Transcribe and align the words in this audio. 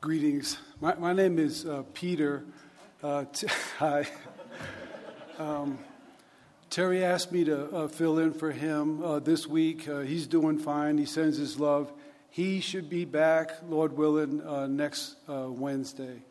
Greetings. 0.00 0.56
My, 0.80 0.94
my 0.94 1.12
name 1.12 1.38
is 1.38 1.66
uh, 1.66 1.82
Peter. 1.92 2.42
Uh, 3.02 3.26
t- 3.34 3.46
hi. 3.78 4.08
Um, 5.38 5.78
Terry 6.70 7.04
asked 7.04 7.32
me 7.32 7.44
to 7.44 7.66
uh, 7.66 7.86
fill 7.86 8.18
in 8.18 8.32
for 8.32 8.50
him 8.50 9.02
uh, 9.02 9.18
this 9.18 9.46
week. 9.46 9.86
Uh, 9.86 9.98
he's 9.98 10.26
doing 10.26 10.58
fine. 10.58 10.96
He 10.96 11.04
sends 11.04 11.36
his 11.36 11.60
love. 11.60 11.92
He 12.30 12.60
should 12.60 12.88
be 12.88 13.04
back, 13.04 13.50
Lord 13.68 13.94
willing, 13.94 14.40
uh, 14.40 14.68
next 14.68 15.16
Wednesday. 15.28 16.22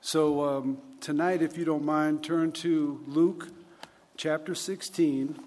So 0.00 0.44
um, 0.44 0.78
tonight, 1.00 1.42
if 1.42 1.58
you 1.58 1.64
don't 1.64 1.84
mind, 1.84 2.22
turn 2.22 2.52
to 2.52 3.02
Luke 3.08 3.48
chapter 4.16 4.54
16. 4.54 5.40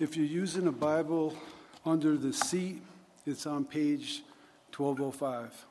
If 0.00 0.16
you're 0.16 0.26
using 0.26 0.66
a 0.66 0.72
Bible 0.72 1.36
under 1.86 2.16
the 2.16 2.32
seat, 2.32 2.82
it's 3.24 3.46
on 3.46 3.64
page 3.64 4.24
1205. 4.76 5.66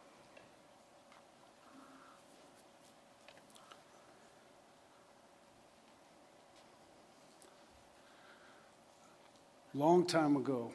Long 9.74 10.06
time 10.06 10.38
ago, 10.38 10.72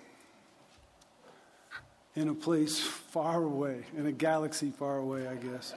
in 2.14 2.28
a 2.28 2.34
place 2.34 2.78
far 2.78 3.44
away, 3.44 3.84
in 3.96 4.04
a 4.04 4.12
galaxy 4.12 4.70
far 4.70 4.98
away, 4.98 5.26
I 5.26 5.36
guess. 5.36 5.72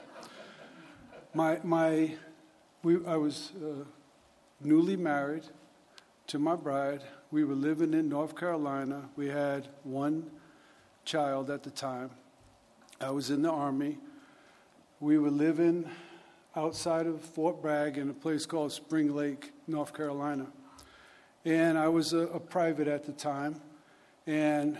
My, 1.32 1.58
my, 1.62 2.16
we, 2.82 2.98
I 3.06 3.16
was 3.16 3.52
uh, 3.56 3.84
newly 4.60 4.96
married 4.96 5.44
to 6.26 6.38
my 6.38 6.54
bride. 6.54 7.00
We 7.32 7.44
were 7.44 7.54
living 7.54 7.94
in 7.94 8.10
North 8.10 8.36
Carolina. 8.36 9.08
We 9.16 9.26
had 9.26 9.68
one 9.84 10.30
child 11.06 11.48
at 11.48 11.62
the 11.62 11.70
time. 11.70 12.10
I 13.00 13.08
was 13.08 13.30
in 13.30 13.40
the 13.40 13.50
Army. 13.50 13.96
We 15.00 15.16
were 15.16 15.30
living 15.30 15.88
outside 16.54 17.06
of 17.06 17.22
Fort 17.22 17.62
Bragg 17.62 17.96
in 17.96 18.10
a 18.10 18.12
place 18.12 18.44
called 18.44 18.70
Spring 18.70 19.16
Lake, 19.16 19.50
North 19.66 19.94
Carolina. 19.94 20.46
And 21.46 21.78
I 21.78 21.88
was 21.88 22.12
a, 22.12 22.18
a 22.18 22.38
private 22.38 22.86
at 22.86 23.06
the 23.06 23.12
time. 23.12 23.58
And 24.26 24.76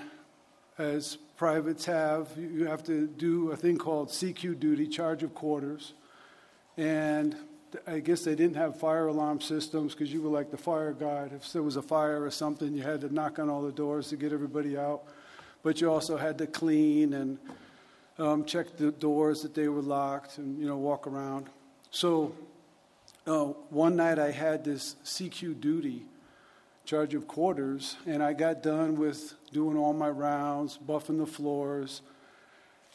as 0.77 1.17
privates 1.39 1.87
have, 1.87 2.37
you 2.37 2.67
have 2.67 2.83
to 2.85 3.07
do 3.07 3.53
a 3.53 3.57
thing 3.57 3.79
called 3.79 4.11
CQ 4.11 4.61
duty, 4.61 4.87
charge 4.87 5.23
of 5.23 5.35
quarters. 5.35 5.95
And 6.77 7.35
I 7.87 8.01
guess 8.01 8.23
they 8.23 8.35
didn't 8.35 8.57
have 8.57 8.79
fire 8.79 9.07
alarm 9.07 9.41
systems 9.41 9.95
because 9.95 10.13
you 10.13 10.23
were 10.23 10.31
like 10.31 10.51
the 10.51 10.57
fire 10.57 10.93
guard. 10.93 11.33
If 11.33 11.53
there 11.53 11.63
was 11.63 11.77
a 11.77 11.83
fire 11.83 12.23
or 12.23 12.31
something, 12.31 12.75
you 12.75 12.83
had 12.83 13.01
to 13.03 13.13
knock 13.13 13.39
on 13.39 13.49
all 13.49 13.63
the 13.63 13.73
doors 13.73 14.09
to 14.09 14.17
get 14.17 14.33
everybody 14.33 14.77
out. 14.77 15.03
But 15.63 15.81
you 15.81 15.91
also 15.91 16.17
had 16.17 16.39
to 16.39 16.47
clean 16.47 17.15
and 17.15 17.39
um, 18.19 18.45
check 18.45 18.77
the 18.77 18.91
doors 18.93 19.43
that 19.43 19.55
they 19.55 19.69
were 19.69 19.83
locked 19.83 20.39
and, 20.39 20.59
you 20.59 20.67
know, 20.67 20.77
walk 20.77 21.07
around. 21.07 21.47
So 21.91 22.35
uh, 23.27 23.45
one 23.71 23.97
night 23.97 24.19
I 24.19 24.31
had 24.31 24.65
this 24.65 24.97
CQ 25.05 25.61
duty, 25.61 26.05
charge 26.85 27.15
of 27.15 27.29
quarters, 27.29 27.97
and 28.07 28.23
I 28.23 28.33
got 28.33 28.63
done 28.63 28.97
with 28.97 29.35
doing 29.53 29.77
all 29.77 29.93
my 29.93 30.11
rounds, 30.11 30.79
buffing 30.87 31.19
the 31.19 31.27
floors, 31.27 32.03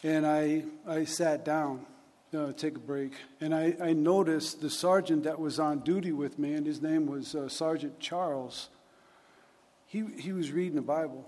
and 0.04 0.28
I, 0.28 0.64
I 0.88 1.06
sat 1.06 1.46
down 1.46 1.86
uh, 2.36 2.52
take 2.54 2.76
a 2.76 2.80
break. 2.80 3.14
And 3.40 3.54
I, 3.54 3.76
I, 3.82 3.94
noticed 3.94 4.62
the 4.62 4.70
sergeant 4.70 5.24
that 5.24 5.40
was 5.40 5.60
on 5.60 5.80
duty 5.80 6.12
with 6.12 6.38
me, 6.38 6.54
and 6.54 6.66
his 6.66 6.82
name 6.82 7.08
was 7.08 7.36
uh, 7.36 7.48
Sergeant 7.48 8.00
Charles. 8.00 8.70
He, 9.88 10.04
he 10.18 10.34
was 10.34 10.52
reading 10.52 10.76
the 10.76 10.82
Bible. 10.82 11.26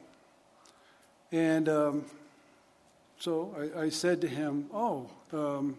And 1.32 1.70
um, 1.70 2.06
so 3.18 3.56
I, 3.76 3.84
I, 3.84 3.90
said 3.90 4.22
to 4.22 4.28
him, 4.28 4.68
Oh, 4.74 5.10
um, 5.32 5.78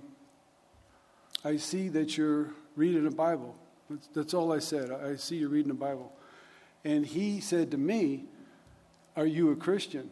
I 1.44 1.56
see 1.56 1.88
that 1.88 2.16
you're 2.16 2.50
reading 2.76 3.04
the 3.04 3.10
Bible. 3.10 3.54
That's, 3.90 4.06
that's 4.14 4.34
all 4.34 4.52
I 4.52 4.60
said. 4.60 4.90
I, 4.90 5.16
see 5.16 5.36
you're 5.36 5.48
reading 5.48 5.68
the 5.68 5.74
Bible. 5.74 6.12
And 6.84 7.04
he 7.04 7.40
said 7.40 7.70
to 7.72 7.78
me, 7.78 8.24
Are 9.16 9.26
you 9.26 9.50
a 9.50 9.56
Christian? 9.56 10.10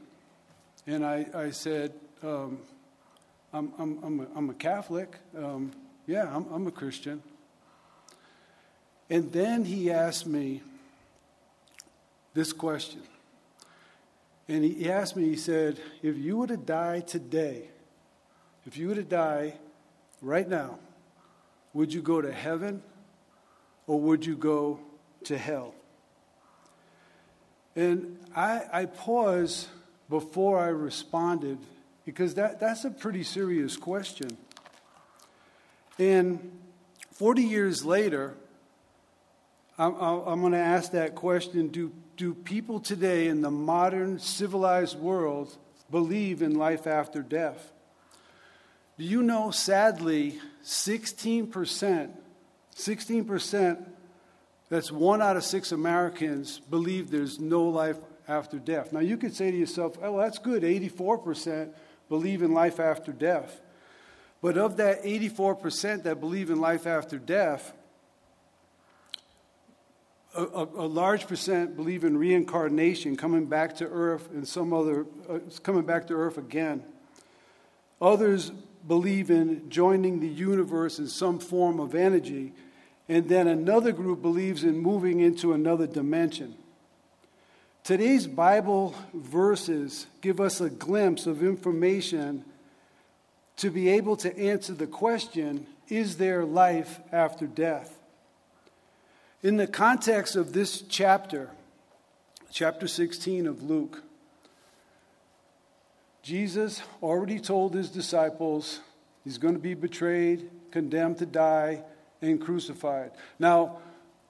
And 0.87 1.05
I, 1.05 1.27
I 1.35 1.51
said, 1.51 1.93
um, 2.23 2.59
I'm, 3.53 3.73
I'm, 3.79 3.99
I'm, 4.03 4.21
a, 4.21 4.27
I'm 4.37 4.51
a 4.51 4.55
Catholic. 4.55 5.17
Um, 5.37 5.73
yeah, 6.07 6.31
I'm, 6.35 6.47
I'm 6.53 6.67
a 6.67 6.71
Christian. 6.71 7.23
And 9.11 9.33
then 9.33 9.65
he 9.65 9.91
asked 9.91 10.27
me 10.27 10.63
this 12.35 12.53
question. 12.53 13.03
And 14.49 14.65
he 14.65 14.91
asked 14.91 15.17
me, 15.17 15.25
he 15.25 15.37
said, 15.37 15.79
if 16.03 16.17
you 16.17 16.39
were 16.39 16.47
to 16.47 16.57
die 16.57 17.01
today, 17.01 17.69
if 18.67 18.77
you 18.77 18.89
were 18.89 18.95
to 18.95 19.03
die 19.03 19.55
right 20.21 20.49
now, 20.49 20.79
would 21.73 21.93
you 21.93 22.03
go 22.03 22.21
to 22.21 22.33
heaven 22.33 22.83
or 23.87 24.01
would 24.01 24.25
you 24.25 24.37
go 24.37 24.81
to 25.25 25.37
hell? 25.39 25.75
And 27.77 28.19
I, 28.35 28.63
I 28.73 28.85
paused 28.87 29.69
before 30.09 30.59
I 30.59 30.69
responded 30.69 31.59
because 32.09 32.37
that, 32.37 32.59
that's 32.59 32.87
a 32.87 32.91
pretty 32.91 33.23
serious 33.23 33.77
question. 33.77 34.39
And 35.99 36.59
40 37.13 37.43
years 37.43 37.85
later, 37.85 38.35
I'm, 39.77 39.95
I'm 39.95 40.41
going 40.41 40.53
to 40.53 40.59
ask 40.59 40.93
that 40.93 41.15
question 41.15 41.69
do, 41.69 41.93
do 42.17 42.33
people 42.33 42.81
today 42.81 43.29
in 43.29 43.43
the 43.43 43.51
modern 43.51 44.19
civilized 44.21 44.99
world 44.99 45.55
believe 45.91 46.41
in 46.41 46.55
life 46.55 46.87
after 46.87 47.21
death? 47.21 47.73
Do 48.97 49.05
you 49.05 49.23
know, 49.23 49.51
sadly, 49.51 50.41
16%, 50.65 52.11
16%, 52.75 53.87
that's 54.71 54.91
one 54.91 55.21
out 55.21 55.37
of 55.37 55.45
six 55.45 55.73
Americans, 55.73 56.59
believe 56.71 57.11
there's 57.11 57.39
no 57.39 57.65
life 57.65 57.99
after 58.27 58.59
death. 58.59 58.95
Now, 58.95 59.01
you 59.01 59.19
could 59.19 59.37
say 59.37 59.51
to 59.51 59.57
yourself, 59.59 59.99
oh, 60.03 60.17
that's 60.17 60.39
good, 60.39 60.63
84% 60.63 61.75
believe 62.09 62.43
in 62.43 62.53
life 62.53 62.81
after 62.81 63.13
death. 63.13 63.61
But 64.41 64.57
of 64.57 64.77
that 64.77 65.03
84% 65.03 66.05
that 66.05 66.21
believe 66.21 66.51
in 66.51 66.61
life 66.61 66.87
after 66.87 67.19
death, 67.19 67.73
a, 70.35 70.43
a, 70.43 70.65
a, 70.65 70.87
large 70.87 71.27
percent 71.27 71.75
believe 71.75 72.05
in 72.05 72.17
reincarnation, 72.17 73.17
coming 73.17 73.47
back 73.47 73.77
to 73.77 73.87
earth 73.87 74.31
and 74.31 74.47
some 74.47 74.73
other, 74.73 75.07
uh, 75.29 75.39
coming 75.63 75.83
back 75.83 76.07
to 76.09 76.15
earth 76.15 76.39
again. 76.39 76.85
Others 78.01 78.53
believe 78.87 79.31
in 79.31 79.69
joining 79.69 80.21
the 80.21 80.29
universe 80.29 80.99
in 80.99 81.09
some 81.09 81.39
form 81.39 81.81
of 81.81 81.95
energy. 81.95 82.53
And 83.09 83.29
then 83.29 83.49
another 83.49 83.91
group 83.91 84.23
believes 84.23 84.65
in 84.65 84.79
moving 84.79 85.21
into 85.21 85.53
another 85.53 85.87
dimension. 85.87 86.55
Today's 87.89 88.27
Bible 88.27 88.95
verses 89.15 90.09
give 90.21 90.43
us 90.43 90.61
a 90.61 90.69
glimpse 90.69 91.27
of 91.27 91.43
information 91.43 92.45
to 93.57 93.71
be 93.71 93.89
able 93.89 94.15
to 94.19 94.39
answer 94.39 94.75
the 94.75 94.87
question 94.87 95.67
is 95.89 96.19
there 96.19 96.45
life 96.45 97.01
after 97.11 97.47
death? 97.47 97.99
In 99.43 99.57
the 99.57 99.67
context 99.67 100.37
of 100.37 100.53
this 100.53 100.83
chapter, 100.83 101.49
chapter 102.53 102.87
16 102.87 103.47
of 103.47 103.63
Luke, 103.63 104.03
Jesus 106.23 106.83
already 107.03 107.41
told 107.41 107.73
his 107.73 107.89
disciples 107.89 108.81
he's 109.25 109.39
going 109.39 109.55
to 109.55 109.61
be 109.61 109.73
betrayed, 109.73 110.51
condemned 110.73 111.17
to 111.21 111.27
die, 111.27 111.85
and 112.21 112.39
crucified. 112.39 113.13
Now, 113.39 113.79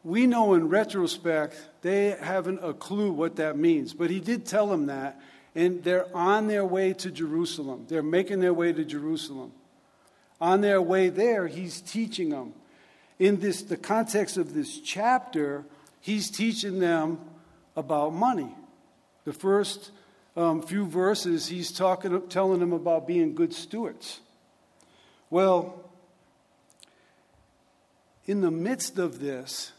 we 0.04 0.26
know 0.26 0.54
in 0.54 0.68
retrospect 0.68 1.56
they 1.82 2.10
haven't 2.20 2.60
a 2.62 2.72
clue 2.72 3.12
what 3.12 3.36
that 3.36 3.56
means, 3.56 3.94
but 3.94 4.10
he 4.10 4.20
did 4.20 4.46
tell 4.46 4.66
them 4.68 4.86
that, 4.86 5.20
and 5.54 5.82
they're 5.82 6.06
on 6.16 6.46
their 6.46 6.64
way 6.64 6.92
to 6.94 7.10
Jerusalem. 7.10 7.86
They're 7.88 8.02
making 8.02 8.40
their 8.40 8.54
way 8.54 8.72
to 8.72 8.84
Jerusalem. 8.84 9.52
On 10.40 10.60
their 10.60 10.80
way 10.80 11.08
there, 11.08 11.46
he's 11.46 11.80
teaching 11.80 12.30
them. 12.30 12.52
In 13.18 13.40
this, 13.40 13.62
the 13.62 13.76
context 13.76 14.36
of 14.36 14.54
this 14.54 14.78
chapter, 14.78 15.64
he's 16.00 16.30
teaching 16.30 16.78
them 16.78 17.18
about 17.76 18.14
money. 18.14 18.54
The 19.24 19.32
first 19.32 19.90
um, 20.36 20.62
few 20.62 20.86
verses, 20.86 21.48
he's 21.48 21.72
talking, 21.72 22.28
telling 22.28 22.60
them 22.60 22.72
about 22.72 23.08
being 23.08 23.34
good 23.34 23.52
stewards. 23.52 24.20
Well, 25.30 25.90
in 28.26 28.40
the 28.40 28.50
midst 28.50 28.98
of 28.98 29.18
this, 29.18 29.72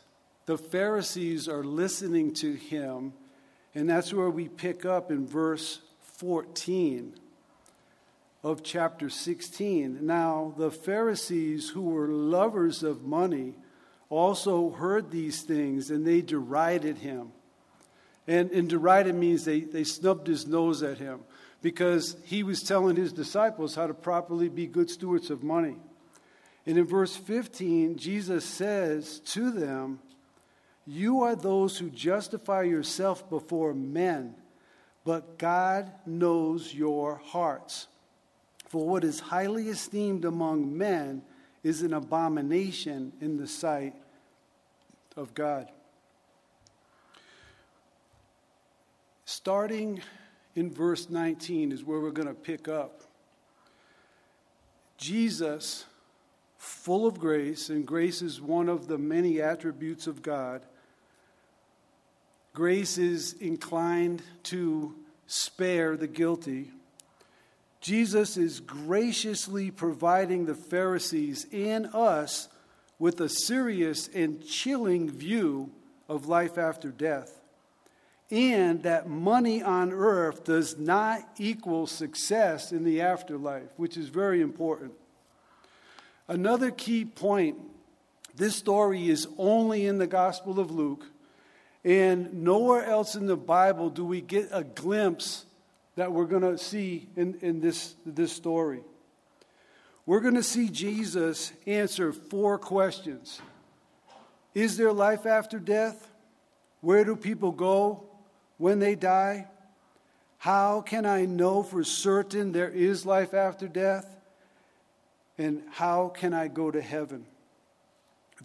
the 0.50 0.58
Pharisees 0.58 1.48
are 1.48 1.64
listening 1.64 2.34
to 2.34 2.54
him, 2.54 3.14
and 3.76 3.88
that's 3.88 4.12
where 4.12 4.32
we 4.32 4.48
pick 4.48 4.84
up 4.84 5.12
in 5.12 5.28
verse 5.28 5.80
14 6.16 7.14
of 8.42 8.64
chapter 8.64 9.12
16. 9.12 10.00
Now, 10.02 10.56
the 10.58 10.72
Pharisees, 10.72 11.70
who 11.70 11.84
were 11.84 12.08
lovers 12.08 12.82
of 12.82 13.04
money, 13.04 13.54
also 14.10 14.72
heard 14.72 15.12
these 15.12 15.44
things, 15.44 15.92
and 15.92 16.04
they 16.04 16.22
derided 16.22 16.98
him. 16.98 17.32
And, 18.28 18.50
and 18.50 18.68
derided 18.68 19.14
means 19.14 19.46
they, 19.46 19.60
they 19.60 19.84
snubbed 19.84 20.26
his 20.26 20.48
nose 20.48 20.82
at 20.82 20.98
him 20.98 21.20
because 21.62 22.18
he 22.26 22.42
was 22.42 22.64
telling 22.64 22.96
his 22.96 23.14
disciples 23.14 23.76
how 23.76 23.86
to 23.86 23.94
properly 23.94 24.50
be 24.50 24.66
good 24.66 24.90
stewards 24.90 25.30
of 25.30 25.44
money. 25.44 25.76
And 26.66 26.76
in 26.76 26.86
verse 26.86 27.16
15, 27.16 27.98
Jesus 27.98 28.44
says 28.46 29.20
to 29.26 29.52
them, 29.52 30.00
You 30.92 31.22
are 31.22 31.36
those 31.36 31.78
who 31.78 31.92
justify 31.92 32.64
yourself 32.64 33.30
before 33.30 33.76
men, 33.76 34.34
but 35.06 35.38
God 35.38 35.92
knows 36.04 36.74
your 36.74 37.22
hearts. 37.24 37.86
For 38.70 38.88
what 38.88 39.04
is 39.04 39.20
highly 39.20 39.70
esteemed 39.70 40.26
among 40.26 40.76
men 40.76 41.22
is 41.62 41.84
an 41.84 41.94
abomination 41.94 43.14
in 43.22 43.38
the 43.38 43.46
sight 43.46 43.94
of 45.16 45.36
God. 45.36 45.70
Starting 49.26 50.02
in 50.56 50.72
verse 50.72 51.08
19 51.08 51.72
is 51.72 51.84
where 51.84 52.00
we're 52.00 52.10
going 52.10 52.28
to 52.28 52.34
pick 52.34 52.68
up. 52.68 53.04
Jesus, 54.98 55.86
full 56.58 57.06
of 57.06 57.20
grace, 57.20 57.70
and 57.70 57.86
grace 57.86 58.24
is 58.24 58.42
one 58.42 58.68
of 58.68 58.88
the 58.88 58.98
many 58.98 59.40
attributes 59.40 60.08
of 60.08 60.24
God. 60.24 60.64
Grace 62.54 62.98
is 62.98 63.34
inclined 63.34 64.22
to 64.44 64.96
spare 65.28 65.96
the 65.96 66.08
guilty. 66.08 66.72
Jesus 67.82 68.36
is 68.38 68.60
graciously 68.60 69.72
providing 69.72 70.46
the 70.46 70.56
Pharisees 70.56 71.46
and 71.54 71.88
us 71.94 72.50
with 72.98 73.22
a 73.22 73.30
serious 73.30 74.10
and 74.10 74.46
chilling 74.46 75.10
view 75.10 75.72
of 76.10 76.28
life 76.28 76.58
after 76.58 76.90
death 76.90 77.40
and 78.32 78.84
that 78.84 79.08
money 79.08 79.64
on 79.64 79.92
earth 79.92 80.44
does 80.44 80.78
not 80.78 81.28
equal 81.38 81.88
success 81.88 82.72
in 82.72 82.84
the 82.84 83.02
afterlife, 83.02 83.70
which 83.78 83.98
is 83.98 84.10
very 84.10 84.42
important. 84.42 84.94
Another 86.28 86.70
key 86.70 87.06
point 87.06 87.58
this 88.36 88.56
story 88.56 89.10
is 89.10 89.28
only 89.38 89.86
in 89.86 89.98
the 89.98 90.08
Gospel 90.08 90.60
of 90.60 90.72
Luke, 90.72 91.06
and 91.90 92.44
nowhere 92.44 92.86
else 92.86 93.16
in 93.16 93.26
the 93.26 93.36
Bible 93.36 93.90
do 93.90 94.06
we 94.06 94.22
get 94.22 94.50
a 94.52 94.64
glimpse 94.64 95.46
that 95.96 96.12
we're 96.12 96.26
going 96.26 96.44
to 96.44 96.56
see 96.56 97.08
in, 97.16 97.40
in 97.42 97.62
this, 97.62 97.96
this 98.06 98.32
story. 98.32 98.82
We're 100.06 100.20
going 100.20 100.36
to 100.36 100.44
see 100.44 100.70
Jesus 100.70 101.52
answer 101.66 102.14
four 102.14 102.60
questions 102.60 103.42
Is 104.54 104.78
there 104.78 104.94
life 104.94 105.26
after 105.26 105.58
death? 105.58 106.08
Where 106.82 107.04
do 107.04 107.16
people 107.16 107.52
go? 107.52 108.04
when 108.60 108.78
they 108.78 108.94
die? 108.94 109.48
How 110.38 110.82
can 110.82 111.06
I 111.08 111.26
know 111.26 111.64
for 111.64 111.84
certain 111.84 112.52
there 112.52 112.70
is 112.70 113.06
life 113.06 113.34
after 113.34 113.68
death? 113.68 114.06
And 115.38 115.64
how 115.72 116.10
can 116.10 116.34
I 116.34 116.50
go 116.50 116.70
to 116.70 116.82
heaven? 116.82 117.26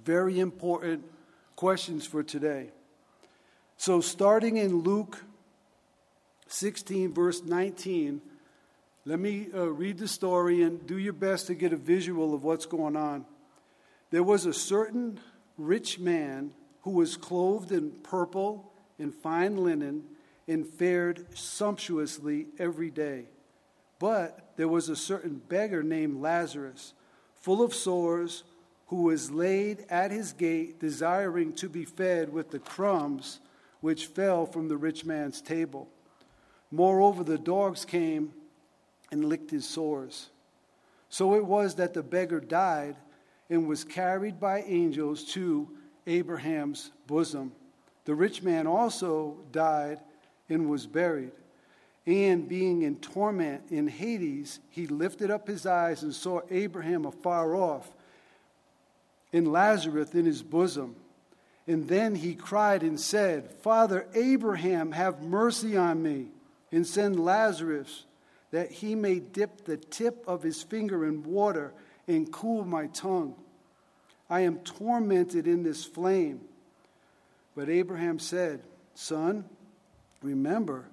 Very 0.05 0.41
important 0.41 1.05
questions 1.56 2.06
for 2.06 2.23
today. 2.23 2.70
So, 3.76 4.00
starting 4.00 4.56
in 4.56 4.82
Luke 4.82 5.23
16, 6.49 7.12
verse 7.12 7.43
19, 7.43 8.21
let 9.05 9.19
me 9.19 9.49
uh, 9.55 9.67
read 9.67 9.99
the 9.99 10.09
story 10.09 10.62
and 10.62 10.87
do 10.87 10.97
your 10.97 11.12
best 11.12 11.49
to 11.49 11.55
get 11.55 11.73
a 11.73 11.76
visual 11.76 12.32
of 12.32 12.44
what's 12.44 12.65
going 12.65 12.97
on. 12.97 13.26
There 14.11 14.23
was 14.23 14.47
a 14.47 14.55
certain 14.55 15.21
rich 15.59 15.99
man 15.99 16.53
who 16.82 16.93
was 16.93 17.17
clothed 17.17 17.73
in 17.73 17.91
purple 17.91 18.73
and 18.99 19.12
fine 19.12 19.56
linen 19.56 20.05
and 20.47 20.67
fared 20.67 21.27
sumptuously 21.37 22.47
every 22.59 22.91
day. 22.91 23.25
But 23.99 24.53
there 24.56 24.69
was 24.69 24.88
a 24.88 24.97
certain 24.97 25.43
beggar 25.49 25.82
named 25.82 26.23
Lazarus, 26.23 26.94
full 27.37 27.62
of 27.62 27.75
sores, 27.75 28.44
who 28.88 29.03
was 29.03 29.31
laid 29.31 29.85
at 29.91 30.11
his 30.11 30.32
gate, 30.32 30.79
desiring 30.79 31.53
to 31.55 31.69
be 31.69 31.85
fed 31.85 32.32
with 32.32 32.50
the 32.50 32.59
crumbs 32.59 33.41
which 33.85 34.07
fell 34.07 34.47
from 34.47 34.67
the 34.67 34.79
rich 34.79 35.05
man's 35.05 35.43
table. 35.43 35.87
Moreover, 36.71 37.23
the 37.23 37.37
dogs 37.37 37.85
came 37.85 38.33
and 39.13 39.27
licked 39.27 39.51
his 39.51 39.69
sores. 39.69 40.31
So 41.11 41.35
it 41.35 41.45
was 41.45 41.75
that 41.75 41.93
the 41.93 42.03
beggar 42.03 42.41
died 42.41 42.97
and 43.51 43.69
was 43.69 43.85
carried 43.85 44.41
by 44.41 44.63
angels 44.63 45.23
to 45.35 45.69
Abraham's 46.07 46.93
bosom. 47.07 47.53
The 48.07 48.15
rich 48.15 48.43
man 48.43 48.67
also 48.67 49.37
died 49.53 50.01
and 50.49 50.71
was 50.71 50.87
buried. 50.87 51.33
And 52.07 52.49
being 52.49 52.85
in 52.85 52.97
torment 52.97 53.65
in 53.69 53.87
Hades, 53.87 54.61
he 54.71 54.87
lifted 54.87 55.31
up 55.31 55.47
his 55.47 55.67
eyes 55.67 56.03
and 56.03 56.15
saw 56.15 56.41
Abraham 56.51 57.05
afar 57.05 57.55
off 57.55 57.91
and 59.31 59.53
Lazarus 59.53 60.15
in 60.15 60.25
his 60.25 60.43
bosom. 60.43 60.97
And 61.67 61.89
then 61.89 62.15
he 62.15 62.35
cried 62.35 62.83
and 62.83 63.01
said, 63.01 63.51
Father 63.63 64.07
Abraham, 64.15 64.93
have 64.93 65.23
mercy 65.23 65.77
on 65.77 66.03
me, 66.03 66.27
and 66.71 66.87
send 66.87 67.19
Lazarus 67.19 68.05
that 68.51 68.71
he 68.71 68.95
may 68.95 69.19
dip 69.19 69.65
the 69.65 69.77
tip 69.77 70.25
of 70.27 70.43
his 70.43 70.63
finger 70.63 71.07
in 71.07 71.25
water 71.25 71.73
and 72.07 72.31
cool 72.31 72.65
my 72.65 72.87
tongue. 72.89 73.35
I 74.29 74.41
am 74.41 74.59
tormented 74.59 75.47
in 75.47 75.63
this 75.63 75.85
flame. 75.85 76.41
But 77.57 77.69
Abraham 77.69 78.19
said, 78.19 78.63
Son, 78.95 79.45
remember 80.23 80.87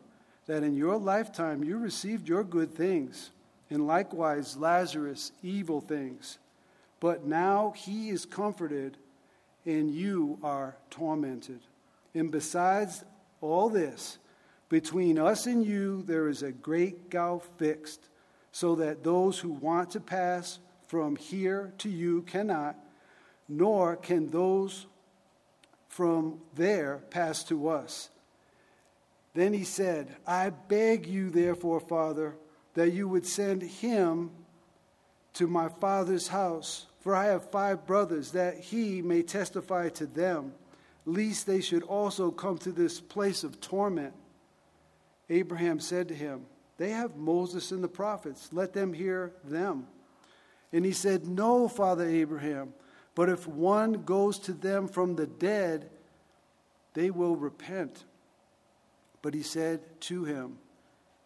that 0.47 0.63
in 0.63 0.75
your 0.75 0.97
lifetime 0.97 1.63
you 1.63 1.77
received 1.77 2.27
your 2.27 2.43
good 2.43 2.73
things, 2.73 3.31
and 3.69 3.87
likewise 3.87 4.57
Lazarus 4.57 5.31
evil 5.43 5.81
things. 5.81 6.37
But 6.99 7.25
now 7.25 7.73
he 7.75 8.09
is 8.09 8.25
comforted, 8.25 8.97
and 9.65 9.91
you 9.91 10.39
are 10.43 10.75
tormented. 10.89 11.59
And 12.13 12.31
besides 12.31 13.03
all 13.41 13.69
this, 13.69 14.17
between 14.69 15.19
us 15.19 15.45
and 15.45 15.65
you 15.65 16.03
there 16.03 16.27
is 16.27 16.43
a 16.43 16.51
great 16.51 17.09
gulf 17.09 17.49
fixed, 17.57 18.09
so 18.51 18.75
that 18.75 19.03
those 19.03 19.39
who 19.39 19.49
want 19.49 19.91
to 19.91 19.99
pass 19.99 20.59
from 20.87 21.15
here 21.15 21.73
to 21.77 21.89
you 21.89 22.21
cannot, 22.23 22.75
nor 23.47 23.95
can 23.95 24.29
those 24.29 24.87
from 25.87 26.39
there 26.55 27.01
pass 27.09 27.43
to 27.45 27.69
us. 27.69 28.09
Then 29.33 29.53
he 29.53 29.63
said, 29.63 30.15
I 30.27 30.49
beg 30.49 31.07
you, 31.07 31.29
therefore, 31.29 31.79
Father, 31.79 32.35
that 32.73 32.91
you 32.91 33.07
would 33.07 33.25
send 33.25 33.61
him 33.61 34.31
to 35.33 35.47
my 35.47 35.69
father's 35.69 36.27
house, 36.27 36.87
for 37.01 37.15
I 37.15 37.25
have 37.25 37.49
five 37.49 37.85
brothers, 37.85 38.31
that 38.31 38.59
he 38.59 39.01
may 39.01 39.23
testify 39.23 39.89
to 39.89 40.05
them, 40.05 40.53
lest 41.05 41.47
they 41.47 41.59
should 41.59 41.83
also 41.83 42.29
come 42.31 42.59
to 42.59 42.71
this 42.71 43.01
place 43.01 43.43
of 43.43 43.59
torment. 43.59 44.13
Abraham 45.29 45.79
said 45.79 46.07
to 46.09 46.13
him, 46.13 46.45
They 46.77 46.91
have 46.91 47.15
Moses 47.15 47.71
and 47.71 47.83
the 47.83 47.87
prophets, 47.87 48.49
let 48.51 48.73
them 48.73 48.93
hear 48.93 49.33
them. 49.43 49.87
And 50.71 50.85
he 50.85 50.91
said, 50.91 51.27
No, 51.27 51.67
Father 51.67 52.07
Abraham. 52.07 52.73
But 53.15 53.29
if 53.29 53.47
one 53.47 54.03
goes 54.03 54.39
to 54.39 54.53
them 54.53 54.87
from 54.87 55.15
the 55.15 55.27
dead, 55.27 55.89
they 56.93 57.09
will 57.09 57.35
repent. 57.35 58.05
But 59.21 59.33
he 59.33 59.43
said 59.43 59.81
to 60.01 60.23
him, 60.23 60.57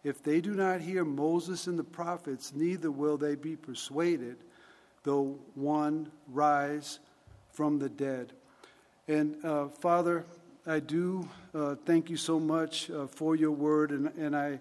If 0.02 0.22
they 0.22 0.40
do 0.40 0.54
not 0.54 0.80
hear 0.80 1.04
Moses 1.04 1.66
and 1.66 1.78
the 1.78 1.84
prophets, 1.84 2.52
neither 2.54 2.90
will 2.90 3.16
they 3.16 3.34
be 3.34 3.56
persuaded, 3.56 4.36
though 5.06 5.38
one 5.54 6.10
rise 6.28 6.98
from 7.52 7.78
the 7.78 7.88
dead. 7.88 8.32
And 9.08 9.42
uh, 9.44 9.68
Father, 9.68 10.26
I 10.66 10.80
do 10.80 11.26
uh, 11.54 11.76
thank 11.86 12.10
you 12.10 12.16
so 12.16 12.40
much 12.40 12.90
uh, 12.90 13.06
for 13.06 13.36
your 13.36 13.52
word, 13.52 13.92
and, 13.92 14.08
and 14.18 14.36
I, 14.36 14.58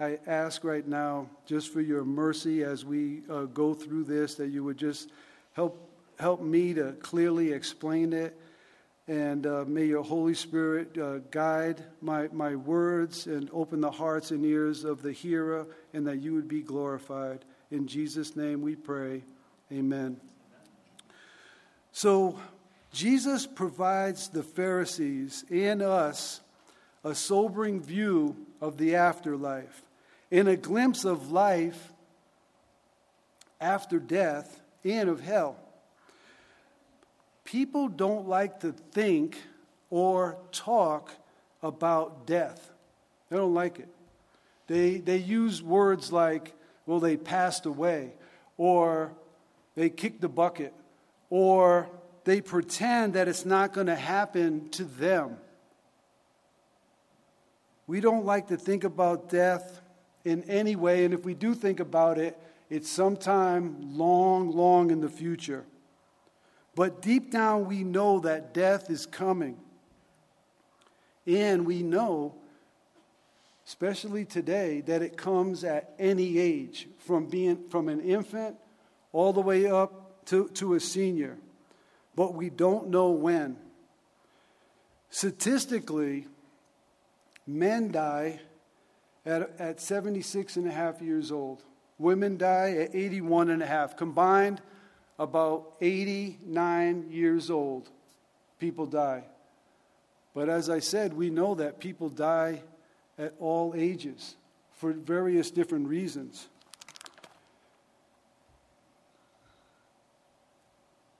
I 0.00 0.18
ask 0.26 0.64
right 0.64 0.88
now 0.88 1.28
just 1.46 1.70
for 1.70 1.82
your 1.82 2.02
mercy 2.02 2.64
as 2.64 2.84
we 2.84 3.20
uh, 3.30 3.42
go 3.42 3.74
through 3.74 4.04
this, 4.04 4.34
that 4.36 4.48
you 4.48 4.64
would 4.64 4.78
just 4.78 5.10
help 5.52 5.78
help 6.18 6.40
me 6.40 6.72
to 6.72 6.92
clearly 7.02 7.52
explain 7.52 8.12
it. 8.12 8.38
And 9.06 9.46
uh, 9.46 9.64
may 9.66 9.84
your 9.84 10.02
Holy 10.02 10.34
Spirit 10.34 10.96
uh, 10.96 11.18
guide 11.30 11.82
my, 12.00 12.28
my 12.32 12.54
words 12.54 13.26
and 13.26 13.50
open 13.52 13.80
the 13.80 13.90
hearts 13.90 14.30
and 14.30 14.46
ears 14.46 14.84
of 14.84 15.02
the 15.02 15.12
hearer, 15.12 15.66
and 15.92 16.06
that 16.06 16.22
you 16.22 16.32
would 16.34 16.48
be 16.48 16.62
glorified. 16.62 17.44
In 17.70 17.86
Jesus' 17.86 18.34
name 18.34 18.62
we 18.62 18.76
pray. 18.76 19.24
Amen. 19.74 20.18
So, 21.92 22.38
Jesus 22.92 23.46
provides 23.46 24.28
the 24.28 24.42
Pharisees 24.42 25.44
and 25.50 25.82
us 25.82 26.40
a 27.02 27.14
sobering 27.14 27.80
view 27.80 28.36
of 28.60 28.78
the 28.78 28.94
afterlife 28.94 29.82
and 30.30 30.48
a 30.48 30.56
glimpse 30.56 31.04
of 31.04 31.32
life 31.32 31.92
after 33.60 33.98
death 33.98 34.62
and 34.84 35.08
of 35.08 35.20
hell 35.20 35.58
people 37.44 37.88
don't 37.88 38.26
like 38.26 38.60
to 38.60 38.72
think 38.72 39.38
or 39.90 40.36
talk 40.50 41.10
about 41.62 42.26
death. 42.26 42.72
They 43.30 43.36
don't 43.36 43.54
like 43.54 43.78
it. 43.78 43.88
They, 44.66 44.98
they 44.98 45.18
use 45.18 45.62
words 45.62 46.10
like, 46.10 46.52
well, 46.86 47.00
they 47.00 47.16
passed 47.16 47.66
away, 47.66 48.12
or 48.56 49.12
they 49.74 49.90
kick 49.90 50.20
the 50.20 50.28
bucket, 50.28 50.72
or 51.30 51.88
they 52.24 52.40
pretend 52.40 53.14
that 53.14 53.28
it's 53.28 53.44
not 53.44 53.72
going 53.72 53.86
to 53.86 53.96
happen 53.96 54.68
to 54.70 54.84
them. 54.84 55.36
We 57.86 58.00
don't 58.00 58.24
like 58.24 58.48
to 58.48 58.56
think 58.56 58.84
about 58.84 59.28
death 59.28 59.80
in 60.24 60.42
any 60.44 60.74
way, 60.74 61.04
and 61.04 61.12
if 61.12 61.24
we 61.24 61.34
do 61.34 61.54
think 61.54 61.80
about 61.80 62.18
it, 62.18 62.38
it's 62.70 62.88
sometime 62.88 63.76
long, 63.96 64.50
long 64.50 64.90
in 64.90 65.00
the 65.00 65.08
future. 65.08 65.64
But 66.74 67.02
deep 67.02 67.30
down, 67.30 67.66
we 67.66 67.84
know 67.84 68.20
that 68.20 68.54
death 68.54 68.90
is 68.90 69.06
coming. 69.06 69.58
And 71.26 71.66
we 71.66 71.82
know, 71.82 72.34
especially 73.66 74.24
today, 74.24 74.80
that 74.82 75.02
it 75.02 75.16
comes 75.16 75.62
at 75.62 75.94
any 75.98 76.38
age, 76.38 76.88
from, 76.98 77.26
being, 77.26 77.68
from 77.68 77.88
an 77.88 78.00
infant 78.00 78.56
all 79.14 79.32
the 79.32 79.40
way 79.40 79.66
up 79.66 80.26
to, 80.26 80.48
to 80.48 80.74
a 80.74 80.80
senior. 80.80 81.38
But 82.14 82.34
we 82.34 82.50
don't 82.50 82.88
know 82.88 83.10
when. 83.10 83.56
Statistically, 85.08 86.26
men 87.46 87.92
die 87.92 88.40
at, 89.24 89.58
at 89.58 89.80
76 89.80 90.56
and 90.56 90.66
a 90.66 90.72
half 90.72 91.00
years 91.00 91.30
old. 91.30 91.62
Women 91.96 92.36
die 92.36 92.72
at 92.72 92.94
81 92.94 93.50
and 93.50 93.62
a 93.62 93.66
half. 93.66 93.96
Combined, 93.96 94.60
about 95.16 95.74
89 95.80 97.10
years 97.10 97.50
old, 97.50 97.88
people 98.58 98.86
die. 98.86 99.22
But 100.34 100.48
as 100.48 100.68
I 100.68 100.80
said, 100.80 101.14
we 101.14 101.30
know 101.30 101.54
that 101.54 101.78
people 101.78 102.08
die 102.08 102.62
at 103.16 103.34
all 103.38 103.74
ages 103.76 104.34
for 104.72 104.92
various 104.92 105.52
different 105.52 105.86
reasons. 105.86 106.48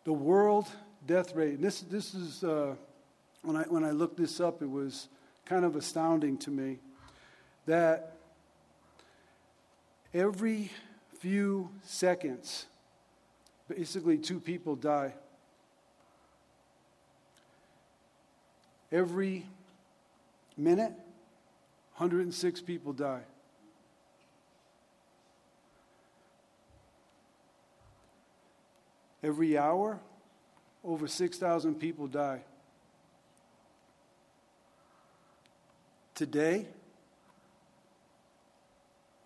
The 0.05 0.13
world 0.13 0.69
death 1.07 1.35
rate, 1.35 1.55
and 1.55 1.65
this, 1.65 1.81
this 1.81 2.15
is, 2.15 2.45
uh, 2.45 2.75
when, 3.43 3.57
I, 3.57 3.63
when 3.63 3.85
I 3.85 3.91
looked 3.91 4.17
this 4.17 4.41
up, 4.41 4.63
it 4.63 4.71
was 4.71 5.09
kind 5.45 5.65
of 5.65 5.77
astounding 5.77 6.39
to 6.39 6.51
me 6.51 6.79
that 7.67 8.17
every 10.13 10.71
few 11.21 11.71
seconds, 11.83 12.67
basically 13.69 14.19
two 14.19 14.41
people 14.41 14.77
die. 14.77 15.15
Every 18.93 19.47
minute, 20.57 20.93
106 21.97 22.61
people 22.61 22.93
die. 22.93 23.23
Every 29.25 29.57
hour, 29.57 29.99
over 30.85 31.09
6,000 31.09 31.77
people 31.77 32.07
die. 32.07 32.43
Today, 36.15 36.67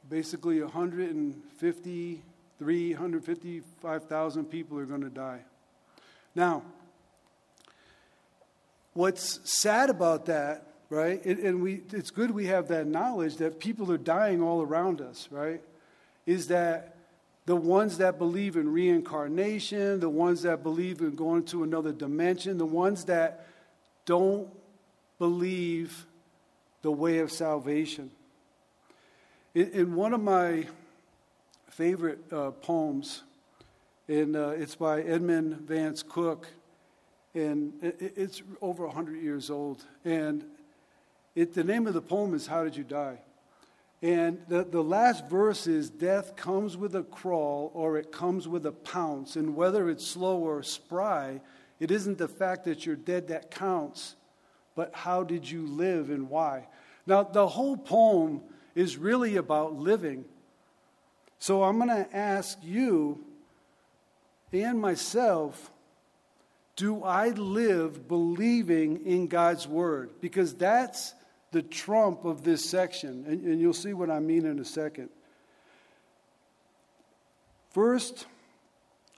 basically 0.08 0.62
153, 0.62 2.92
155,000 2.92 4.44
people 4.44 4.78
are 4.78 4.86
going 4.86 5.00
to 5.00 5.10
die. 5.10 5.40
Now, 6.32 6.62
what's 8.94 9.40
sad 9.42 9.90
about 9.90 10.26
that, 10.26 10.64
right? 10.90 11.24
And 11.24 11.60
we, 11.60 11.82
it's 11.92 12.12
good 12.12 12.30
we 12.30 12.46
have 12.46 12.68
that 12.68 12.86
knowledge 12.86 13.38
that 13.38 13.58
people 13.58 13.90
are 13.90 13.98
dying 13.98 14.40
all 14.40 14.62
around 14.62 15.00
us, 15.00 15.26
right? 15.32 15.60
Is 16.24 16.46
that 16.46 16.97
the 17.48 17.56
ones 17.56 17.96
that 17.96 18.18
believe 18.18 18.56
in 18.56 18.70
reincarnation, 18.70 20.00
the 20.00 20.08
ones 20.10 20.42
that 20.42 20.62
believe 20.62 21.00
in 21.00 21.14
going 21.14 21.42
to 21.42 21.62
another 21.62 21.92
dimension, 21.92 22.58
the 22.58 22.66
ones 22.66 23.06
that 23.06 23.46
don't 24.04 24.50
believe 25.18 26.04
the 26.82 26.92
way 26.92 27.20
of 27.20 27.32
salvation. 27.32 28.10
In, 29.54 29.70
in 29.70 29.94
one 29.94 30.12
of 30.12 30.22
my 30.22 30.66
favorite 31.70 32.18
uh, 32.30 32.50
poems, 32.50 33.22
and 34.08 34.36
uh, 34.36 34.48
it's 34.48 34.74
by 34.74 35.00
Edmund 35.00 35.54
Vance 35.62 36.02
Cook, 36.06 36.48
and 37.32 37.72
it, 37.80 38.12
it's 38.14 38.42
over 38.60 38.84
100 38.84 39.22
years 39.22 39.48
old. 39.48 39.86
And 40.04 40.44
it, 41.34 41.54
the 41.54 41.64
name 41.64 41.86
of 41.86 41.94
the 41.94 42.02
poem 42.02 42.34
is 42.34 42.46
How 42.46 42.62
Did 42.64 42.76
You 42.76 42.84
Die? 42.84 43.18
And 44.00 44.40
the, 44.48 44.64
the 44.64 44.82
last 44.82 45.28
verse 45.28 45.66
is 45.66 45.90
Death 45.90 46.36
comes 46.36 46.76
with 46.76 46.94
a 46.94 47.02
crawl 47.02 47.72
or 47.74 47.98
it 47.98 48.12
comes 48.12 48.46
with 48.46 48.64
a 48.66 48.72
pounce. 48.72 49.36
And 49.36 49.56
whether 49.56 49.90
it's 49.90 50.06
slow 50.06 50.38
or 50.38 50.62
spry, 50.62 51.40
it 51.80 51.90
isn't 51.90 52.18
the 52.18 52.28
fact 52.28 52.64
that 52.64 52.86
you're 52.86 52.96
dead 52.96 53.28
that 53.28 53.50
counts, 53.50 54.14
but 54.74 54.94
how 54.94 55.24
did 55.24 55.50
you 55.50 55.66
live 55.66 56.10
and 56.10 56.30
why? 56.30 56.66
Now, 57.06 57.24
the 57.24 57.48
whole 57.48 57.76
poem 57.76 58.42
is 58.74 58.96
really 58.96 59.36
about 59.36 59.74
living. 59.74 60.24
So 61.38 61.62
I'm 61.62 61.78
going 61.78 61.88
to 61.88 62.16
ask 62.16 62.58
you 62.62 63.24
and 64.52 64.80
myself 64.80 65.70
do 66.76 67.02
I 67.02 67.30
live 67.30 68.06
believing 68.06 69.04
in 69.04 69.26
God's 69.26 69.66
word? 69.66 70.10
Because 70.20 70.54
that's 70.54 71.12
the 71.50 71.62
trump 71.62 72.24
of 72.24 72.44
this 72.44 72.64
section. 72.64 73.24
And, 73.26 73.44
and 73.44 73.60
you'll 73.60 73.72
see 73.72 73.92
what 73.92 74.10
I 74.10 74.20
mean 74.20 74.46
in 74.46 74.58
a 74.58 74.64
second. 74.64 75.08
First 77.70 78.26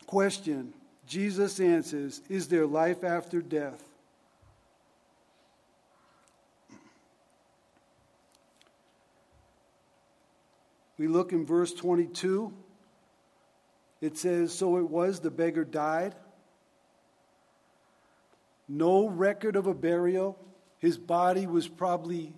question 0.06 0.75
Jesus 1.06 1.58
answers 1.60 2.22
Is 2.28 2.49
there 2.49 2.66
life 2.66 3.02
after 3.04 3.42
death? 3.42 3.82
We 10.99 11.08
look 11.08 11.32
in 11.32 11.46
verse 11.46 11.72
22. 11.72 12.52
It 14.02 14.18
says, 14.18 14.52
So 14.52 14.76
it 14.76 14.90
was 14.90 15.20
the 15.20 15.30
beggar 15.30 15.64
died. 15.64 16.14
No 18.68 19.08
record 19.08 19.56
of 19.56 19.66
a 19.66 19.72
burial. 19.72 20.38
His 20.80 20.99
body 20.99 21.46
was 21.46 21.68
probably 21.68 22.32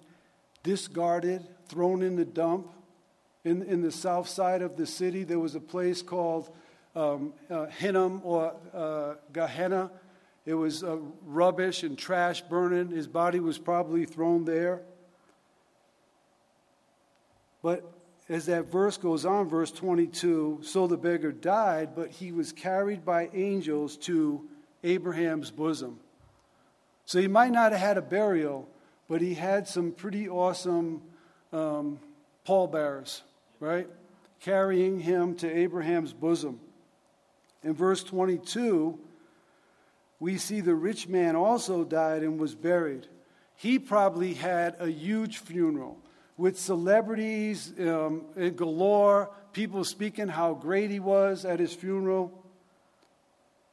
discarded, 0.63 1.47
thrown 1.69 2.03
in 2.03 2.17
the 2.17 2.25
dump. 2.25 2.69
In, 3.45 3.63
in 3.63 3.83
the 3.83 3.91
south 3.91 4.29
side 4.29 4.63
of 4.63 4.77
the 4.77 4.87
city, 4.87 5.25
there 5.25 5.39
was 5.39 5.55
a 5.55 5.61
place 5.61 6.03
called 6.03 6.51
um, 6.95 7.33
uh, 7.51 7.67
Hinnom 7.67 8.21
or 8.25 8.55
uh, 8.75 9.15
Gehenna. 9.33 9.91
It 10.45 10.55
was 10.55 10.83
uh, 10.85 10.99
rubbish 11.25 11.83
and 11.83 11.97
trash 11.97 12.43
burning. 12.43 12.89
His 12.89 13.07
body 13.07 13.41
was 13.41 13.59
probably 13.59 14.05
thrown 14.05 14.45
there. 14.45 14.83
But 17.63 17.85
as 18.29 18.47
that 18.47 18.71
verse 18.71 18.97
goes 18.97 19.25
on, 19.25 19.49
verse 19.49 19.71
22, 19.71 20.61
so 20.63 20.87
the 20.87 20.97
beggar 20.97 21.33
died, 21.33 21.95
but 21.95 22.11
he 22.11 22.33
was 22.33 22.53
carried 22.53 23.05
by 23.05 23.31
angels 23.35 23.97
to 23.99 24.49
Abraham's 24.83 25.51
bosom. 25.51 26.01
So 27.13 27.21
he 27.21 27.29
might 27.29 27.53
not 27.53 27.73
have 27.73 27.81
had 27.83 27.99
a 27.99 28.01
burial, 28.01 28.67
but 29.07 29.21
he 29.21 29.35
had 29.35 29.69
some 29.69 29.93
pretty 29.93 30.31
awesome 30.31 31.03
um, 31.53 32.01
pallbearers, 32.47 33.21
right? 33.61 33.87
Carrying 34.41 34.99
him 34.99 35.35
to 35.35 35.55
Abraham's 35.55 36.15
bosom. 36.15 36.59
In 37.63 37.75
verse 37.75 38.03
22, 38.03 38.99
we 40.21 40.39
see 40.39 40.63
the 40.63 40.75
rich 40.75 41.07
man 41.07 41.37
also 41.37 41.85
died 41.85 42.23
and 42.23 42.41
was 42.41 42.55
buried. 42.55 43.07
He 43.57 43.79
probably 43.79 44.33
had 44.33 44.77
a 44.79 44.89
huge 44.89 45.37
funeral 45.37 45.99
with 46.39 46.59
celebrities 46.59 47.75
um, 47.79 48.25
galore, 48.57 49.29
people 49.53 49.85
speaking 49.85 50.29
how 50.29 50.55
great 50.55 50.91
he 50.91 50.99
was 50.99 51.45
at 51.45 51.61
his 51.61 51.75
funeral. 51.75 52.33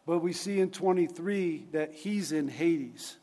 But 0.05 0.19
we 0.19 0.33
see 0.33 0.59
in 0.59 0.71
23 0.71 1.67
that 1.71 1.93
he's 1.93 2.33
in 2.33 2.49
Hades. 2.49 3.15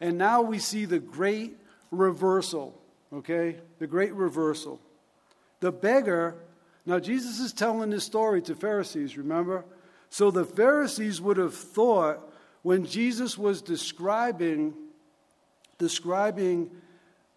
And 0.00 0.18
now 0.18 0.42
we 0.42 0.58
see 0.58 0.84
the 0.84 0.98
great 0.98 1.56
reversal, 1.90 2.78
okay? 3.12 3.56
The 3.78 3.86
great 3.86 4.14
reversal. 4.14 4.80
The 5.60 5.72
beggar, 5.72 6.34
now 6.84 6.98
Jesus 6.98 7.40
is 7.40 7.52
telling 7.52 7.90
this 7.90 8.04
story 8.04 8.42
to 8.42 8.54
Pharisees, 8.54 9.16
remember? 9.16 9.64
So 10.10 10.30
the 10.30 10.44
Pharisees 10.44 11.20
would 11.20 11.36
have 11.38 11.54
thought 11.54 12.20
when 12.62 12.84
Jesus 12.84 13.38
was 13.38 13.62
describing 13.62 14.74
describing 15.78 16.70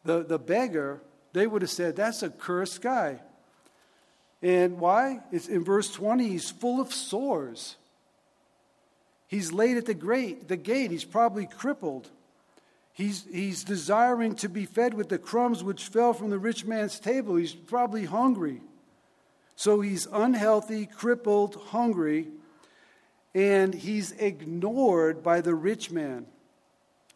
the, 0.05 0.23
the 0.23 0.39
beggar 0.39 1.01
they 1.33 1.47
would 1.47 1.61
have 1.61 1.71
said, 1.71 1.95
That's 1.95 2.23
a 2.23 2.29
cursed 2.29 2.81
guy. 2.81 3.19
And 4.41 4.79
why? 4.79 5.19
It's 5.31 5.47
in 5.47 5.63
verse 5.63 5.91
20, 5.91 6.27
he's 6.27 6.49
full 6.49 6.79
of 6.79 6.93
sores. 6.93 7.75
He's 9.27 9.51
laid 9.51 9.77
at 9.77 9.85
the, 9.85 9.93
great, 9.93 10.47
the 10.47 10.57
gate. 10.57 10.89
He's 10.89 11.05
probably 11.05 11.45
crippled. 11.45 12.09
He's, 12.93 13.25
he's 13.31 13.63
desiring 13.63 14.35
to 14.35 14.49
be 14.49 14.65
fed 14.65 14.93
with 14.93 15.09
the 15.09 15.17
crumbs 15.17 15.63
which 15.63 15.87
fell 15.87 16.13
from 16.13 16.29
the 16.29 16.39
rich 16.39 16.65
man's 16.65 16.99
table. 16.99 17.35
He's 17.35 17.53
probably 17.53 18.05
hungry. 18.05 18.61
So 19.55 19.81
he's 19.81 20.07
unhealthy, 20.11 20.85
crippled, 20.85 21.55
hungry, 21.55 22.27
and 23.35 23.73
he's 23.73 24.11
ignored 24.13 25.21
by 25.21 25.41
the 25.41 25.55
rich 25.55 25.91
man. 25.91 26.25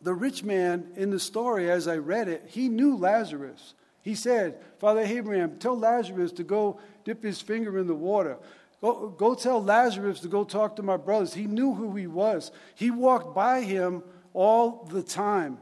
The 0.02 0.14
rich 0.14 0.44
man 0.44 0.92
in 0.96 1.10
the 1.10 1.20
story, 1.20 1.72
as 1.72 1.88
I 1.88 1.98
read 1.98 2.28
it, 2.28 2.44
he 2.48 2.68
knew 2.68 2.98
Lazarus. 2.98 3.74
He 4.02 4.16
said, 4.16 4.58
Father 4.80 5.00
Abraham, 5.00 5.58
tell 5.58 5.80
Lazarus 5.80 6.34
to 6.34 6.44
go 6.44 6.80
dip 7.06 7.24
his 7.24 7.40
finger 7.42 7.78
in 7.80 7.88
the 7.88 7.96
water. 7.96 8.38
Go, 8.82 9.08
go 9.08 9.34
tell 9.34 9.64
Lazarus 9.64 10.20
to 10.20 10.28
go 10.28 10.44
talk 10.44 10.76
to 10.76 10.84
my 10.84 10.98
brothers. 10.98 11.34
He 11.34 11.46
knew 11.46 11.74
who 11.74 11.96
he 11.96 12.08
was. 12.08 12.52
He 12.76 12.92
walked 12.92 13.34
by 13.34 13.62
him 13.62 14.04
all 14.34 14.88
the 14.90 15.04
time. 15.04 15.58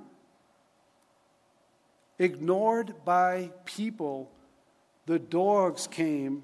Ignored 2.19 2.93
by 3.03 3.51
people, 3.65 4.31
the 5.05 5.19
dogs 5.19 5.87
came 5.87 6.43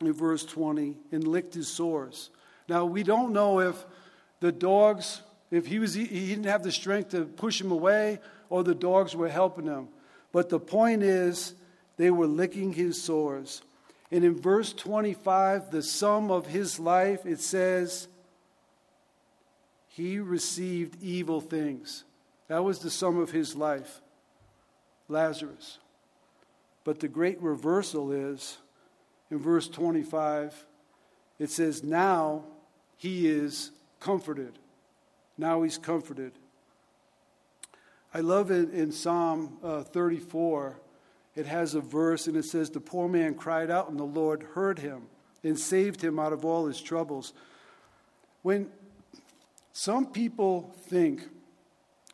in 0.00 0.12
verse 0.12 0.44
20 0.44 0.96
and 1.12 1.26
licked 1.26 1.54
his 1.54 1.68
sores. 1.68 2.30
Now, 2.68 2.84
we 2.84 3.02
don't 3.02 3.32
know 3.32 3.60
if 3.60 3.84
the 4.40 4.52
dogs, 4.52 5.22
if 5.50 5.66
he, 5.66 5.78
was, 5.78 5.94
he 5.94 6.06
didn't 6.06 6.44
have 6.44 6.62
the 6.62 6.72
strength 6.72 7.10
to 7.10 7.24
push 7.24 7.60
him 7.60 7.70
away 7.70 8.20
or 8.48 8.62
the 8.62 8.74
dogs 8.74 9.14
were 9.16 9.28
helping 9.28 9.66
him. 9.66 9.88
But 10.32 10.48
the 10.48 10.60
point 10.60 11.02
is, 11.02 11.54
they 11.96 12.10
were 12.10 12.26
licking 12.26 12.72
his 12.72 13.02
sores. 13.02 13.62
And 14.10 14.22
in 14.24 14.40
verse 14.40 14.72
25, 14.72 15.70
the 15.70 15.82
sum 15.82 16.30
of 16.30 16.46
his 16.46 16.78
life, 16.78 17.26
it 17.26 17.40
says, 17.40 18.08
he 19.96 20.18
received 20.18 21.02
evil 21.02 21.40
things. 21.40 22.04
That 22.48 22.62
was 22.62 22.80
the 22.80 22.90
sum 22.90 23.16
of 23.18 23.30
his 23.30 23.56
life, 23.56 24.02
Lazarus. 25.08 25.78
But 26.84 27.00
the 27.00 27.08
great 27.08 27.40
reversal 27.40 28.12
is, 28.12 28.58
in 29.30 29.38
verse 29.38 29.68
25, 29.68 30.66
it 31.38 31.48
says, 31.48 31.82
Now 31.82 32.44
he 32.98 33.26
is 33.26 33.70
comforted. 33.98 34.58
Now 35.38 35.62
he's 35.62 35.78
comforted. 35.78 36.32
I 38.12 38.20
love 38.20 38.50
it 38.50 38.74
in 38.74 38.92
Psalm 38.92 39.56
uh, 39.64 39.82
34 39.82 40.76
it 41.36 41.46
has 41.46 41.74
a 41.74 41.80
verse 41.80 42.26
and 42.26 42.36
it 42.36 42.44
says, 42.44 42.70
The 42.70 42.80
poor 42.80 43.08
man 43.08 43.34
cried 43.34 43.70
out, 43.70 43.90
and 43.90 43.98
the 43.98 44.04
Lord 44.04 44.42
heard 44.54 44.78
him 44.78 45.02
and 45.44 45.58
saved 45.58 46.02
him 46.02 46.18
out 46.18 46.32
of 46.32 46.44
all 46.44 46.66
his 46.66 46.80
troubles. 46.80 47.34
When 48.42 48.70
some 49.78 50.06
people 50.06 50.72
think, 50.88 51.20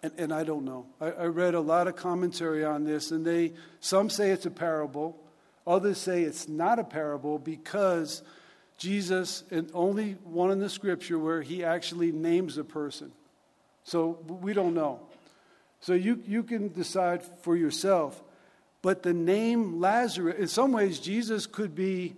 and, 0.02 0.10
and 0.18 0.34
I 0.34 0.42
don't 0.42 0.64
know, 0.64 0.84
I, 1.00 1.12
I 1.12 1.24
read 1.26 1.54
a 1.54 1.60
lot 1.60 1.86
of 1.86 1.94
commentary 1.94 2.64
on 2.64 2.82
this, 2.82 3.12
and 3.12 3.24
they 3.24 3.52
some 3.78 4.10
say 4.10 4.30
it's 4.30 4.46
a 4.46 4.50
parable, 4.50 5.16
others 5.64 5.98
say 5.98 6.24
it's 6.24 6.48
not 6.48 6.80
a 6.80 6.84
parable 6.84 7.38
because 7.38 8.24
Jesus, 8.78 9.44
and 9.52 9.70
only 9.74 10.14
one 10.24 10.50
in 10.50 10.58
the 10.58 10.68
scripture 10.68 11.20
where 11.20 11.40
he 11.40 11.62
actually 11.62 12.10
names 12.10 12.58
a 12.58 12.64
person. 12.64 13.12
So 13.84 14.18
we 14.26 14.54
don't 14.54 14.74
know. 14.74 14.98
So 15.78 15.92
you, 15.92 16.20
you 16.26 16.42
can 16.42 16.72
decide 16.72 17.22
for 17.42 17.56
yourself. 17.56 18.20
But 18.82 19.04
the 19.04 19.14
name 19.14 19.80
Lazarus, 19.80 20.34
in 20.36 20.48
some 20.48 20.72
ways, 20.72 20.98
Jesus 20.98 21.46
could 21.46 21.76
be 21.76 22.16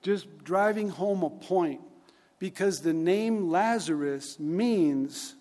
just 0.00 0.44
driving 0.44 0.88
home 0.88 1.22
a 1.24 1.28
point 1.28 1.82
because 2.38 2.80
the 2.80 2.92
name 2.92 3.50
Lazarus 3.50 4.38
means 4.38 5.34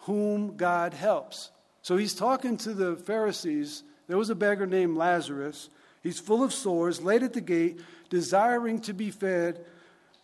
whom 0.00 0.56
God 0.56 0.94
helps. 0.94 1.50
So 1.82 1.96
he's 1.96 2.14
talking 2.14 2.56
to 2.58 2.74
the 2.74 2.96
Pharisees. 2.96 3.82
There 4.08 4.18
was 4.18 4.30
a 4.30 4.34
beggar 4.34 4.66
named 4.66 4.96
Lazarus. 4.96 5.68
He's 6.02 6.18
full 6.18 6.42
of 6.42 6.52
sores, 6.52 7.02
laid 7.02 7.22
at 7.22 7.32
the 7.32 7.40
gate, 7.40 7.80
desiring 8.08 8.80
to 8.82 8.92
be 8.92 9.10
fed 9.10 9.64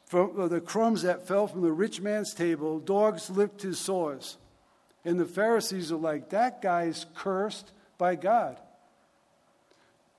from 0.07 0.41
uh, 0.41 0.49
the 0.49 0.61
crumbs 0.61 1.03
that 1.03 1.27
fell 1.27 1.47
from 1.47 1.63
the 1.63 1.73
rich 1.73 2.01
man's 2.01 2.33
table. 2.33 2.79
Dogs 2.79 3.29
licked 3.29 3.63
his 3.63 3.79
sores. 3.79 4.39
And 5.05 5.21
the 5.21 5.27
Pharisees 5.27 5.93
are 5.93 5.97
like, 5.97 6.31
that 6.31 6.63
guy's 6.63 7.07
cursed 7.15 7.73
by 7.99 8.17
God 8.17 8.59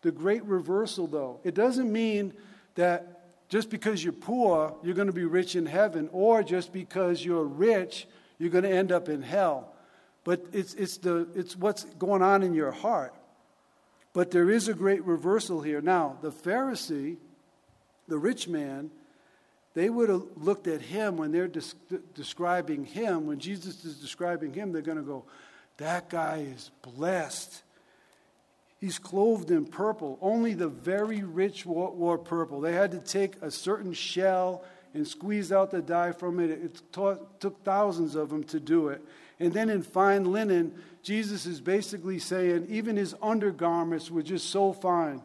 the 0.02 0.12
great 0.12 0.44
reversal, 0.46 1.08
though. 1.08 1.40
It 1.44 1.54
doesn't 1.54 1.92
mean 1.92 2.34
that 2.76 3.17
just 3.50 3.70
because 3.70 4.04
you're 4.04 4.14
poor, 4.14 4.76
you're 4.84 4.96
going 4.96 5.08
to 5.08 5.14
be 5.14 5.26
rich 5.26 5.56
in 5.56 5.66
heaven, 5.66 6.10
or 6.12 6.44
just 6.44 6.74
because 6.74 7.24
you're 7.24 7.46
rich, 7.46 8.08
you're 8.38 8.50
going 8.50 8.64
to 8.64 8.72
end 8.72 8.92
up 8.92 9.10
in 9.10 9.22
hell. 9.22 9.74
But 10.24 10.46
it's, 10.52 10.74
it's, 10.74 10.98
the, 10.98 11.28
it's 11.36 11.56
what's 11.56 11.86
going 11.86 12.22
on 12.22 12.44
in 12.44 12.54
your 12.54 12.72
heart. 12.72 13.14
But 14.12 14.32
there 14.32 14.50
is 14.50 14.68
a 14.68 14.74
great 14.74 15.04
reversal 15.06 15.62
here. 15.62 15.80
Now, 15.80 16.18
the 16.22 16.32
Pharisee, 16.32 17.18
the 18.08 18.18
rich 18.18 18.48
man, 18.48 18.92
they 19.74 19.90
would 19.90 20.10
have 20.10 20.24
looked 20.36 20.68
at 20.68 20.82
him 20.82 21.18
when 21.18 21.32
they're 21.32 21.48
des- 21.48 21.62
describing 22.16 22.84
him, 22.84 23.28
when 23.28 23.40
Jesus 23.40 23.86
is 23.86 23.98
describing 23.98 24.54
him, 24.54 24.72
they're 24.72 24.82
going 24.82 24.98
to 24.98 25.04
go, 25.04 25.26
That 25.78 26.10
guy 26.10 26.48
is 26.52 26.72
blessed. 26.82 27.62
He's 28.80 29.00
clothed 29.00 29.50
in 29.50 29.66
purple. 29.66 30.20
Only 30.22 30.54
the 30.54 30.68
very 30.68 31.24
rich 31.24 31.66
wore, 31.66 32.18
purple. 32.18 32.62
They 32.62 32.74
had 32.74 32.92
to 32.92 33.00
take 33.00 33.42
a 33.42 33.50
certain 33.50 33.94
shell 33.94 34.64
and 34.94 35.08
squeeze 35.08 35.52
out 35.52 35.72
the 35.72 35.82
dye 35.82 36.12
from 36.12 36.40
it. 36.40 36.52
It 36.52 36.82
taught, 36.92 37.40
took 37.40 37.64
thousands 37.64 38.16
of 38.16 38.30
them 38.30 38.44
to 38.46 38.60
do 38.60 38.90
it. 38.90 39.02
And 39.40 39.54
then 39.54 39.70
in 39.70 39.82
fine 39.82 40.32
linen, 40.32 40.76
Jesus 41.02 41.46
is 41.46 41.60
basically 41.60 42.20
saying 42.20 42.68
even 42.70 42.96
his 42.96 43.16
undergarments 43.22 44.12
were 44.12 44.24
just 44.24 44.50
so 44.50 44.74
fine, 44.74 45.22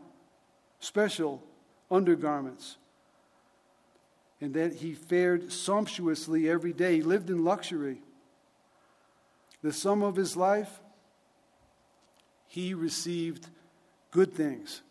special 0.80 1.42
undergarments. 1.90 2.76
And 4.40 4.54
that 4.54 4.74
he 4.74 4.94
fared 4.94 5.52
sumptuously 5.52 6.48
every 6.48 6.72
day. 6.72 6.96
He 6.96 7.02
lived 7.02 7.30
in 7.30 7.44
luxury. 7.44 8.02
The 9.62 9.72
sum 9.72 10.02
of 10.02 10.16
his 10.16 10.36
life, 10.36 10.80
he 12.52 12.74
received 12.74 13.46
good 14.10 14.34
things 14.34 14.82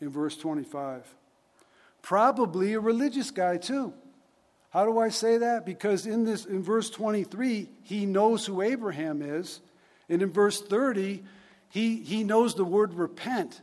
in 0.00 0.08
verse 0.08 0.36
25. 0.36 1.02
Probably 2.00 2.74
a 2.74 2.80
religious 2.80 3.32
guy 3.32 3.56
too. 3.56 3.92
How 4.70 4.84
do 4.84 5.00
I 5.00 5.08
say 5.08 5.38
that? 5.38 5.66
Because 5.66 6.06
in 6.06 6.22
this 6.22 6.44
in 6.44 6.62
verse 6.62 6.90
23, 6.90 7.68
he 7.82 8.06
knows 8.06 8.46
who 8.46 8.62
Abraham 8.62 9.20
is, 9.20 9.58
and 10.08 10.22
in 10.22 10.30
verse 10.30 10.60
30, 10.60 11.24
he, 11.70 11.96
he 12.04 12.22
knows 12.22 12.54
the 12.54 12.64
word 12.64 12.94
repent. 12.94 13.62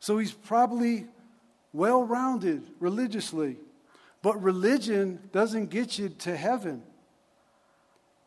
So 0.00 0.18
he's 0.18 0.32
probably 0.32 1.06
well 1.72 2.02
rounded 2.02 2.64
religiously. 2.80 3.58
But 4.22 4.42
religion 4.42 5.20
doesn't 5.30 5.70
get 5.70 6.00
you 6.00 6.08
to 6.08 6.36
heaven. 6.36 6.82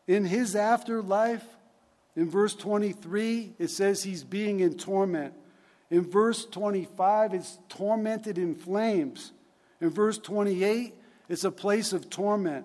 In 0.06 0.24
his 0.24 0.56
afterlife, 0.56 1.44
in 2.16 2.30
verse 2.30 2.54
23, 2.54 3.52
it 3.58 3.68
says 3.68 4.02
he's 4.02 4.24
being 4.24 4.60
in 4.60 4.78
torment. 4.78 5.34
In 5.90 6.02
verse 6.02 6.46
25, 6.46 7.34
it's 7.34 7.58
tormented 7.68 8.38
in 8.38 8.54
flames. 8.54 9.32
In 9.82 9.90
verse 9.90 10.16
28, 10.16 10.94
it's 11.28 11.44
a 11.44 11.50
place 11.50 11.92
of 11.92 12.08
torment. 12.08 12.64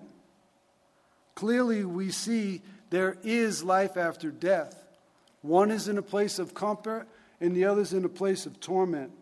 Clearly, 1.34 1.84
we 1.84 2.10
see 2.10 2.62
there 2.88 3.18
is 3.22 3.62
life 3.62 3.98
after 3.98 4.30
death. 4.30 4.82
One 5.42 5.70
is 5.70 5.86
in 5.86 5.98
a 5.98 6.02
place 6.02 6.38
of 6.38 6.54
comfort, 6.54 7.06
and 7.38 7.54
the 7.54 7.66
other 7.66 7.82
is 7.82 7.92
in 7.92 8.06
a 8.06 8.08
place 8.08 8.46
of 8.46 8.58
torment. 8.58 9.12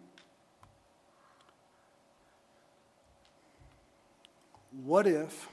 What 4.84 5.08
if, 5.08 5.48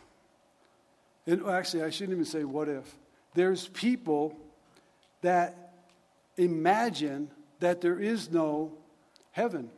and 1.25 1.43
actually, 1.47 1.83
I 1.83 1.89
shouldn't 1.89 2.13
even 2.13 2.25
say 2.25 2.43
what 2.43 2.69
if, 2.69 2.95
there's 3.33 3.67
people 3.69 4.37
that 5.21 5.73
imagine 6.38 7.30
that 7.60 7.82
there 7.82 7.99
is 7.99 8.32
no 8.32 8.71
heaven. 9.32 9.69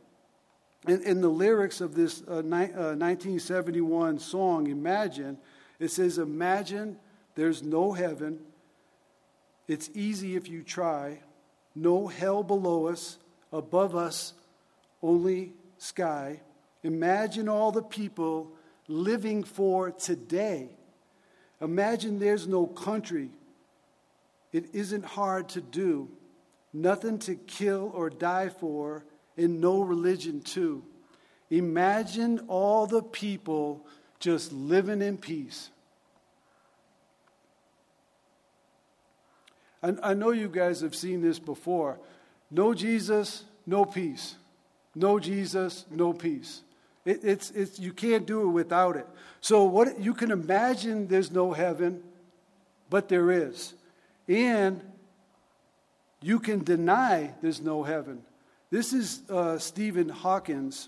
In, 0.88 1.02
in 1.04 1.22
the 1.22 1.30
lyrics 1.30 1.82
of 1.82 1.96
this 1.96 2.22
uh, 2.28 2.42
ni- 2.42 2.74
uh, 2.74 2.96
1971 2.96 4.20
song, 4.20 4.68
Imagine, 4.68 5.38
it 5.80 5.92
says, 5.92 6.18
Imagine 6.18 6.98
there's 7.36 7.64
no 7.64 7.92
heaven. 7.92 8.40
It's 9.68 9.90
easy 9.94 10.36
if 10.36 10.50
you 10.50 10.64
try. 10.64 11.20
No 11.76 12.08
hell 12.08 12.44
below 12.44 12.88
us, 12.88 13.18
above 13.52 13.96
us, 13.96 14.34
only 15.02 15.54
sky. 15.78 16.42
Imagine 16.84 17.48
all 17.48 17.72
the 17.72 17.84
people 17.84 18.52
living 18.88 19.44
for 19.44 19.92
today. 19.92 20.70
Imagine 21.62 22.20
there's 22.20 22.48
no 22.48 22.66
country, 22.66 23.30
it 24.52 24.74
isn't 24.74 25.06
hard 25.06 25.50
to 25.50 25.62
do, 25.62 26.10
nothing 26.74 27.20
to 27.20 27.36
kill 27.36 27.92
or 27.94 28.10
die 28.10 28.50
for, 28.50 29.06
and 29.38 29.62
no 29.62 29.82
religion 29.82 30.42
too. 30.42 30.84
Imagine 31.50 32.42
all 32.48 32.86
the 32.86 33.02
people 33.02 33.86
just 34.20 34.52
living 34.52 35.02
in 35.02 35.18
peace. 35.18 35.70
I, 39.82 39.96
I 40.04 40.14
know 40.14 40.32
you 40.32 40.50
guys 40.50 40.82
have 40.82 40.96
seen 40.96 41.22
this 41.22 41.40
before. 41.40 42.00
No 42.52 42.74
Jesus, 42.74 43.46
no 43.66 43.86
peace. 43.86 44.36
No 44.96 45.20
Jesus, 45.20 45.86
no 45.90 46.14
peace. 46.14 46.62
It, 47.06 47.22
it's, 47.24 47.52
it's, 47.52 47.80
you 47.80 47.94
can't 47.94 48.26
do 48.26 48.42
it 48.42 48.48
without 48.48 48.98
it. 48.98 49.08
So 49.42 49.64
what 49.64 50.00
you 50.00 50.14
can 50.14 50.32
imagine 50.32 51.08
there's 51.08 51.32
no 51.32 51.54
heaven, 51.54 52.04
but 52.90 53.08
there 53.08 53.32
is. 53.32 53.74
And 54.30 54.82
you 56.22 56.40
can 56.40 56.64
deny 56.64 57.34
there's 57.42 57.62
no 57.62 57.82
heaven. 57.84 58.22
This 58.70 58.94
is 58.94 59.24
uh, 59.28 59.58
Stephen 59.58 60.08
Hawkins, 60.08 60.88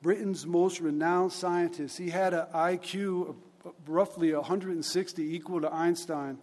Britain's 0.00 0.46
most 0.46 0.80
renowned 0.80 1.32
scientist. 1.32 1.98
He 1.98 2.08
had 2.08 2.32
an 2.32 2.46
IQ 2.54 3.28
of 3.28 3.36
roughly 3.86 4.32
160, 4.32 5.34
equal 5.34 5.60
to 5.60 5.72
Einstein, 5.72 6.38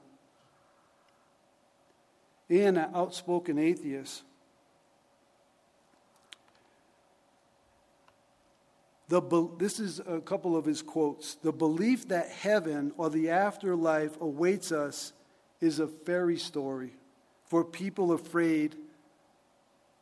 and 2.47 2.77
an 2.77 2.89
outspoken 2.93 3.57
atheist. 3.57 4.21
The, 9.07 9.21
this 9.59 9.79
is 9.79 9.99
a 9.99 10.19
couple 10.19 10.57
of 10.57 10.65
his 10.65 10.81
quotes. 10.81 11.35
The 11.35 11.51
belief 11.51 12.07
that 12.07 12.29
heaven 12.29 12.91
or 12.97 13.09
the 13.09 13.29
afterlife 13.29 14.19
awaits 14.19 14.71
us 14.71 15.13
is 15.61 15.79
a 15.79 15.87
fairy 15.87 16.37
story 16.37 16.93
for 17.45 17.63
people 17.63 18.11
afraid 18.11 18.75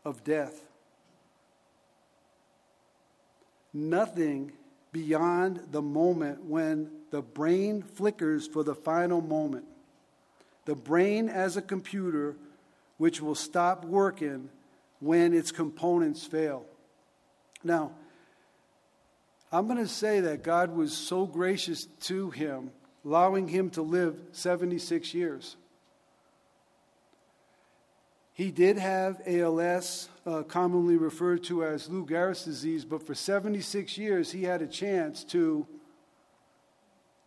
of 0.06 0.24
death. 0.24 0.64
Nothing 3.74 4.54
beyond 4.92 5.60
the 5.72 5.82
moment 5.82 6.44
when 6.46 6.90
the 7.12 7.22
brain 7.22 7.82
flickers 7.82 8.48
for 8.48 8.64
the 8.64 8.76
final 8.76 9.20
moment. 9.20 9.66
The 10.66 10.76
brain 10.76 11.28
as 11.28 11.58
a 11.58 11.62
computer 11.62 12.36
which 12.98 13.20
will 13.20 13.36
stop 13.36 13.84
working 13.84 14.50
when 15.00 15.34
its 15.34 15.52
components 15.52 16.26
fail. 16.26 16.66
Now, 17.64 17.92
I'm 19.54 19.68
going 19.68 19.78
to 19.78 19.88
say 19.88 20.20
that 20.22 20.42
God 20.42 20.76
was 20.76 20.98
so 20.98 21.28
gracious 21.28 21.86
to 22.02 22.32
him, 22.32 22.72
allowing 23.06 23.48
him 23.48 23.70
to 23.72 23.84
live 23.84 24.20
76 24.32 25.14
years. 25.14 25.58
He 28.34 28.50
did 28.50 28.80
have 28.80 29.22
ALS, 29.28 30.10
uh, 30.26 30.42
commonly 30.42 30.98
referred 30.98 31.44
to 31.44 31.64
as 31.64 31.88
Lou 31.88 32.04
Gehrig's 32.04 32.44
disease, 32.44 32.84
but 32.84 33.06
for 33.06 33.14
76 33.14 33.96
years 33.96 34.32
he 34.32 34.42
had 34.42 34.64
a 34.64 34.68
chance 34.68 35.24
to, 35.26 35.68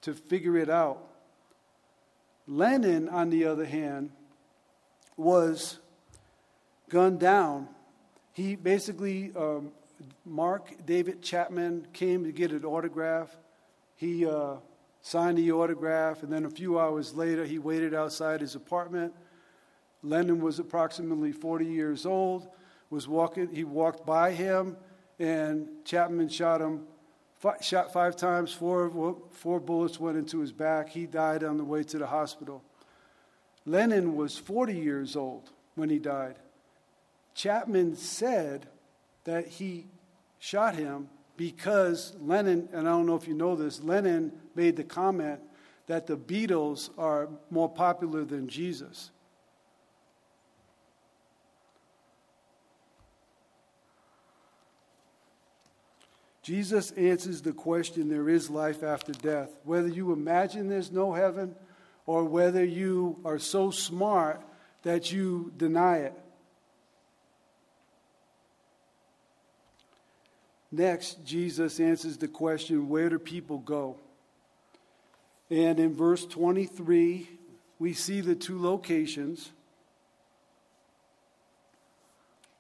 to 0.01 0.13
figure 0.13 0.57
it 0.57 0.69
out. 0.69 0.99
Lennon, 2.49 3.09
on 3.09 3.31
the 3.31 3.45
other 3.45 3.67
hand, 3.67 4.11
was 5.17 5.79
gunned 6.89 7.21
down. 7.21 7.69
He 8.33 8.57
basically 8.57 9.31
um, 9.37 9.71
Mark 10.25 10.75
David 10.85 11.23
Chapman 11.23 11.87
came 11.93 12.25
to 12.25 12.33
get 12.33 12.51
an 12.51 12.65
autograph. 12.65 13.37
He 13.97 14.27
uh, 14.27 14.57
signed 15.01 15.39
the 15.39 15.53
autograph, 15.53 16.23
and 16.23 16.33
then 16.33 16.45
a 16.45 16.51
few 16.51 16.79
hours 16.79 17.15
later, 17.15 17.45
he 17.45 17.59
waited 17.59 17.95
outside 17.95 18.41
his 18.41 18.55
apartment. 18.55 19.15
Lennon 20.03 20.41
was 20.41 20.59
approximately 20.59 21.33
40 21.33 21.67
years 21.67 22.07
old. 22.07 22.49
Was 22.89 23.09
walking. 23.09 23.53
He 23.53 23.65
walked 23.65 24.07
by 24.07 24.31
him, 24.31 24.77
and 25.19 25.69
Chapman 25.85 26.29
shot 26.29 26.61
him. 26.61 26.83
shot 27.61 27.93
five 27.93 28.15
times. 28.15 28.53
Four, 28.53 29.17
four 29.33 29.59
bullets 29.59 29.99
went 29.99 30.17
into 30.17 30.39
his 30.39 30.53
back. 30.53 30.91
He 30.91 31.07
died 31.07 31.43
on 31.43 31.57
the 31.57 31.65
way 31.65 31.83
to 31.83 31.99
the 31.99 32.07
hospital. 32.07 32.63
Lennon 33.65 34.15
was 34.15 34.39
40 34.39 34.75
years 34.75 35.17
old 35.17 35.51
when 35.75 35.91
he 35.91 35.99
died. 35.99 36.37
Chapman 37.35 37.97
said 37.97 38.69
that 39.27 39.47
he 39.47 39.87
shot 40.39 40.75
him 40.75 41.09
because 41.37 42.15
Lennon, 42.21 42.69
and 42.73 42.89
I 42.89 42.93
don't 42.93 43.07
know 43.07 43.17
if 43.17 43.29
you 43.29 43.35
know 43.35 43.55
this, 43.55 43.83
Lennon 43.83 44.33
made 44.55 44.77
the 44.77 44.85
comment 44.85 45.41
that 45.87 46.07
the 46.07 46.17
Beatles 46.17 46.91
are 46.97 47.29
more 47.51 47.69
popular 47.69 48.25
than 48.25 48.49
Jesus. 48.49 49.11
Jesus 56.43 56.93
answers 56.93 57.43
the 57.43 57.53
question 57.53 58.09
there 58.09 58.29
is 58.29 58.49
life 58.49 58.85
after 58.85 59.13
death. 59.13 59.51
Whether 59.65 59.89
you 59.89 60.13
imagine 60.13 60.69
there's 60.69 60.93
no 60.93 61.13
heaven 61.13 61.57
or 62.07 62.23
whether 62.25 62.65
you 62.65 63.19
are 63.25 63.41
so 63.41 63.73
smart 63.73 64.41
that 64.85 65.11
you 65.11 65.53
deny 65.57 65.99
it. 65.99 66.15
Next, 70.77 71.25
Jesus 71.25 71.81
answers 71.81 72.19
the 72.19 72.29
question 72.29 72.91
where 72.91 73.09
do 73.09 73.19
people 73.19 73.61
go? 73.61 73.97
And 75.49 75.81
in 75.81 75.95
verse 75.95 76.27
23, 76.27 77.31
we 77.79 77.95
see 77.95 78.21
the 78.21 78.35
two 78.35 78.61
locations 78.61 79.53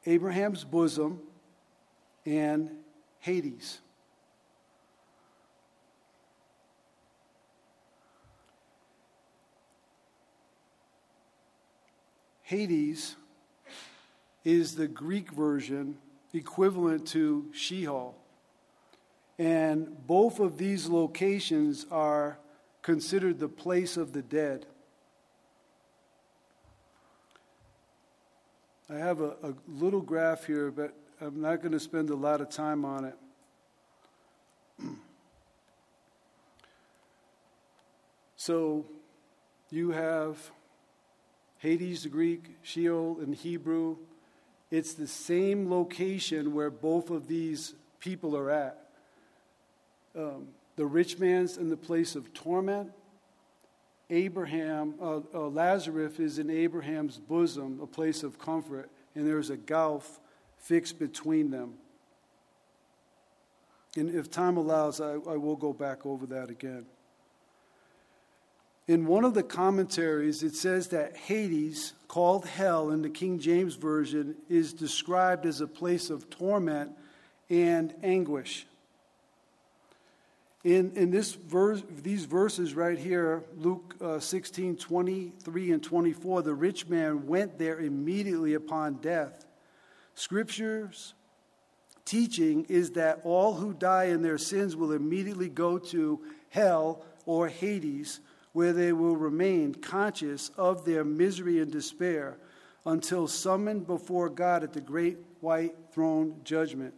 Abraham's 0.06 0.64
bosom 0.64 1.20
and 2.24 2.70
Hades. 3.18 3.80
Hades 12.44 13.16
is 14.42 14.76
the 14.76 14.88
Greek 14.88 15.30
version 15.32 15.98
equivalent 16.36 17.06
to 17.08 17.46
Sheol. 17.52 18.14
And 19.38 20.06
both 20.06 20.40
of 20.40 20.58
these 20.58 20.88
locations 20.88 21.86
are 21.90 22.38
considered 22.82 23.38
the 23.38 23.48
place 23.48 23.96
of 23.96 24.12
the 24.12 24.22
dead. 24.22 24.66
I 28.88 28.94
have 28.94 29.20
a, 29.20 29.36
a 29.42 29.54
little 29.66 30.00
graph 30.00 30.46
here, 30.46 30.70
but 30.70 30.94
I'm 31.20 31.40
not 31.40 31.60
going 31.60 31.72
to 31.72 31.80
spend 31.80 32.10
a 32.10 32.14
lot 32.14 32.40
of 32.40 32.48
time 32.50 32.84
on 32.84 33.06
it. 33.06 33.16
so 38.36 38.86
you 39.70 39.90
have 39.90 40.52
Hades, 41.58 42.04
the 42.04 42.08
Greek, 42.08 42.56
Sheol 42.62 43.18
in 43.20 43.32
Hebrew, 43.32 43.96
it's 44.70 44.94
the 44.94 45.06
same 45.06 45.70
location 45.70 46.54
where 46.54 46.70
both 46.70 47.10
of 47.10 47.28
these 47.28 47.74
people 48.00 48.36
are 48.36 48.50
at. 48.50 48.78
Um, 50.16 50.48
the 50.76 50.86
rich 50.86 51.18
man's 51.18 51.56
in 51.56 51.68
the 51.68 51.76
place 51.76 52.16
of 52.16 52.32
torment. 52.34 52.92
Abraham, 54.10 54.94
uh, 55.00 55.20
uh, 55.34 55.48
Lazarus 55.48 56.18
is 56.18 56.38
in 56.38 56.50
Abraham's 56.50 57.18
bosom, 57.18 57.80
a 57.82 57.86
place 57.86 58.22
of 58.22 58.38
comfort, 58.38 58.88
and 59.14 59.26
there's 59.26 59.50
a 59.50 59.56
gulf 59.56 60.20
fixed 60.58 60.98
between 60.98 61.50
them. 61.50 61.74
And 63.96 64.14
if 64.14 64.30
time 64.30 64.56
allows, 64.56 65.00
I, 65.00 65.12
I 65.12 65.36
will 65.36 65.56
go 65.56 65.72
back 65.72 66.04
over 66.04 66.26
that 66.26 66.50
again. 66.50 66.86
In 68.88 69.06
one 69.06 69.24
of 69.24 69.34
the 69.34 69.42
commentaries, 69.42 70.44
it 70.44 70.54
says 70.54 70.88
that 70.88 71.16
Hades, 71.16 71.94
called 72.06 72.46
hell 72.46 72.90
in 72.90 73.02
the 73.02 73.10
King 73.10 73.40
James 73.40 73.74
Version, 73.74 74.36
is 74.48 74.72
described 74.72 75.44
as 75.44 75.60
a 75.60 75.66
place 75.66 76.08
of 76.08 76.30
torment 76.30 76.92
and 77.50 77.92
anguish. 78.04 78.64
In, 80.62 80.92
in 80.94 81.10
this 81.10 81.34
verse, 81.34 81.82
these 82.02 82.24
verses 82.24 82.74
right 82.74 82.98
here, 82.98 83.44
Luke 83.56 83.96
uh, 84.00 84.20
16, 84.20 84.76
23 84.76 85.72
and 85.72 85.82
24, 85.82 86.42
the 86.42 86.54
rich 86.54 86.88
man 86.88 87.26
went 87.26 87.58
there 87.58 87.80
immediately 87.80 88.54
upon 88.54 88.94
death. 88.94 89.46
Scripture's 90.14 91.14
teaching 92.04 92.64
is 92.68 92.92
that 92.92 93.20
all 93.24 93.54
who 93.54 93.74
die 93.74 94.04
in 94.04 94.22
their 94.22 94.38
sins 94.38 94.76
will 94.76 94.92
immediately 94.92 95.48
go 95.48 95.76
to 95.78 96.20
hell 96.50 97.04
or 97.26 97.48
Hades 97.48 98.20
where 98.56 98.72
they 98.72 98.90
will 98.90 99.18
remain 99.18 99.74
conscious 99.74 100.50
of 100.56 100.86
their 100.86 101.04
misery 101.04 101.60
and 101.60 101.70
despair 101.70 102.38
until 102.86 103.28
summoned 103.28 103.86
before 103.86 104.30
God 104.30 104.62
at 104.62 104.72
the 104.72 104.80
great 104.80 105.18
white 105.42 105.74
throne 105.92 106.40
judgment. 106.42 106.94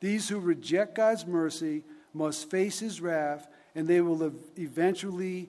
These 0.00 0.28
who 0.28 0.40
reject 0.40 0.96
God's 0.96 1.24
mercy 1.24 1.84
must 2.12 2.50
face 2.50 2.80
his 2.80 3.00
wrath, 3.00 3.46
and 3.76 3.86
they 3.86 4.00
will 4.00 4.32
eventually 4.56 5.48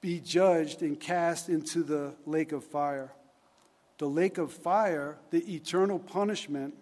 be 0.00 0.18
judged 0.18 0.82
and 0.82 0.98
cast 0.98 1.48
into 1.48 1.84
the 1.84 2.16
lake 2.26 2.50
of 2.50 2.64
fire. 2.64 3.12
The 3.98 4.08
lake 4.08 4.38
of 4.38 4.52
fire, 4.52 5.18
the 5.30 5.54
eternal 5.54 6.00
punishment, 6.00 6.74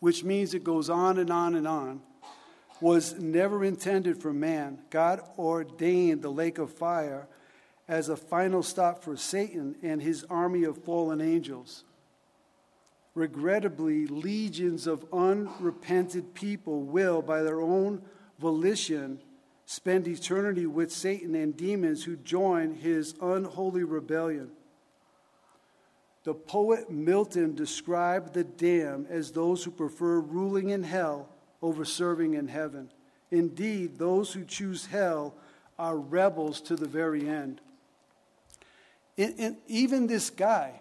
which 0.00 0.24
means 0.24 0.54
it 0.54 0.64
goes 0.64 0.88
on 0.88 1.18
and 1.18 1.28
on 1.28 1.54
and 1.54 1.68
on, 1.68 2.00
was 2.80 3.18
never 3.18 3.64
intended 3.64 4.20
for 4.20 4.32
man. 4.32 4.78
God 4.90 5.20
ordained 5.38 6.22
the 6.22 6.30
lake 6.30 6.58
of 6.58 6.72
fire 6.72 7.28
as 7.88 8.08
a 8.08 8.16
final 8.16 8.62
stop 8.62 9.02
for 9.02 9.16
Satan 9.16 9.76
and 9.82 10.02
his 10.02 10.24
army 10.24 10.64
of 10.64 10.84
fallen 10.84 11.20
angels. 11.20 11.84
Regrettably, 13.14 14.06
legions 14.06 14.86
of 14.86 15.04
unrepented 15.12 16.34
people 16.34 16.82
will, 16.82 17.20
by 17.22 17.42
their 17.42 17.60
own 17.60 18.02
volition, 18.38 19.18
spend 19.66 20.06
eternity 20.06 20.66
with 20.66 20.92
Satan 20.92 21.34
and 21.34 21.56
demons 21.56 22.04
who 22.04 22.16
join 22.16 22.74
his 22.74 23.14
unholy 23.20 23.82
rebellion. 23.82 24.50
The 26.24 26.34
poet 26.34 26.90
Milton 26.90 27.54
described 27.54 28.34
the 28.34 28.44
damned 28.44 29.06
as 29.08 29.32
those 29.32 29.64
who 29.64 29.70
prefer 29.70 30.20
ruling 30.20 30.70
in 30.70 30.82
hell 30.82 31.28
over 31.62 31.84
serving 31.84 32.34
in 32.34 32.48
heaven. 32.48 32.90
Indeed, 33.30 33.98
those 33.98 34.32
who 34.32 34.44
choose 34.44 34.86
hell 34.86 35.34
are 35.78 35.96
rebels 35.96 36.60
to 36.62 36.76
the 36.76 36.88
very 36.88 37.28
end. 37.28 37.60
And, 39.16 39.56
even 39.66 40.06
this 40.06 40.30
guy, 40.30 40.80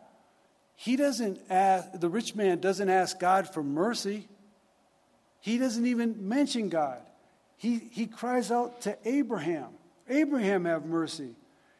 he 0.75 0.95
doesn't 0.95 1.39
ask, 1.49 1.99
the 1.99 2.09
rich 2.09 2.35
man 2.35 2.59
doesn't 2.59 2.89
ask 2.89 3.19
God 3.19 3.51
for 3.51 3.63
mercy. 3.63 4.27
He 5.41 5.57
doesn't 5.57 5.85
even 5.85 6.27
mention 6.27 6.69
God. 6.69 7.01
He, 7.57 7.79
he 7.91 8.05
cries 8.05 8.51
out 8.51 8.81
to 8.81 8.95
Abraham, 9.05 9.69
Abraham, 10.07 10.65
have 10.65 10.85
mercy. 10.85 11.35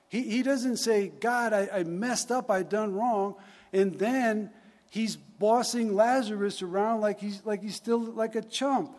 He, 0.09 0.23
he 0.23 0.41
doesn't 0.41 0.77
say, 0.77 1.09
God, 1.19 1.53
I, 1.53 1.69
I 1.71 1.83
messed 1.83 2.31
up, 2.31 2.49
I 2.49 2.63
done 2.63 2.95
wrong. 2.95 3.35
And 3.71 3.99
then 3.99 4.49
he's 4.89 5.15
bossing 5.15 5.95
Lazarus 5.95 6.61
around 6.61 7.01
like 7.01 7.19
he's, 7.19 7.41
like 7.45 7.61
he's 7.61 7.75
still 7.75 7.99
like 7.99 8.35
a 8.35 8.41
chump. 8.41 8.95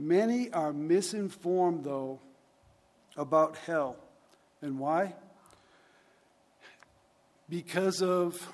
Many 0.00 0.52
are 0.52 0.72
misinformed, 0.72 1.82
though, 1.82 2.20
about 3.16 3.56
hell. 3.56 3.96
And 4.62 4.78
why? 4.78 5.14
Because 7.48 8.00
of 8.00 8.48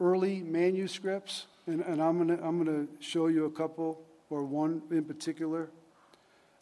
early 0.00 0.42
manuscripts, 0.42 1.46
and, 1.66 1.80
and 1.80 2.00
I'm 2.00 2.24
going 2.24 2.38
to 2.38 2.44
I'm 2.44 2.62
gonna 2.62 2.86
show 3.00 3.26
you 3.26 3.46
a 3.46 3.50
couple, 3.50 4.00
or 4.30 4.44
one 4.44 4.82
in 4.90 5.04
particular. 5.04 5.70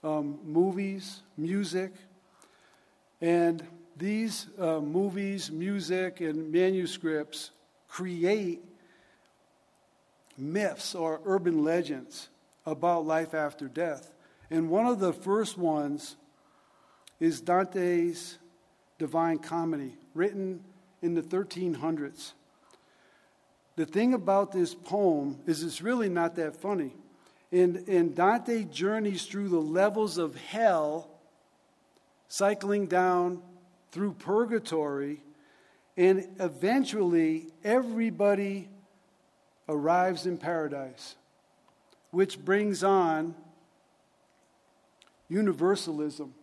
Um, 0.03 0.39
movies, 0.45 1.23
music, 1.37 1.93
and 3.21 3.63
these 3.97 4.49
uh, 4.59 4.81
movies, 4.81 5.51
music, 5.51 6.21
and 6.21 6.51
manuscripts 6.51 7.51
create 7.89 8.63
myths 10.37 10.95
or 10.95 11.21
urban 11.25 11.63
legends 11.63 12.29
about 12.67 13.07
life 13.07 13.35
after 13.35 13.69
death. 13.69 14.13
And 14.51 14.69
one 14.69 14.87
of 14.87 14.99
the 14.99 15.13
first 15.13 15.57
ones 15.57 16.17
is 17.21 17.41
Dante's 17.41 18.39
Divine 18.99 19.39
Comedy, 19.39 19.95
written 20.15 20.61
in 21.03 21.15
the 21.15 21.23
1300s. 21.23 22.33
The 23.77 23.87
thing 23.87 24.15
about 24.15 24.53
this 24.53 24.75
poem 24.75 25.39
is 25.47 25.63
it's 25.63 25.83
really 25.83 26.09
not 26.09 26.37
that 26.37 26.57
funny. 26.57 26.95
And, 27.51 27.89
and 27.89 28.15
Dante 28.15 28.65
journeys 28.65 29.27
through 29.27 29.49
the 29.49 29.61
levels 29.61 30.19
of 30.19 30.37
hell, 30.37 31.09
cycling 32.29 32.87
down 32.87 33.43
through 33.91 34.13
purgatory, 34.13 35.23
and 35.97 36.27
eventually 36.41 37.47
everybody 37.63 38.69
arrives 39.69 40.27
in 40.27 40.37
paradise, 40.37 41.17
which 42.11 42.45
brings 42.45 42.83
on 42.83 43.35
universalism. 45.29 46.35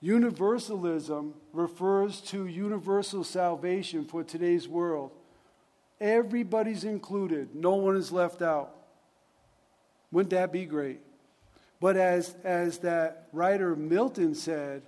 Universalism 0.00 1.34
refers 1.52 2.20
to 2.20 2.46
universal 2.46 3.24
salvation 3.24 4.04
for 4.04 4.22
today's 4.22 4.68
world. 4.68 5.10
Everybody's 6.00 6.84
included, 6.84 7.54
no 7.54 7.76
one 7.76 7.96
is 7.96 8.12
left 8.12 8.42
out. 8.42 8.74
Wouldn't 10.12 10.30
that 10.30 10.52
be 10.52 10.66
great? 10.66 11.00
But 11.84 11.98
as, 11.98 12.34
as 12.44 12.78
that 12.78 13.28
writer 13.34 13.76
Milton 13.76 14.34
said, 14.34 14.80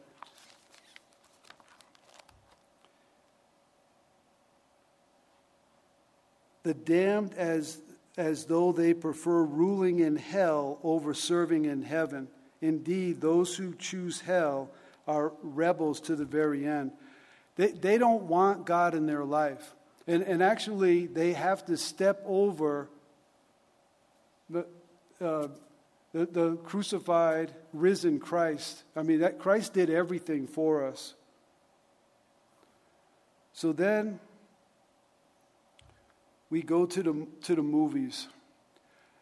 the 6.62 6.72
damned 6.72 7.34
as, 7.34 7.76
as 8.16 8.46
though 8.46 8.72
they 8.72 8.94
prefer 8.94 9.42
ruling 9.42 9.98
in 9.98 10.16
hell 10.16 10.78
over 10.82 11.12
serving 11.12 11.66
in 11.66 11.82
heaven. 11.82 12.28
Indeed, 12.62 13.20
those 13.20 13.54
who 13.54 13.74
choose 13.74 14.22
hell 14.22 14.70
are 15.06 15.34
rebels 15.42 16.00
to 16.00 16.16
the 16.16 16.24
very 16.24 16.64
end. 16.64 16.92
They, 17.56 17.72
they 17.72 17.98
don't 17.98 18.22
want 18.22 18.64
God 18.64 18.94
in 18.94 19.04
their 19.04 19.22
life. 19.22 19.74
And, 20.06 20.22
and 20.22 20.42
actually, 20.42 21.08
they 21.08 21.34
have 21.34 21.66
to 21.66 21.76
step 21.76 22.22
over 22.24 22.88
the, 24.48 24.64
uh, 25.20 25.48
the, 26.16 26.24
the 26.24 26.56
crucified, 26.56 27.54
risen 27.74 28.18
Christ. 28.18 28.84
I 28.96 29.02
mean, 29.02 29.20
that 29.20 29.38
Christ 29.38 29.74
did 29.74 29.90
everything 29.90 30.46
for 30.46 30.86
us. 30.86 31.14
So 33.52 33.72
then 33.74 34.18
we 36.48 36.62
go 36.62 36.86
to 36.86 37.02
the, 37.02 37.26
to 37.42 37.54
the 37.54 37.62
movies. 37.62 38.28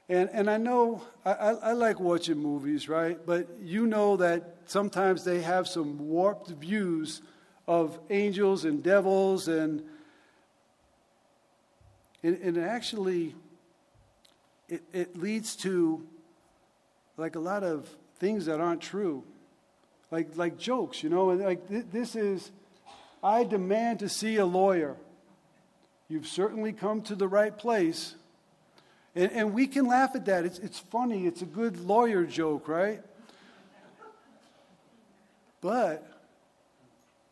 And, 0.09 0.31
and 0.33 0.49
I 0.49 0.57
know 0.57 1.03
I, 1.25 1.33
I, 1.33 1.51
I, 1.51 1.73
like 1.73 1.99
watching 1.99 2.39
movies, 2.39 2.89
right? 2.89 3.19
But 3.27 3.49
you 3.61 3.87
know 3.87 4.17
that 4.19 4.59
sometimes 4.67 5.25
they 5.25 5.41
have 5.41 5.67
some 5.67 5.99
warped 5.99 6.51
views 6.51 7.23
of 7.67 7.99
angels 8.11 8.65
and 8.65 8.83
devils, 8.85 9.49
and, 9.49 9.83
and, 12.23 12.37
and 12.41 12.59
actually, 12.59 13.35
it, 14.69 14.83
it 14.93 15.17
leads 15.17 15.57
to 15.57 16.07
like 17.17 17.37
a 17.37 17.41
lot 17.41 17.63
of 17.63 17.89
things 18.19 18.47
that 18.47 18.61
aren't 18.61 18.81
true, 18.81 19.25
like, 20.11 20.37
like 20.37 20.59
jokes, 20.59 21.03
you 21.03 21.11
know? 21.11 21.31
And 21.31 21.41
like 21.43 21.69
th- 21.69 21.87
this 21.93 22.17
is, 22.17 22.51
I 23.23 23.45
demand 23.45 24.01
to 24.01 24.09
see 24.09 24.37
a 24.37 24.47
lawyer. 24.47 24.97
You've 26.09 26.27
certainly 26.27 26.73
come 26.73 27.03
to 27.03 27.15
the 27.15 27.29
right 27.29 27.57
place. 27.57 28.15
And, 29.15 29.33
and 29.33 29.55
we 29.55 29.67
can 29.67 29.87
laugh 29.87 30.15
at 30.15 30.27
that. 30.27 30.45
It's, 30.45 30.59
it's 30.59 30.79
funny. 30.79 31.27
It's 31.27 31.43
a 31.43 31.47
good 31.47 31.81
lawyer 31.81 32.25
joke, 32.25 32.69
right? 32.69 33.03
But 35.61 36.07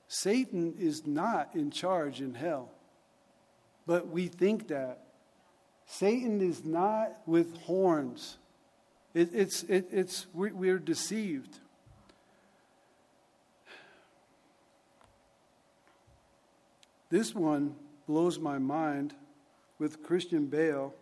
Satan 0.08 0.74
is 0.78 1.06
not 1.06 1.54
in 1.54 1.70
charge 1.70 2.20
in 2.20 2.34
hell. 2.34 2.70
But 3.86 4.08
we 4.08 4.28
think 4.28 4.68
that. 4.68 5.00
Satan 5.86 6.40
is 6.40 6.64
not 6.64 7.12
with 7.26 7.54
horns. 7.62 8.38
It, 9.14 9.30
it's, 9.32 9.62
it, 9.64 9.88
it's, 9.90 10.26
we, 10.32 10.52
we're 10.52 10.78
deceived. 10.78 11.58
This 17.10 17.34
one 17.34 17.74
blows 18.06 18.38
my 18.38 18.58
mind 18.58 19.12
with 19.78 20.02
Christian 20.02 20.46
Bale. 20.46 20.94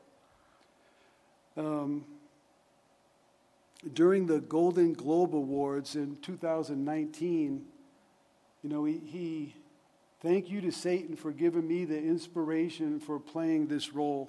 Um, 1.56 2.04
during 3.94 4.26
the 4.26 4.40
Golden 4.40 4.92
Globe 4.92 5.34
Awards 5.34 5.94
in 5.94 6.16
2019, 6.16 7.64
you 8.62 8.70
know, 8.70 8.84
he, 8.84 9.00
he 9.06 9.54
thank 10.20 10.50
you 10.50 10.60
to 10.62 10.72
Satan 10.72 11.16
for 11.16 11.30
giving 11.30 11.66
me 11.66 11.84
the 11.84 11.98
inspiration 11.98 13.00
for 13.00 13.18
playing 13.18 13.68
this 13.68 13.92
role. 13.92 14.28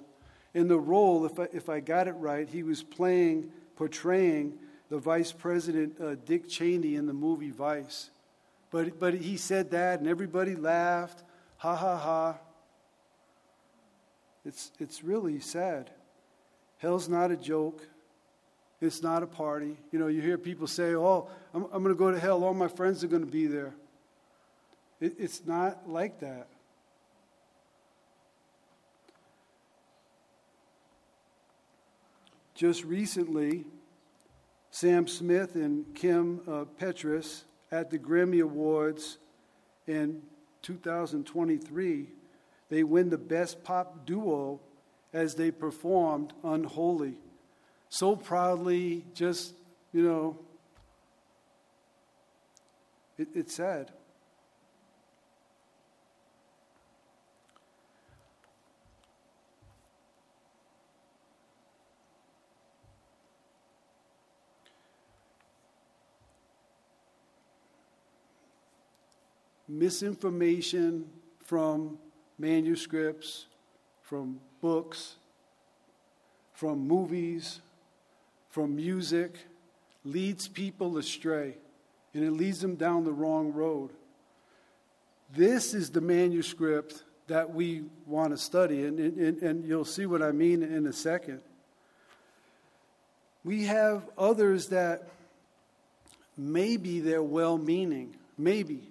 In 0.54 0.68
the 0.68 0.78
role, 0.78 1.26
if 1.26 1.38
I, 1.38 1.48
if 1.52 1.68
I 1.68 1.80
got 1.80 2.08
it 2.08 2.12
right, 2.12 2.48
he 2.48 2.62
was 2.62 2.82
playing, 2.82 3.50
portraying 3.82 4.52
the 4.90 4.98
Vice 4.98 5.32
President 5.32 6.00
uh, 6.00 6.14
Dick 6.24 6.48
Cheney 6.48 6.94
in 6.94 7.06
the 7.06 7.12
movie 7.12 7.50
Vice. 7.50 8.10
But, 8.70 9.00
but 9.00 9.12
he 9.12 9.36
said 9.36 9.72
that, 9.72 9.98
and 9.98 10.08
everybody 10.08 10.54
laughed. 10.54 11.24
Ha 11.56 11.74
ha 11.74 11.96
ha. 11.96 12.38
It's, 14.46 14.70
it's 14.78 15.02
really 15.02 15.40
sad. 15.40 15.90
Hell's 16.78 17.08
not 17.08 17.32
a 17.32 17.36
joke. 17.36 17.84
It's 18.80 19.02
not 19.02 19.24
a 19.24 19.26
party. 19.26 19.76
You 19.90 19.98
know, 19.98 20.06
you 20.06 20.20
hear 20.20 20.38
people 20.38 20.68
say, 20.68 20.94
oh, 20.94 21.28
I'm, 21.52 21.64
I'm 21.72 21.82
going 21.82 21.92
to 21.92 21.98
go 21.98 22.12
to 22.12 22.20
hell. 22.20 22.44
All 22.44 22.54
my 22.54 22.68
friends 22.68 23.02
are 23.02 23.08
going 23.08 23.26
to 23.26 23.32
be 23.32 23.48
there. 23.48 23.74
It, 25.00 25.14
it's 25.18 25.44
not 25.44 25.90
like 25.90 26.20
that. 26.20 26.46
Just 32.62 32.84
recently, 32.84 33.64
Sam 34.70 35.08
Smith 35.08 35.56
and 35.56 35.84
Kim 35.96 36.42
uh, 36.46 36.64
Petras 36.80 37.42
at 37.72 37.90
the 37.90 37.98
Grammy 37.98 38.40
Awards 38.40 39.18
in 39.88 40.22
2023 40.62 42.06
they 42.68 42.84
win 42.84 43.10
the 43.10 43.18
Best 43.18 43.64
Pop 43.64 44.06
Duo 44.06 44.60
as 45.12 45.34
they 45.34 45.50
performed 45.50 46.34
Unholy. 46.44 47.16
so 47.88 48.14
proudly, 48.14 49.06
just, 49.12 49.54
you 49.92 50.04
know, 50.04 50.38
it, 53.18 53.26
it's 53.34 53.56
sad. 53.56 53.90
Misinformation 69.72 71.06
from 71.44 71.98
manuscripts, 72.38 73.46
from 74.02 74.40
books, 74.60 75.16
from 76.52 76.86
movies, 76.86 77.60
from 78.50 78.76
music 78.76 79.34
leads 80.04 80.48
people 80.48 80.98
astray 80.98 81.56
and 82.14 82.22
it 82.22 82.32
leads 82.32 82.60
them 82.60 82.74
down 82.74 83.04
the 83.04 83.12
wrong 83.12 83.52
road. 83.52 83.90
This 85.34 85.72
is 85.72 85.90
the 85.90 86.00
manuscript 86.00 87.02
that 87.28 87.54
we 87.54 87.84
want 88.06 88.32
to 88.32 88.36
study, 88.36 88.84
and, 88.84 88.98
and, 88.98 89.42
and 89.42 89.64
you'll 89.64 89.86
see 89.86 90.04
what 90.04 90.20
I 90.20 90.32
mean 90.32 90.62
in 90.62 90.86
a 90.86 90.92
second. 90.92 91.40
We 93.42 93.64
have 93.64 94.02
others 94.18 94.68
that 94.68 95.08
maybe 96.36 97.00
they're 97.00 97.22
well 97.22 97.56
meaning, 97.56 98.14
maybe, 98.36 98.90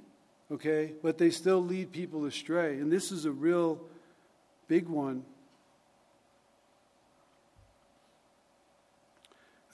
okay, 0.51 0.93
but 1.01 1.17
they 1.17 1.29
still 1.29 1.63
lead 1.63 1.91
people 1.91 2.25
astray. 2.25 2.73
And 2.75 2.91
this 2.91 3.11
is 3.11 3.25
a 3.25 3.31
real 3.31 3.81
big 4.67 4.87
one. 4.87 5.23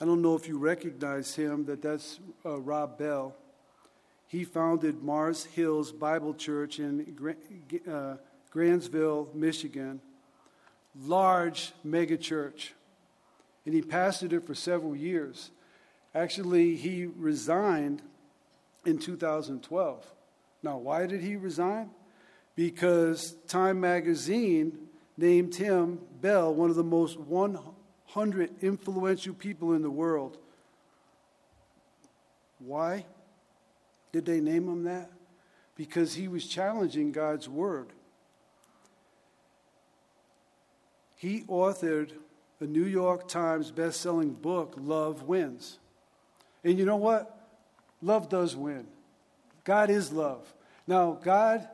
I 0.00 0.04
don't 0.04 0.22
know 0.22 0.36
if 0.36 0.46
you 0.46 0.58
recognize 0.58 1.34
him, 1.34 1.64
that 1.64 1.82
that's 1.82 2.20
uh, 2.46 2.60
Rob 2.60 2.98
Bell. 2.98 3.34
He 4.28 4.44
founded 4.44 5.02
Mars 5.02 5.44
Hills 5.44 5.90
Bible 5.90 6.34
Church 6.34 6.78
in 6.78 7.16
uh, 7.90 8.16
Grandville, 8.50 9.28
Michigan. 9.34 10.00
Large 11.00 11.72
mega 11.82 12.16
church. 12.16 12.74
And 13.66 13.74
he 13.74 13.82
pastored 13.82 14.32
it 14.32 14.46
for 14.46 14.54
several 14.54 14.94
years. 14.94 15.50
Actually, 16.14 16.76
he 16.76 17.06
resigned 17.06 18.02
in 18.84 18.98
2012. 18.98 20.06
Now, 20.62 20.78
why 20.78 21.06
did 21.06 21.20
he 21.20 21.36
resign? 21.36 21.90
Because 22.54 23.36
Time 23.46 23.80
magazine 23.80 24.76
named 25.16 25.54
him, 25.54 26.00
Bell, 26.20 26.54
one 26.54 26.70
of 26.70 26.76
the 26.76 26.84
most 26.84 27.18
100 27.18 28.62
influential 28.62 29.34
people 29.34 29.72
in 29.72 29.82
the 29.82 29.90
world. 29.90 30.38
Why 32.58 33.04
did 34.12 34.24
they 34.24 34.40
name 34.40 34.68
him 34.68 34.84
that? 34.84 35.10
Because 35.76 36.14
he 36.14 36.26
was 36.26 36.46
challenging 36.46 37.12
God's 37.12 37.48
word. 37.48 37.92
He 41.14 41.42
authored 41.42 42.12
a 42.60 42.64
New 42.64 42.84
York 42.84 43.28
Times 43.28 43.70
best-selling 43.70 44.32
book, 44.32 44.74
Love 44.76 45.22
Wins. 45.22 45.78
And 46.64 46.78
you 46.78 46.84
know 46.84 46.96
what? 46.96 47.48
Love 48.02 48.28
does 48.28 48.56
win. 48.56 48.86
God 49.68 49.90
is 49.90 50.10
love. 50.10 50.50
Now, 50.86 51.18
God 51.22 51.68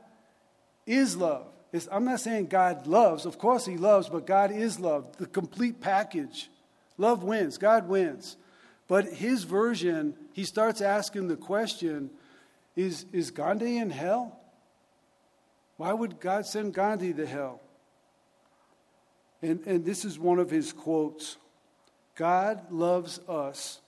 is 0.84 1.16
love. 1.16 1.46
It's, 1.72 1.86
I'm 1.92 2.04
not 2.04 2.18
saying 2.18 2.46
God 2.46 2.88
loves. 2.88 3.24
Of 3.24 3.38
course, 3.38 3.64
He 3.64 3.76
loves, 3.76 4.08
but 4.08 4.26
God 4.26 4.50
is 4.50 4.80
love. 4.80 5.16
The 5.16 5.26
complete 5.26 5.80
package. 5.80 6.50
Love 6.98 7.22
wins. 7.22 7.56
God 7.56 7.88
wins. 7.88 8.36
But 8.88 9.04
His 9.12 9.44
version, 9.44 10.16
He 10.32 10.42
starts 10.42 10.80
asking 10.80 11.28
the 11.28 11.36
question 11.36 12.10
is, 12.74 13.06
is 13.12 13.30
Gandhi 13.30 13.76
in 13.76 13.90
hell? 13.90 14.40
Why 15.76 15.92
would 15.92 16.18
God 16.18 16.46
send 16.46 16.74
Gandhi 16.74 17.14
to 17.14 17.24
hell? 17.24 17.60
And, 19.40 19.64
and 19.66 19.84
this 19.84 20.04
is 20.04 20.18
one 20.18 20.40
of 20.40 20.50
his 20.50 20.72
quotes 20.72 21.36
God 22.16 22.72
loves 22.72 23.20
us 23.28 23.78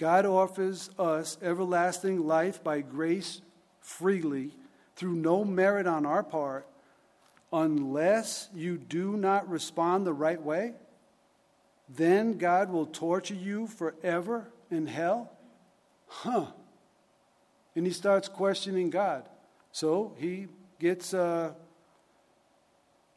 God 0.00 0.24
offers 0.24 0.88
us 0.98 1.36
everlasting 1.42 2.26
life 2.26 2.64
by 2.64 2.80
grace 2.80 3.42
freely 3.82 4.52
through 4.96 5.12
no 5.12 5.44
merit 5.44 5.86
on 5.86 6.06
our 6.06 6.22
part 6.22 6.66
unless 7.52 8.48
you 8.54 8.78
do 8.78 9.18
not 9.18 9.46
respond 9.50 10.06
the 10.06 10.14
right 10.14 10.40
way. 10.40 10.72
Then 11.86 12.38
God 12.38 12.70
will 12.70 12.86
torture 12.86 13.34
you 13.34 13.66
forever 13.66 14.50
in 14.70 14.86
hell? 14.86 15.30
Huh. 16.06 16.46
And 17.76 17.84
he 17.84 17.92
starts 17.92 18.26
questioning 18.26 18.88
God. 18.88 19.28
So 19.70 20.14
he 20.16 20.46
gets 20.78 21.12
uh, 21.12 21.52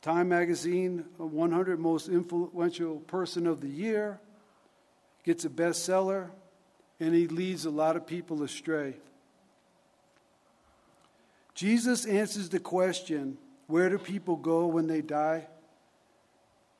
Time 0.01 0.27
Magazine 0.27 1.05
100 1.15 1.79
Most 1.79 2.09
Influential 2.09 2.97
Person 2.97 3.47
of 3.47 3.61
the 3.61 3.69
Year, 3.69 4.19
gets 5.23 5.45
a 5.45 5.49
bestseller, 5.49 6.27
and 6.99 7.13
he 7.13 7.27
leads 7.27 7.65
a 7.65 7.69
lot 7.69 7.95
of 7.95 8.05
people 8.05 8.43
astray. 8.43 8.95
Jesus 11.53 12.05
answers 12.05 12.49
the 12.49 12.59
question 12.59 13.37
where 13.67 13.89
do 13.89 13.97
people 13.97 14.35
go 14.35 14.67
when 14.67 14.87
they 14.87 15.01
die? 15.01 15.47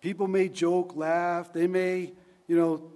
People 0.01 0.27
may 0.27 0.49
joke, 0.49 0.95
laugh, 0.95 1.53
they 1.53 1.65
may, 1.65 2.11
you 2.47 2.57
know, 2.57 2.91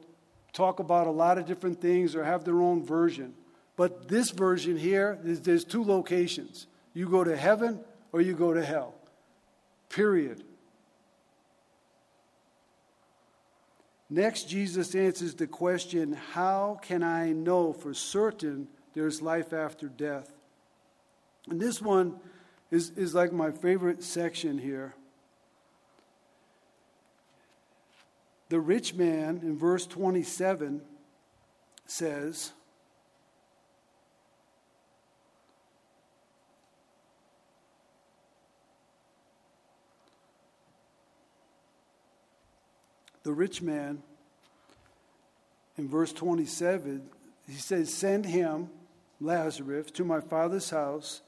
talk 0.52 0.80
about 0.80 1.08
a 1.08 1.12
lot 1.12 1.38
of 1.38 1.46
different 1.46 1.80
things 1.80 2.16
or 2.16 2.24
have 2.24 2.44
their 2.44 2.62
own 2.62 2.84
version. 2.84 3.34
But 3.76 4.08
this 4.08 4.32
version 4.32 4.76
here, 4.76 5.18
there's 5.22 5.64
two 5.64 5.84
locations. 5.84 6.68
You 6.94 7.08
go 7.08 7.24
to 7.24 7.38
heaven 7.38 7.80
or 8.12 8.22
you 8.22 8.34
go 8.34 8.54
to 8.54 8.66
hell. 8.66 8.96
Period. 9.90 10.44
Next, 14.10 14.48
Jesus 14.48 14.96
answers 14.96 15.36
the 15.36 15.48
question 15.48 16.14
How 16.14 16.80
can 16.82 17.04
I 17.04 17.32
know 17.32 17.74
for 17.74 17.94
certain 17.94 18.68
there's 18.94 19.22
life 19.22 19.54
after 19.54 19.88
death? 19.88 20.32
And 21.50 21.60
this 21.60 21.82
one 21.82 22.20
is, 22.72 22.92
is 22.92 23.14
like 23.14 23.32
my 23.32 23.52
favorite 23.52 24.04
section 24.04 24.58
here. 24.58 24.96
The 28.50 28.60
rich 28.60 28.94
man 28.94 29.42
in 29.44 29.58
verse 29.58 29.86
27 29.86 30.82
says, 31.86 32.54
the 43.28 43.34
rich 43.34 43.62
man 43.62 44.02
in 45.78 45.90
verse 45.90 46.14
27, 46.14 47.02
he 47.46 47.58
says, 47.58 47.94
Send 47.94 48.26
him, 48.26 48.70
Lazarus, 49.20 49.92
to 49.92 50.06
my 50.06 50.22
father's 50.22 50.70
house, 50.70 51.20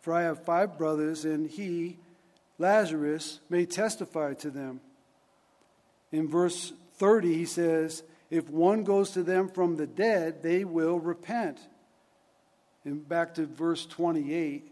for 0.00 0.14
I 0.14 0.22
have 0.22 0.44
five 0.44 0.78
brothers, 0.78 1.24
and 1.24 1.50
he, 1.50 1.96
Lazarus, 2.58 3.40
may 3.50 3.66
testify 3.66 4.34
to 4.34 4.50
them. 4.50 4.78
In 6.12 6.28
verse 6.28 6.72
30, 6.98 7.34
he 7.34 7.44
says, 7.44 8.04
If 8.30 8.48
one 8.48 8.84
goes 8.84 9.10
to 9.10 9.24
them 9.24 9.48
from 9.48 9.74
the 9.74 9.86
dead, 9.88 10.44
they 10.44 10.64
will 10.64 11.00
repent. 11.00 11.58
And 12.84 13.06
back 13.08 13.34
to 13.34 13.46
verse 13.46 13.84
28, 13.84 14.70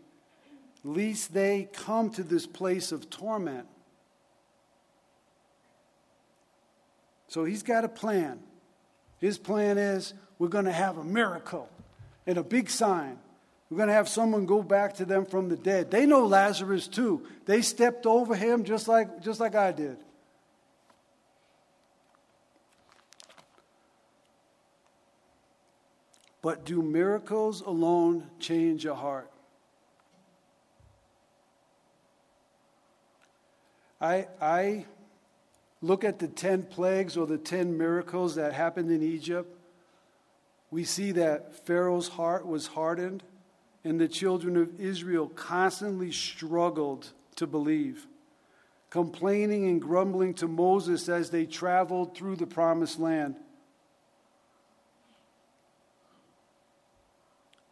least 0.84 1.34
they 1.34 1.68
come 1.72 2.10
to 2.10 2.22
this 2.22 2.46
place 2.46 2.92
of 2.92 3.10
torment. 3.10 3.66
So 7.28 7.44
he's 7.44 7.62
got 7.62 7.84
a 7.84 7.88
plan. 7.88 8.40
His 9.18 9.38
plan 9.38 9.78
is 9.78 10.14
we're 10.38 10.48
going 10.48 10.66
to 10.66 10.72
have 10.72 10.98
a 10.98 11.04
miracle 11.04 11.68
and 12.26 12.38
a 12.38 12.42
big 12.42 12.70
sign. 12.70 13.18
We're 13.70 13.78
going 13.78 13.88
to 13.88 13.94
have 13.94 14.08
someone 14.08 14.46
go 14.46 14.62
back 14.62 14.94
to 14.96 15.04
them 15.04 15.26
from 15.26 15.48
the 15.48 15.56
dead. 15.56 15.90
They 15.90 16.06
know 16.06 16.26
Lazarus 16.26 16.86
too. 16.86 17.26
They 17.46 17.62
stepped 17.62 18.06
over 18.06 18.36
him 18.36 18.64
just 18.64 18.86
like, 18.86 19.22
just 19.22 19.40
like 19.40 19.54
I 19.54 19.72
did. 19.72 19.96
But 26.42 26.64
do 26.64 26.80
miracles 26.80 27.60
alone 27.60 28.30
change 28.38 28.86
a 28.86 28.94
heart? 28.94 29.32
I, 34.00 34.28
I 34.40 34.84
look 35.86 36.04
at 36.04 36.18
the 36.18 36.28
10 36.28 36.64
plagues 36.64 37.16
or 37.16 37.26
the 37.26 37.38
10 37.38 37.78
miracles 37.78 38.34
that 38.34 38.52
happened 38.52 38.90
in 38.90 39.02
Egypt, 39.02 39.48
we 40.70 40.84
see 40.84 41.12
that 41.12 41.64
Pharaoh's 41.66 42.08
heart 42.08 42.46
was 42.46 42.66
hardened 42.66 43.22
and 43.84 44.00
the 44.00 44.08
children 44.08 44.56
of 44.56 44.80
Israel 44.80 45.28
constantly 45.28 46.10
struggled 46.10 47.12
to 47.36 47.46
believe. 47.46 48.06
complaining 48.90 49.66
and 49.66 49.82
grumbling 49.82 50.32
to 50.32 50.48
Moses 50.48 51.08
as 51.08 51.28
they 51.28 51.44
traveled 51.44 52.16
through 52.16 52.36
the 52.36 52.46
promised 52.46 52.98
land. 52.98 53.36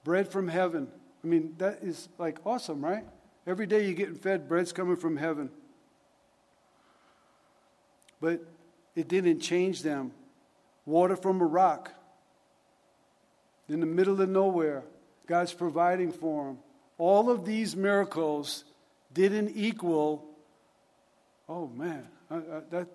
Bread 0.02 0.30
from 0.30 0.48
heaven. 0.48 0.88
I 1.22 1.26
mean, 1.26 1.54
that 1.58 1.78
is 1.82 2.08
like 2.18 2.38
awesome, 2.44 2.84
right? 2.84 3.04
Every 3.46 3.66
day 3.66 3.84
you're 3.86 3.94
getting 3.94 4.16
fed, 4.16 4.48
bread's 4.48 4.72
coming 4.72 4.96
from 4.96 5.16
heaven. 5.16 5.50
But 8.24 8.40
it 8.96 9.06
didn't 9.06 9.40
change 9.40 9.82
them. 9.82 10.12
Water 10.86 11.14
from 11.14 11.42
a 11.42 11.44
rock 11.44 11.92
in 13.68 13.80
the 13.80 13.86
middle 13.86 14.18
of 14.18 14.30
nowhere, 14.30 14.82
God's 15.26 15.52
providing 15.52 16.10
for 16.10 16.46
them. 16.46 16.58
All 16.96 17.28
of 17.28 17.44
these 17.44 17.76
miracles 17.76 18.64
didn't 19.12 19.52
equal, 19.54 20.24
oh 21.50 21.66
man, 21.68 22.08
I, 22.30 22.36
I, 22.36 22.40
that, 22.70 22.86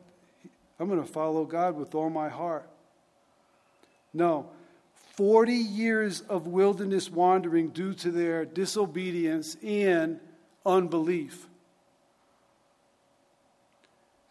I'm 0.80 0.88
going 0.90 1.00
to 1.00 1.08
follow 1.08 1.46
God 1.46 1.76
with 1.76 1.94
all 1.94 2.10
my 2.10 2.30
heart. 2.30 2.68
No, 4.16 4.50
40 5.14 5.54
years 5.54 6.22
of 6.22 6.48
wilderness 6.48 7.08
wandering 7.08 7.68
due 7.68 7.94
to 7.94 8.10
their 8.10 8.46
disobedience 8.46 9.58
and 9.62 10.20
unbelief. 10.66 11.49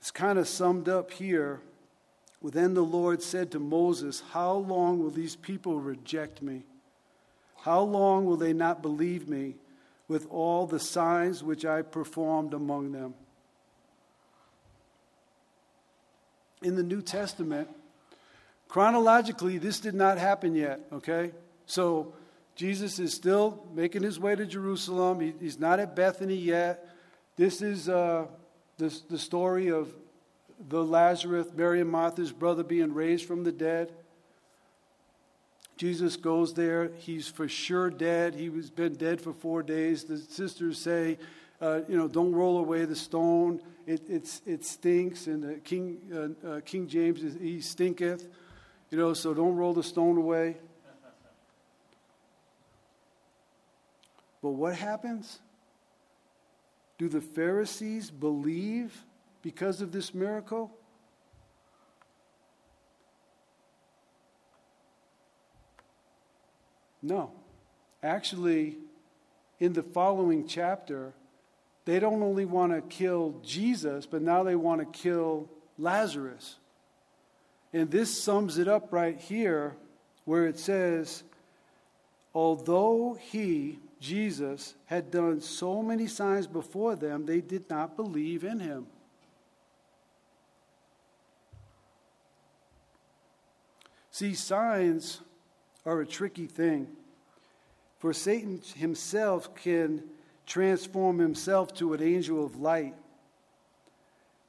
It's 0.08 0.12
kind 0.12 0.38
of 0.38 0.48
summed 0.48 0.88
up 0.88 1.10
here. 1.10 1.60
Then 2.42 2.72
the 2.72 2.80
Lord 2.80 3.22
said 3.22 3.50
to 3.50 3.58
Moses, 3.58 4.22
How 4.32 4.54
long 4.54 5.00
will 5.00 5.10
these 5.10 5.36
people 5.36 5.80
reject 5.80 6.40
me? 6.40 6.62
How 7.60 7.82
long 7.82 8.24
will 8.24 8.38
they 8.38 8.54
not 8.54 8.80
believe 8.80 9.28
me 9.28 9.56
with 10.08 10.26
all 10.30 10.66
the 10.66 10.80
signs 10.80 11.44
which 11.44 11.66
I 11.66 11.82
performed 11.82 12.54
among 12.54 12.92
them? 12.92 13.12
In 16.62 16.74
the 16.74 16.82
New 16.82 17.02
Testament, 17.02 17.68
chronologically, 18.66 19.58
this 19.58 19.78
did 19.78 19.94
not 19.94 20.16
happen 20.16 20.54
yet, 20.54 20.80
okay? 20.90 21.32
So 21.66 22.14
Jesus 22.56 22.98
is 22.98 23.12
still 23.12 23.62
making 23.74 24.04
his 24.04 24.18
way 24.18 24.34
to 24.36 24.46
Jerusalem. 24.46 25.20
He, 25.20 25.34
he's 25.38 25.58
not 25.58 25.80
at 25.80 25.94
Bethany 25.94 26.36
yet. 26.36 26.88
This 27.36 27.60
is 27.60 27.90
uh, 27.90 28.24
the, 28.78 28.96
the 29.10 29.18
story 29.18 29.70
of 29.70 29.92
the 30.68 30.82
Lazarus, 30.82 31.48
Mary 31.54 31.80
and 31.80 31.90
Martha's 31.90 32.32
brother, 32.32 32.62
being 32.62 32.94
raised 32.94 33.26
from 33.26 33.44
the 33.44 33.52
dead. 33.52 33.92
Jesus 35.76 36.16
goes 36.16 36.54
there. 36.54 36.90
He's 36.98 37.28
for 37.28 37.48
sure 37.48 37.90
dead. 37.90 38.34
He 38.34 38.48
was 38.48 38.70
been 38.70 38.94
dead 38.94 39.20
for 39.20 39.32
four 39.32 39.62
days. 39.62 40.04
The 40.04 40.18
sisters 40.18 40.78
say, 40.78 41.18
uh, 41.60 41.80
you 41.88 41.96
know, 41.96 42.08
don't 42.08 42.32
roll 42.32 42.58
away 42.58 42.84
the 42.84 42.96
stone. 42.96 43.60
It, 43.86 44.02
it's, 44.08 44.42
it 44.44 44.64
stinks. 44.64 45.28
And 45.28 45.42
the 45.42 45.54
King, 45.54 46.36
uh, 46.44 46.48
uh, 46.48 46.60
King 46.64 46.88
James, 46.88 47.22
is, 47.22 47.36
he 47.40 47.60
stinketh. 47.60 48.26
You 48.90 48.98
know, 48.98 49.12
so 49.14 49.34
don't 49.34 49.54
roll 49.54 49.72
the 49.74 49.82
stone 49.82 50.16
away. 50.16 50.56
But 54.40 54.50
what 54.50 54.76
happens? 54.76 55.40
Do 56.98 57.08
the 57.08 57.20
Pharisees 57.20 58.10
believe 58.10 59.04
because 59.40 59.80
of 59.80 59.92
this 59.92 60.12
miracle? 60.12 60.72
No. 67.00 67.30
Actually, 68.02 68.76
in 69.60 69.72
the 69.72 69.82
following 69.82 70.46
chapter, 70.46 71.12
they 71.84 72.00
don't 72.00 72.22
only 72.22 72.44
want 72.44 72.72
to 72.72 72.82
kill 72.82 73.40
Jesus, 73.44 74.04
but 74.04 74.20
now 74.20 74.42
they 74.42 74.56
want 74.56 74.80
to 74.80 74.98
kill 74.98 75.48
Lazarus. 75.78 76.56
And 77.72 77.90
this 77.90 78.22
sums 78.22 78.58
it 78.58 78.68
up 78.68 78.92
right 78.92 79.18
here 79.18 79.74
where 80.24 80.46
it 80.46 80.58
says, 80.58 81.22
Although 82.34 83.18
he, 83.20 83.78
Jesus, 84.00 84.74
had 84.86 85.10
done 85.10 85.40
so 85.40 85.82
many 85.82 86.06
signs 86.06 86.46
before 86.46 86.94
them, 86.96 87.26
they 87.26 87.40
did 87.40 87.68
not 87.68 87.96
believe 87.96 88.44
in 88.44 88.60
him. 88.60 88.86
See, 94.10 94.34
signs 94.34 95.20
are 95.86 96.00
a 96.00 96.06
tricky 96.06 96.46
thing. 96.46 96.88
For 97.98 98.12
Satan 98.12 98.60
himself 98.76 99.54
can 99.54 100.02
transform 100.46 101.18
himself 101.18 101.74
to 101.74 101.92
an 101.94 102.02
angel 102.02 102.44
of 102.44 102.60
light. 102.60 102.94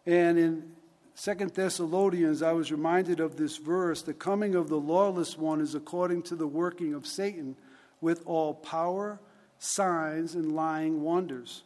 And 0.05 0.39
in 0.39 0.71
Second 1.13 1.53
Thessalonians, 1.53 2.41
I 2.41 2.53
was 2.53 2.71
reminded 2.71 3.19
of 3.19 3.35
this 3.35 3.57
verse 3.57 4.01
the 4.01 4.13
coming 4.13 4.55
of 4.55 4.69
the 4.69 4.79
lawless 4.79 5.37
one 5.37 5.61
is 5.61 5.75
according 5.75 6.23
to 6.23 6.35
the 6.35 6.47
working 6.47 6.93
of 6.93 7.05
Satan 7.05 7.57
with 8.01 8.23
all 8.25 8.53
power, 8.53 9.19
signs, 9.59 10.33
and 10.33 10.53
lying 10.53 11.01
wonders, 11.01 11.63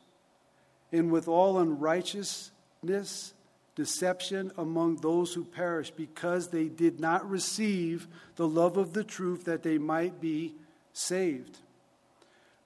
and 0.92 1.12
with 1.12 1.28
all 1.28 1.60
unrighteousness, 1.60 3.34
deception 3.76 4.52
among 4.58 4.98
those 4.98 5.34
who 5.34 5.44
perish, 5.44 5.92
because 5.92 6.50
they 6.50 6.66
did 6.66 7.00
not 7.00 7.28
receive 7.30 8.08
the 8.36 8.48
love 8.48 8.78
of 8.78 8.94
the 8.94 9.04
truth 9.04 9.46
that 9.46 9.64
they 9.64 9.78
might 9.78 10.20
be 10.20 10.54
saved. 10.92 11.60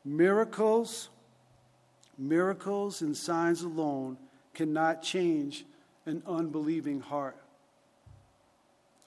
Miracles, 0.03 1.09
miracles 2.17 3.01
and 3.01 3.15
signs 3.15 3.61
alone 3.61 4.17
cannot 4.53 5.01
change 5.01 5.65
an 6.05 6.23
unbelieving 6.25 7.01
heart. 7.01 7.37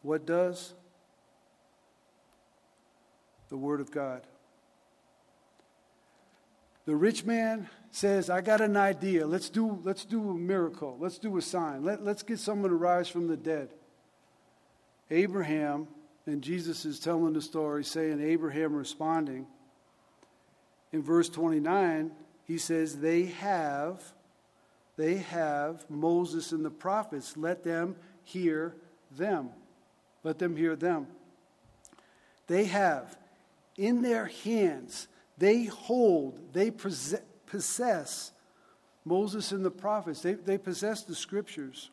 What 0.02 0.26
does? 0.26 0.74
The 3.48 3.56
Word 3.56 3.80
of 3.80 3.90
God. 3.90 4.22
The 6.90 6.96
rich 6.96 7.24
man 7.24 7.68
says, 7.92 8.28
I 8.28 8.40
got 8.40 8.60
an 8.60 8.76
idea. 8.76 9.24
Let's 9.24 9.48
do, 9.48 9.78
let's 9.84 10.04
do 10.04 10.30
a 10.30 10.34
miracle. 10.34 10.96
Let's 10.98 11.18
do 11.18 11.36
a 11.36 11.40
sign. 11.40 11.84
Let, 11.84 12.02
let's 12.02 12.24
get 12.24 12.40
someone 12.40 12.70
to 12.70 12.76
rise 12.76 13.08
from 13.08 13.28
the 13.28 13.36
dead. 13.36 13.68
Abraham, 15.08 15.86
and 16.26 16.42
Jesus 16.42 16.84
is 16.84 16.98
telling 16.98 17.32
the 17.32 17.42
story, 17.42 17.84
saying, 17.84 18.20
Abraham 18.20 18.74
responding, 18.74 19.46
in 20.90 21.00
verse 21.00 21.28
29, 21.28 22.10
he 22.48 22.58
says, 22.58 22.98
They 22.98 23.26
have, 23.26 24.02
they 24.96 25.18
have 25.18 25.88
Moses 25.88 26.50
and 26.50 26.64
the 26.64 26.70
prophets. 26.70 27.36
Let 27.36 27.62
them 27.62 27.94
hear 28.24 28.74
them. 29.16 29.50
Let 30.24 30.40
them 30.40 30.56
hear 30.56 30.74
them. 30.74 31.06
They 32.48 32.64
have 32.64 33.16
in 33.76 34.02
their 34.02 34.26
hands, 34.26 35.06
they 35.40 35.64
hold, 35.64 36.38
they 36.52 36.70
possess 36.70 38.32
Moses 39.04 39.52
and 39.52 39.64
the 39.64 39.70
prophets. 39.70 40.20
They, 40.20 40.34
they 40.34 40.58
possess 40.58 41.02
the 41.02 41.14
scriptures. 41.14 41.90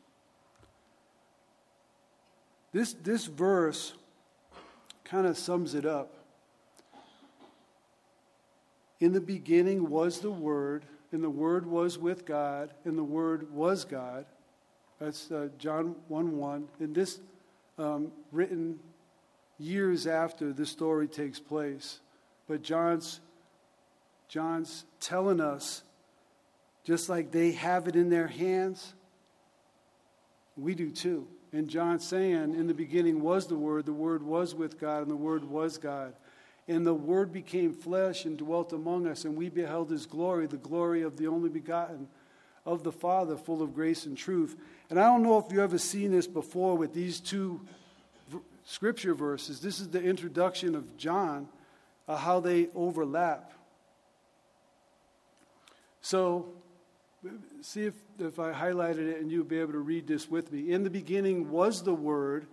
This, 2.73 2.93
this 2.93 3.25
verse 3.25 3.93
kind 5.05 5.25
of 5.25 5.37
sums 5.37 5.73
it 5.73 5.85
up. 5.85 6.13
In 8.99 9.13
the 9.13 9.21
beginning 9.21 9.89
was 9.89 10.19
the 10.19 10.29
Word, 10.29 10.85
and 11.13 11.23
the 11.23 11.29
Word 11.29 11.65
was 11.65 11.97
with 11.97 12.25
God, 12.25 12.71
and 12.83 12.97
the 12.97 13.03
Word 13.03 13.51
was 13.53 13.85
God. 13.85 14.25
That's 14.99 15.31
uh, 15.31 15.47
John 15.57 15.95
1 16.09 16.37
1. 16.37 16.67
And 16.81 16.93
this, 16.93 17.21
um, 17.77 18.11
written 18.33 18.79
years 19.57 20.05
after 20.05 20.51
the 20.51 20.65
story 20.65 21.07
takes 21.07 21.39
place. 21.39 22.01
But 22.47 22.61
John's, 22.61 23.21
John's 24.27 24.85
telling 24.99 25.39
us, 25.39 25.83
just 26.83 27.09
like 27.09 27.31
they 27.31 27.51
have 27.51 27.87
it 27.87 27.95
in 27.95 28.09
their 28.09 28.27
hands, 28.27 28.93
we 30.55 30.75
do 30.75 30.89
too. 30.89 31.27
And 31.53 31.69
John's 31.69 32.05
saying, 32.05 32.55
in 32.55 32.67
the 32.67 32.73
beginning 32.73 33.21
was 33.21 33.47
the 33.47 33.55
Word, 33.55 33.85
the 33.85 33.93
Word 33.93 34.23
was 34.23 34.53
with 34.53 34.79
God, 34.79 35.01
and 35.01 35.11
the 35.11 35.15
Word 35.15 35.45
was 35.45 35.77
God. 35.77 36.13
And 36.67 36.85
the 36.85 36.93
Word 36.93 37.31
became 37.31 37.73
flesh 37.73 38.25
and 38.25 38.37
dwelt 38.37 38.73
among 38.73 39.07
us, 39.07 39.23
and 39.23 39.37
we 39.37 39.49
beheld 39.49 39.89
His 39.89 40.05
glory, 40.05 40.47
the 40.47 40.57
glory 40.57 41.03
of 41.03 41.17
the 41.17 41.27
only 41.27 41.49
begotten 41.49 42.07
of 42.65 42.83
the 42.83 42.91
Father, 42.91 43.37
full 43.37 43.61
of 43.61 43.73
grace 43.73 44.05
and 44.05 44.17
truth. 44.17 44.57
And 44.89 44.99
I 44.99 45.03
don't 45.03 45.23
know 45.23 45.37
if 45.37 45.45
you've 45.49 45.61
ever 45.61 45.77
seen 45.77 46.11
this 46.11 46.27
before 46.27 46.75
with 46.75 46.93
these 46.93 47.21
two 47.21 47.61
scripture 48.65 49.13
verses. 49.13 49.61
This 49.61 49.79
is 49.79 49.87
the 49.89 50.01
introduction 50.01 50.75
of 50.75 50.97
John, 50.97 51.47
uh, 52.09 52.17
how 52.17 52.41
they 52.41 52.67
overlap. 52.75 53.53
So, 56.07 56.45
see 57.61 57.83
if, 57.83 57.93
if 58.19 58.39
I 58.39 58.53
highlighted 58.53 59.09
it 59.09 59.19
and 59.19 59.31
you'll 59.31 59.43
be 59.43 59.59
able 59.59 59.73
to 59.73 59.79
read 59.79 60.07
this 60.07 60.29
with 60.29 60.51
me. 60.51 60.71
In 60.71 60.83
the 60.83 60.89
beginning 60.89 61.51
was 61.51 61.83
the 61.83 61.93
Word, 61.93 62.47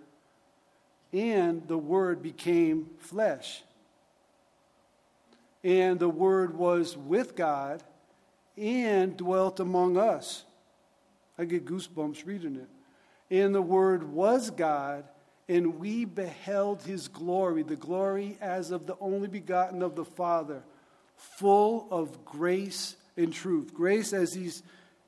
and 1.12 1.66
the 1.68 1.78
Word 1.78 2.22
became 2.22 2.90
flesh 2.98 3.62
and 5.64 5.98
the 5.98 6.08
Word 6.08 6.56
was 6.56 6.96
with 6.96 7.34
God 7.34 7.82
and 8.56 9.16
dwelt 9.16 9.58
among 9.58 9.96
us. 9.96 10.44
I 11.38 11.46
get 11.46 11.64
goosebumps 11.64 12.26
reading 12.26 12.56
it. 12.56 12.68
And 13.34 13.54
the 13.54 13.62
Word 13.62 14.04
was 14.04 14.50
God, 14.50 15.04
and 15.48 15.80
we 15.80 16.04
beheld 16.04 16.82
his 16.82 17.08
glory, 17.08 17.62
the 17.62 17.76
glory 17.76 18.36
as 18.40 18.70
of 18.70 18.86
the 18.86 18.96
only 19.00 19.26
begotten 19.26 19.82
of 19.82 19.96
the 19.96 20.04
Father, 20.04 20.62
full 21.16 21.88
of 21.90 22.24
grace 22.26 22.96
and 23.16 23.32
truth. 23.32 23.72
Grace, 23.72 24.12
as 24.12 24.34
he's 24.34 24.62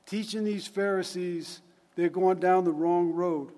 teaching 0.05 0.43
these 0.43 0.67
Pharisees, 0.67 1.61
they're 1.95 2.09
going 2.09 2.39
down 2.39 2.63
the 2.63 2.71
wrong 2.71 3.11
road. 3.11 3.51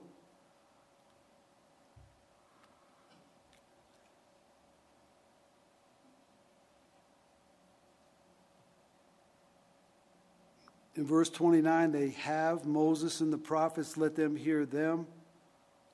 In 10.95 11.05
verse 11.05 11.29
29, 11.29 11.93
they 11.93 12.09
have 12.09 12.65
Moses 12.65 13.21
and 13.21 13.31
the 13.31 13.37
prophets, 13.37 13.95
let 13.95 14.15
them 14.15 14.35
hear 14.35 14.65
them. 14.65 15.07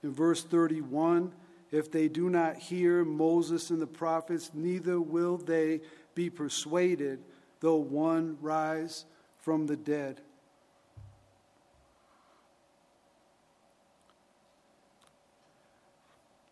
In 0.01 0.11
verse 0.11 0.43
31, 0.43 1.31
if 1.71 1.91
they 1.91 2.07
do 2.07 2.29
not 2.29 2.55
hear 2.55 3.05
Moses 3.05 3.69
and 3.69 3.79
the 3.79 3.85
prophets, 3.85 4.49
neither 4.55 4.99
will 4.99 5.37
they 5.37 5.81
be 6.15 6.31
persuaded, 6.31 7.19
though 7.59 7.75
one 7.75 8.37
rise 8.41 9.05
from 9.39 9.67
the 9.67 9.75
dead. 9.75 10.21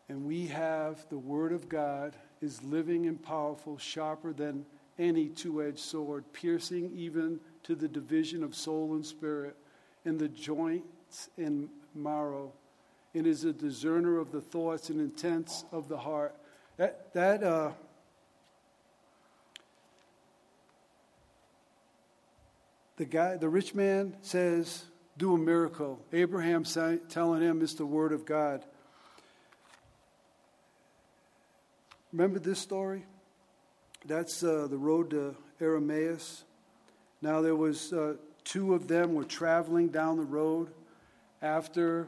And 0.10 0.26
we 0.26 0.47
have 0.47 1.08
the 1.10 1.18
Word 1.18 1.51
of 1.51 1.70
God 1.70 2.16
is 2.41 2.62
living 2.64 3.08
and 3.08 3.22
powerful, 3.22 3.78
sharper 3.78 4.34
than 4.34 4.66
any 4.99 5.28
two 5.28 5.64
edged 5.64 5.80
sword, 5.80 6.24
piercing 6.34 6.91
even 6.95 7.39
to 7.64 7.74
the 7.74 7.88
division 7.88 8.43
of 8.43 8.54
soul 8.54 8.93
and 8.93 9.06
spirit, 9.06 9.56
and 10.06 10.20
the 10.20 10.28
joints 10.28 11.30
and 11.38 11.70
marrow, 11.95 12.51
and 13.16 13.26
is 13.26 13.43
a 13.43 13.54
discerner 13.54 14.20
of 14.20 14.32
the 14.32 14.41
thoughts 14.41 14.89
and 14.89 14.99
intents 14.99 15.66
of 15.72 15.88
the 15.88 15.97
heart. 15.97 16.36
That, 16.78 17.14
that 17.14 17.43
uh, 17.43 17.72
the 23.04 23.10
guy, 23.10 23.36
the 23.36 23.49
rich 23.49 23.76
man 23.76 24.16
says, 24.22 24.86
"Do 25.18 25.36
a 25.36 25.38
miracle." 25.38 25.99
Abraham 26.14 26.64
telling 26.64 27.41
him, 27.41 27.62
"It's 27.62 27.74
the 27.74 27.86
word 27.86 28.14
of 28.14 28.26
God." 28.26 28.64
Remember 32.14 32.39
this 32.39 32.60
story? 32.60 33.04
That's 34.06 34.41
uh, 34.41 34.68
the 34.70 34.78
road 34.78 35.10
to 35.10 35.36
Emmaus. 35.60 36.45
Now 37.22 37.41
there 37.41 37.58
was 37.58 37.91
uh, 37.91 38.14
two 38.45 38.74
of 38.74 38.88
them 38.88 39.16
were 39.16 39.26
traveling 39.26 39.89
down 39.89 40.16
the 40.16 40.24
road 40.24 40.70
after 41.41 42.08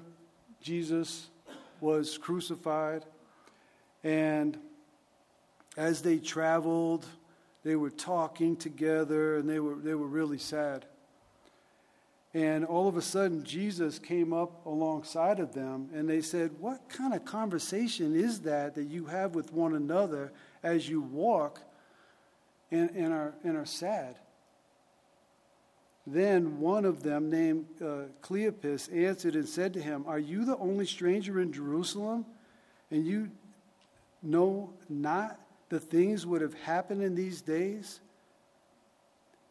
Jesus 0.62 1.28
was 1.82 2.18
crucified, 2.18 3.04
and 4.02 4.58
as 5.76 6.02
they 6.04 6.20
traveled, 6.20 7.06
they 7.66 7.76
were 7.76 7.90
talking 7.90 8.56
together, 8.56 9.36
and 9.36 9.50
they 9.50 9.60
were 9.60 9.76
they 9.76 9.96
were 9.96 10.08
really 10.08 10.38
sad. 10.38 10.86
And 12.36 12.64
all 12.66 12.88
of 12.88 12.96
a 12.96 13.02
sudden, 13.02 13.44
Jesus 13.44 13.98
came 13.98 14.34
up 14.34 14.66
alongside 14.66 15.40
of 15.40 15.54
them, 15.54 15.90
and 15.94 16.08
they 16.08 16.22
said, 16.22 16.52
What 16.60 16.90
kind 16.90 17.14
of 17.14 17.26
conversation 17.26 18.16
is 18.16 18.42
that 18.42 18.76
that 18.76 18.84
you 18.84 19.06
have 19.06 19.36
with 19.36 19.52
one 19.52 19.74
another 19.74 20.32
as 20.62 20.88
you 20.88 21.02
walk 21.02 21.62
and, 22.72 22.90
and, 22.92 23.14
are, 23.14 23.34
and 23.44 23.58
are 23.58 23.66
sad? 23.66 24.18
Then 26.06 26.60
one 26.60 26.86
of 26.86 27.04
them, 27.04 27.32
named 27.32 27.66
uh, 27.82 28.10
Cleopas, 28.22 28.94
answered 28.94 29.36
and 29.36 29.48
said 29.48 29.74
to 29.74 29.82
him, 29.82 30.04
Are 30.06 30.20
you 30.20 30.46
the 30.46 30.58
only 30.58 30.86
stranger 30.86 31.40
in 31.40 31.52
Jerusalem? 31.52 32.26
And 32.92 33.08
you 33.08 33.32
know 34.22 34.74
not 34.90 35.40
the 35.70 35.80
things 35.80 36.26
would 36.26 36.42
have 36.42 36.54
happened 36.54 37.02
in 37.02 37.16
these 37.16 37.42
days? 37.42 38.00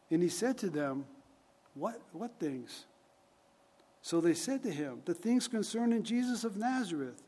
And 0.09 0.21
he 0.21 0.29
said 0.29 0.57
to 0.59 0.69
them, 0.69 1.05
What, 1.73 1.99
what 2.11 2.39
things? 2.39 2.85
So 4.01 4.21
they 4.21 4.33
said 4.33 4.63
to 4.63 4.71
him, 4.71 5.01
The 5.05 5.13
things 5.13 5.47
concerning 5.47 6.03
Jesus 6.03 6.43
of 6.43 6.57
Nazareth. 6.57 7.21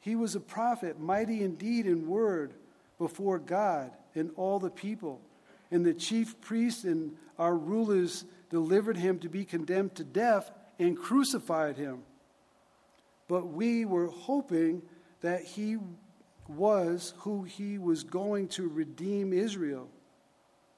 He 0.00 0.16
was 0.16 0.34
a 0.34 0.40
prophet, 0.40 1.00
mighty 1.00 1.42
indeed 1.42 1.86
in 1.86 2.08
word 2.08 2.54
before 2.98 3.38
God 3.38 3.92
and 4.14 4.30
all 4.36 4.58
the 4.58 4.70
people. 4.70 5.20
And 5.70 5.86
the 5.86 5.94
chief 5.94 6.40
priests 6.40 6.84
and 6.84 7.16
our 7.38 7.56
rulers 7.56 8.24
delivered 8.50 8.96
him 8.96 9.18
to 9.20 9.28
be 9.28 9.44
condemned 9.44 9.94
to 9.94 10.04
death, 10.04 10.50
and 10.78 10.98
crucified 10.98 11.76
him. 11.76 12.02
But 13.28 13.46
we 13.48 13.84
were 13.84 14.08
hoping 14.08 14.82
that 15.22 15.42
he 15.42 15.78
was 16.56 17.14
who 17.18 17.42
he 17.42 17.78
was 17.78 18.04
going 18.04 18.48
to 18.48 18.68
redeem 18.68 19.32
Israel. 19.32 19.88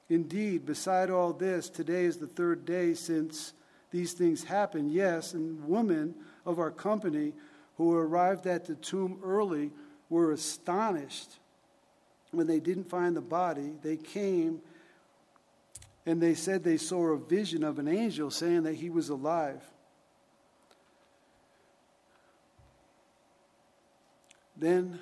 Indeed, 0.09 0.65
beside 0.65 1.09
all 1.09 1.33
this, 1.33 1.69
today 1.69 2.05
is 2.05 2.17
the 2.17 2.27
third 2.27 2.65
day 2.65 2.93
since 2.93 3.53
these 3.91 4.13
things 4.13 4.43
happened. 4.43 4.91
Yes, 4.91 5.33
and 5.33 5.67
women 5.67 6.15
of 6.45 6.59
our 6.59 6.71
company 6.71 7.33
who 7.77 7.95
arrived 7.95 8.45
at 8.47 8.65
the 8.65 8.75
tomb 8.75 9.19
early 9.23 9.71
were 10.09 10.31
astonished 10.31 11.39
when 12.31 12.47
they 12.47 12.59
didn't 12.59 12.89
find 12.89 13.15
the 13.15 13.21
body. 13.21 13.73
They 13.81 13.97
came 13.97 14.61
and 16.05 16.21
they 16.21 16.35
said 16.35 16.63
they 16.63 16.77
saw 16.77 17.07
a 17.07 17.17
vision 17.17 17.63
of 17.63 17.79
an 17.79 17.87
angel 17.87 18.29
saying 18.29 18.63
that 18.63 18.75
he 18.75 18.89
was 18.89 19.09
alive. 19.09 19.63
Then 24.57 24.99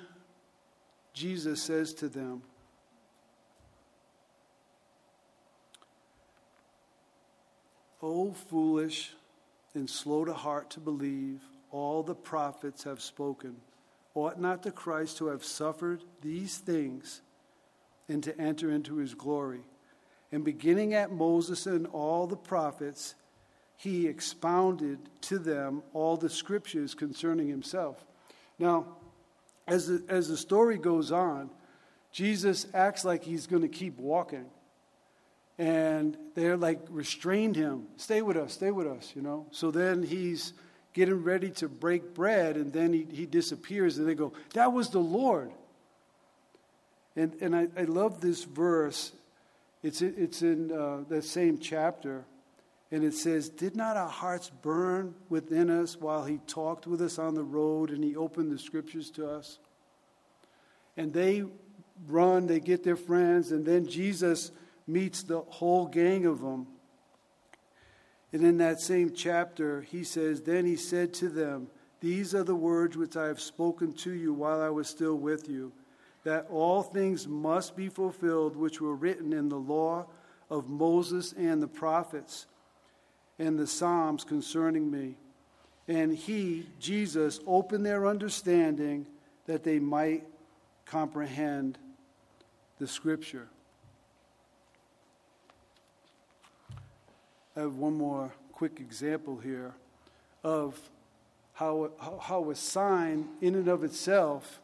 Jesus 1.14 1.62
says 1.62 1.94
to 1.94 2.08
them, 2.08 2.42
O 8.02 8.32
foolish 8.32 9.12
and 9.74 9.88
slow 9.88 10.24
to 10.24 10.34
heart 10.34 10.70
to 10.70 10.80
believe, 10.80 11.40
all 11.70 12.02
the 12.02 12.14
prophets 12.14 12.84
have 12.84 13.00
spoken. 13.00 13.56
Ought 14.14 14.40
not 14.40 14.62
the 14.62 14.70
Christ 14.70 15.18
to 15.18 15.28
have 15.28 15.44
suffered 15.44 16.04
these 16.20 16.58
things 16.58 17.22
and 18.08 18.22
to 18.22 18.38
enter 18.38 18.70
into 18.70 18.96
his 18.96 19.14
glory? 19.14 19.62
And 20.30 20.44
beginning 20.44 20.94
at 20.94 21.12
Moses 21.12 21.66
and 21.66 21.86
all 21.86 22.26
the 22.26 22.36
prophets, 22.36 23.14
he 23.76 24.06
expounded 24.06 24.98
to 25.22 25.38
them 25.38 25.82
all 25.92 26.16
the 26.16 26.28
scriptures 26.28 26.94
concerning 26.94 27.48
himself. 27.48 28.04
Now, 28.58 28.86
as 29.66 29.86
the, 29.88 30.04
as 30.08 30.28
the 30.28 30.36
story 30.36 30.78
goes 30.78 31.12
on, 31.12 31.50
Jesus 32.12 32.66
acts 32.74 33.04
like 33.04 33.24
he's 33.24 33.46
going 33.46 33.62
to 33.62 33.68
keep 33.68 33.98
walking. 33.98 34.46
And 35.58 36.16
they're 36.34 36.56
like, 36.56 36.80
restrained 36.90 37.56
him. 37.56 37.86
Stay 37.96 38.22
with 38.22 38.36
us, 38.36 38.54
stay 38.54 38.70
with 38.70 38.86
us, 38.86 39.12
you 39.14 39.22
know. 39.22 39.46
So 39.50 39.70
then 39.70 40.02
he's 40.02 40.52
getting 40.92 41.22
ready 41.22 41.50
to 41.50 41.68
break 41.68 42.14
bread, 42.14 42.56
and 42.56 42.72
then 42.72 42.92
he, 42.92 43.06
he 43.10 43.26
disappears, 43.26 43.98
and 43.98 44.08
they 44.08 44.14
go, 44.14 44.32
That 44.54 44.72
was 44.72 44.90
the 44.90 45.00
Lord. 45.00 45.52
And, 47.16 47.34
and 47.40 47.54
I, 47.54 47.68
I 47.76 47.84
love 47.84 48.20
this 48.20 48.42
verse 48.44 49.12
it's, 49.84 50.00
it's 50.00 50.40
in 50.40 50.72
uh, 50.72 51.04
the 51.06 51.20
same 51.20 51.58
chapter, 51.58 52.24
and 52.94 53.02
it 53.02 53.12
says, 53.12 53.48
Did 53.48 53.74
not 53.74 53.96
our 53.96 54.08
hearts 54.08 54.52
burn 54.62 55.16
within 55.28 55.68
us 55.68 55.96
while 55.96 56.24
he 56.24 56.38
talked 56.46 56.86
with 56.86 57.02
us 57.02 57.18
on 57.18 57.34
the 57.34 57.42
road 57.42 57.90
and 57.90 58.04
he 58.04 58.14
opened 58.14 58.52
the 58.52 58.58
scriptures 58.58 59.10
to 59.10 59.28
us? 59.28 59.58
And 60.96 61.12
they 61.12 61.42
run, 62.06 62.46
they 62.46 62.60
get 62.60 62.84
their 62.84 62.94
friends, 62.94 63.50
and 63.50 63.66
then 63.66 63.88
Jesus 63.88 64.52
meets 64.86 65.24
the 65.24 65.40
whole 65.40 65.86
gang 65.86 66.24
of 66.24 66.40
them. 66.40 66.68
And 68.32 68.44
in 68.44 68.58
that 68.58 68.80
same 68.80 69.12
chapter, 69.12 69.80
he 69.80 70.04
says, 70.04 70.42
Then 70.42 70.64
he 70.64 70.76
said 70.76 71.12
to 71.14 71.28
them, 71.28 71.66
These 71.98 72.32
are 72.32 72.44
the 72.44 72.54
words 72.54 72.96
which 72.96 73.16
I 73.16 73.26
have 73.26 73.40
spoken 73.40 73.92
to 73.94 74.12
you 74.12 74.32
while 74.32 74.62
I 74.62 74.70
was 74.70 74.88
still 74.88 75.16
with 75.16 75.48
you 75.48 75.72
that 76.22 76.46
all 76.48 76.84
things 76.84 77.26
must 77.26 77.76
be 77.76 77.88
fulfilled 77.88 78.54
which 78.54 78.80
were 78.80 78.94
written 78.94 79.32
in 79.32 79.48
the 79.48 79.58
law 79.58 80.06
of 80.48 80.70
Moses 80.70 81.34
and 81.36 81.60
the 81.60 81.66
prophets 81.66 82.46
and 83.38 83.58
the 83.58 83.66
Psalms 83.66 84.24
concerning 84.24 84.90
me. 84.90 85.16
And 85.88 86.14
he, 86.14 86.66
Jesus, 86.80 87.40
opened 87.46 87.84
their 87.84 88.06
understanding 88.06 89.06
that 89.46 89.64
they 89.64 89.78
might 89.78 90.24
comprehend 90.86 91.78
the 92.78 92.86
scripture. 92.86 93.48
I 97.56 97.60
have 97.60 97.76
one 97.76 97.94
more 97.94 98.32
quick 98.52 98.80
example 98.80 99.36
here 99.36 99.74
of 100.42 100.78
how, 101.54 101.90
how 102.20 102.50
a 102.50 102.54
sign, 102.54 103.28
in 103.40 103.54
and 103.54 103.68
of 103.68 103.84
itself, 103.84 104.60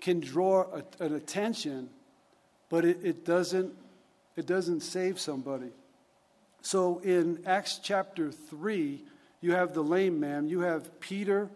can 0.00 0.20
draw 0.20 0.66
a, 0.72 1.04
an 1.04 1.14
attention, 1.14 1.90
but 2.68 2.84
it, 2.84 2.98
it, 3.02 3.24
doesn't, 3.24 3.72
it 4.36 4.46
doesn't 4.46 4.80
save 4.80 5.20
somebody. 5.20 5.70
So 6.64 7.00
in 7.00 7.42
Acts 7.44 7.78
chapter 7.82 8.32
3, 8.32 9.04
You 9.42 9.52
have 9.52 9.74
the 9.74 9.84
lame 9.84 10.18
man. 10.18 10.48
You 10.48 10.60
have 10.60 10.98
Peter 10.98 11.50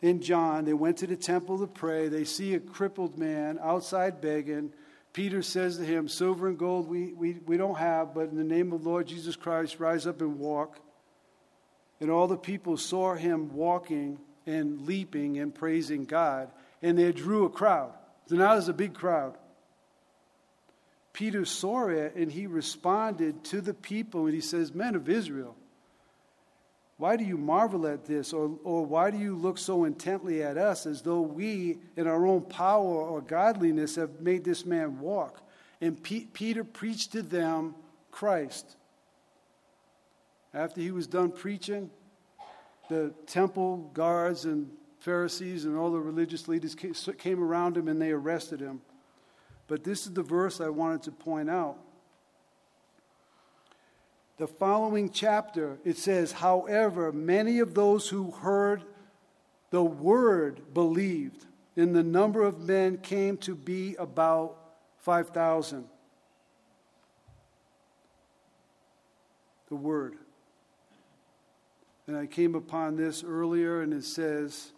and 0.00 0.22
John. 0.22 0.64
They 0.64 0.72
went 0.72 0.98
to 0.98 1.08
the 1.08 1.16
temple 1.16 1.58
to 1.58 1.66
pray. 1.66 2.06
They 2.06 2.22
see 2.22 2.54
a 2.54 2.60
crippled 2.60 3.18
man 3.18 3.58
outside 3.60 4.20
begging. 4.20 4.72
Peter 5.12 5.42
says 5.42 5.78
to 5.78 5.84
him, 5.84 6.06
Silver 6.06 6.46
and 6.46 6.56
gold 6.56 6.88
we, 6.88 7.12
we, 7.14 7.32
we 7.46 7.56
don't 7.56 7.76
have, 7.78 8.14
but 8.14 8.28
in 8.28 8.36
the 8.36 8.44
name 8.44 8.72
of 8.72 8.86
Lord 8.86 9.08
Jesus 9.08 9.34
Christ, 9.34 9.80
rise 9.80 10.06
up 10.06 10.20
and 10.20 10.38
walk. 10.38 10.78
And 12.00 12.12
all 12.12 12.28
the 12.28 12.36
people 12.36 12.76
saw 12.76 13.14
him 13.14 13.52
walking 13.52 14.20
and 14.46 14.86
leaping 14.86 15.40
and 15.40 15.52
praising 15.52 16.04
God. 16.04 16.52
And 16.80 16.96
they 16.96 17.10
drew 17.10 17.44
a 17.44 17.50
crowd. 17.50 17.92
So 18.26 18.36
now 18.36 18.52
there's 18.52 18.68
a 18.68 18.72
big 18.72 18.94
crowd. 18.94 19.36
Peter 21.12 21.44
saw 21.44 21.88
it 21.88 22.14
and 22.14 22.30
he 22.30 22.46
responded 22.46 23.44
to 23.44 23.60
the 23.60 23.74
people 23.74 24.26
and 24.26 24.34
he 24.34 24.40
says, 24.40 24.74
Men 24.74 24.94
of 24.94 25.08
Israel, 25.08 25.56
why 26.98 27.16
do 27.16 27.24
you 27.24 27.36
marvel 27.36 27.86
at 27.86 28.06
this? 28.06 28.32
Or, 28.32 28.50
or 28.64 28.84
why 28.84 29.10
do 29.10 29.18
you 29.18 29.36
look 29.36 29.56
so 29.56 29.84
intently 29.84 30.42
at 30.42 30.58
us 30.58 30.84
as 30.84 31.02
though 31.02 31.20
we, 31.20 31.78
in 31.96 32.08
our 32.08 32.26
own 32.26 32.42
power 32.42 32.82
or 32.84 33.20
godliness, 33.20 33.94
have 33.94 34.20
made 34.20 34.44
this 34.44 34.66
man 34.66 34.98
walk? 34.98 35.40
And 35.80 36.02
P- 36.02 36.28
Peter 36.32 36.64
preached 36.64 37.12
to 37.12 37.22
them 37.22 37.76
Christ. 38.10 38.76
After 40.52 40.80
he 40.80 40.90
was 40.90 41.06
done 41.06 41.30
preaching, 41.30 41.90
the 42.88 43.14
temple 43.26 43.90
guards 43.94 44.44
and 44.44 44.68
Pharisees 44.98 45.66
and 45.66 45.76
all 45.76 45.92
the 45.92 46.00
religious 46.00 46.48
leaders 46.48 46.74
came 46.74 47.42
around 47.42 47.76
him 47.76 47.86
and 47.86 48.02
they 48.02 48.10
arrested 48.10 48.58
him. 48.58 48.80
But 49.68 49.84
this 49.84 50.06
is 50.06 50.14
the 50.14 50.22
verse 50.22 50.60
I 50.60 50.70
wanted 50.70 51.02
to 51.04 51.12
point 51.12 51.48
out. 51.48 51.76
The 54.38 54.46
following 54.46 55.10
chapter, 55.10 55.78
it 55.84 55.98
says, 55.98 56.32
However, 56.32 57.12
many 57.12 57.58
of 57.58 57.74
those 57.74 58.08
who 58.08 58.30
heard 58.30 58.84
the 59.70 59.82
word 59.82 60.72
believed, 60.72 61.44
and 61.76 61.94
the 61.94 62.02
number 62.02 62.42
of 62.42 62.60
men 62.60 62.96
came 62.98 63.36
to 63.38 63.54
be 63.54 63.94
about 63.96 64.56
5,000. 65.00 65.84
The 69.68 69.76
word. 69.76 70.14
And 72.06 72.16
I 72.16 72.26
came 72.26 72.54
upon 72.54 72.96
this 72.96 73.22
earlier, 73.22 73.82
and 73.82 73.92
it 73.92 74.04
says, 74.04 74.72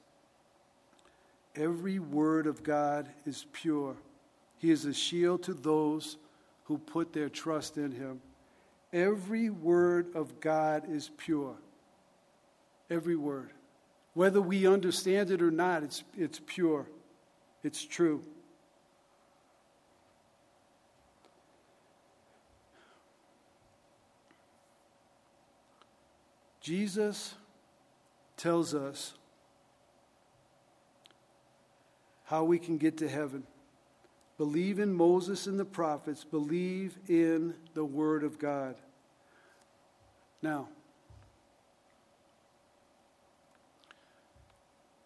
Every 1.55 1.99
word 1.99 2.47
of 2.47 2.63
God 2.63 3.09
is 3.25 3.47
pure. 3.53 3.95
He 4.61 4.71
is 4.71 4.85
a 4.85 4.93
shield 4.93 5.43
to 5.45 5.55
those 5.55 6.19
who 6.65 6.77
put 6.77 7.15
their 7.15 7.31
trust 7.31 7.79
in 7.79 7.93
him. 7.93 8.21
Every 8.93 9.49
word 9.49 10.15
of 10.15 10.39
God 10.39 10.85
is 10.91 11.11
pure. 11.17 11.57
Every 12.91 13.17
word. 13.17 13.51
Whether 14.13 14.43
we 14.43 14.67
understand 14.67 15.31
it 15.31 15.41
or 15.41 15.51
not, 15.51 15.83
it's, 15.83 16.05
it's 16.15 16.41
pure. 16.45 16.87
It's 17.65 17.83
true. 17.83 18.23
Jesus 26.61 27.35
tells 28.37 28.75
us 28.75 29.15
how 32.25 32.45
we 32.45 32.59
can 32.59 32.77
get 32.77 32.99
to 32.99 33.09
heaven. 33.09 33.45
Believe 34.41 34.79
in 34.79 34.95
Moses 34.95 35.47
and 35.47 35.61
the 35.61 35.67
prophets, 35.67 36.25
believe 36.25 36.97
in 37.09 37.53
the 37.75 37.85
Word 37.85 38.25
of 38.25 38.39
God. 38.39 38.75
Now, 40.41 40.69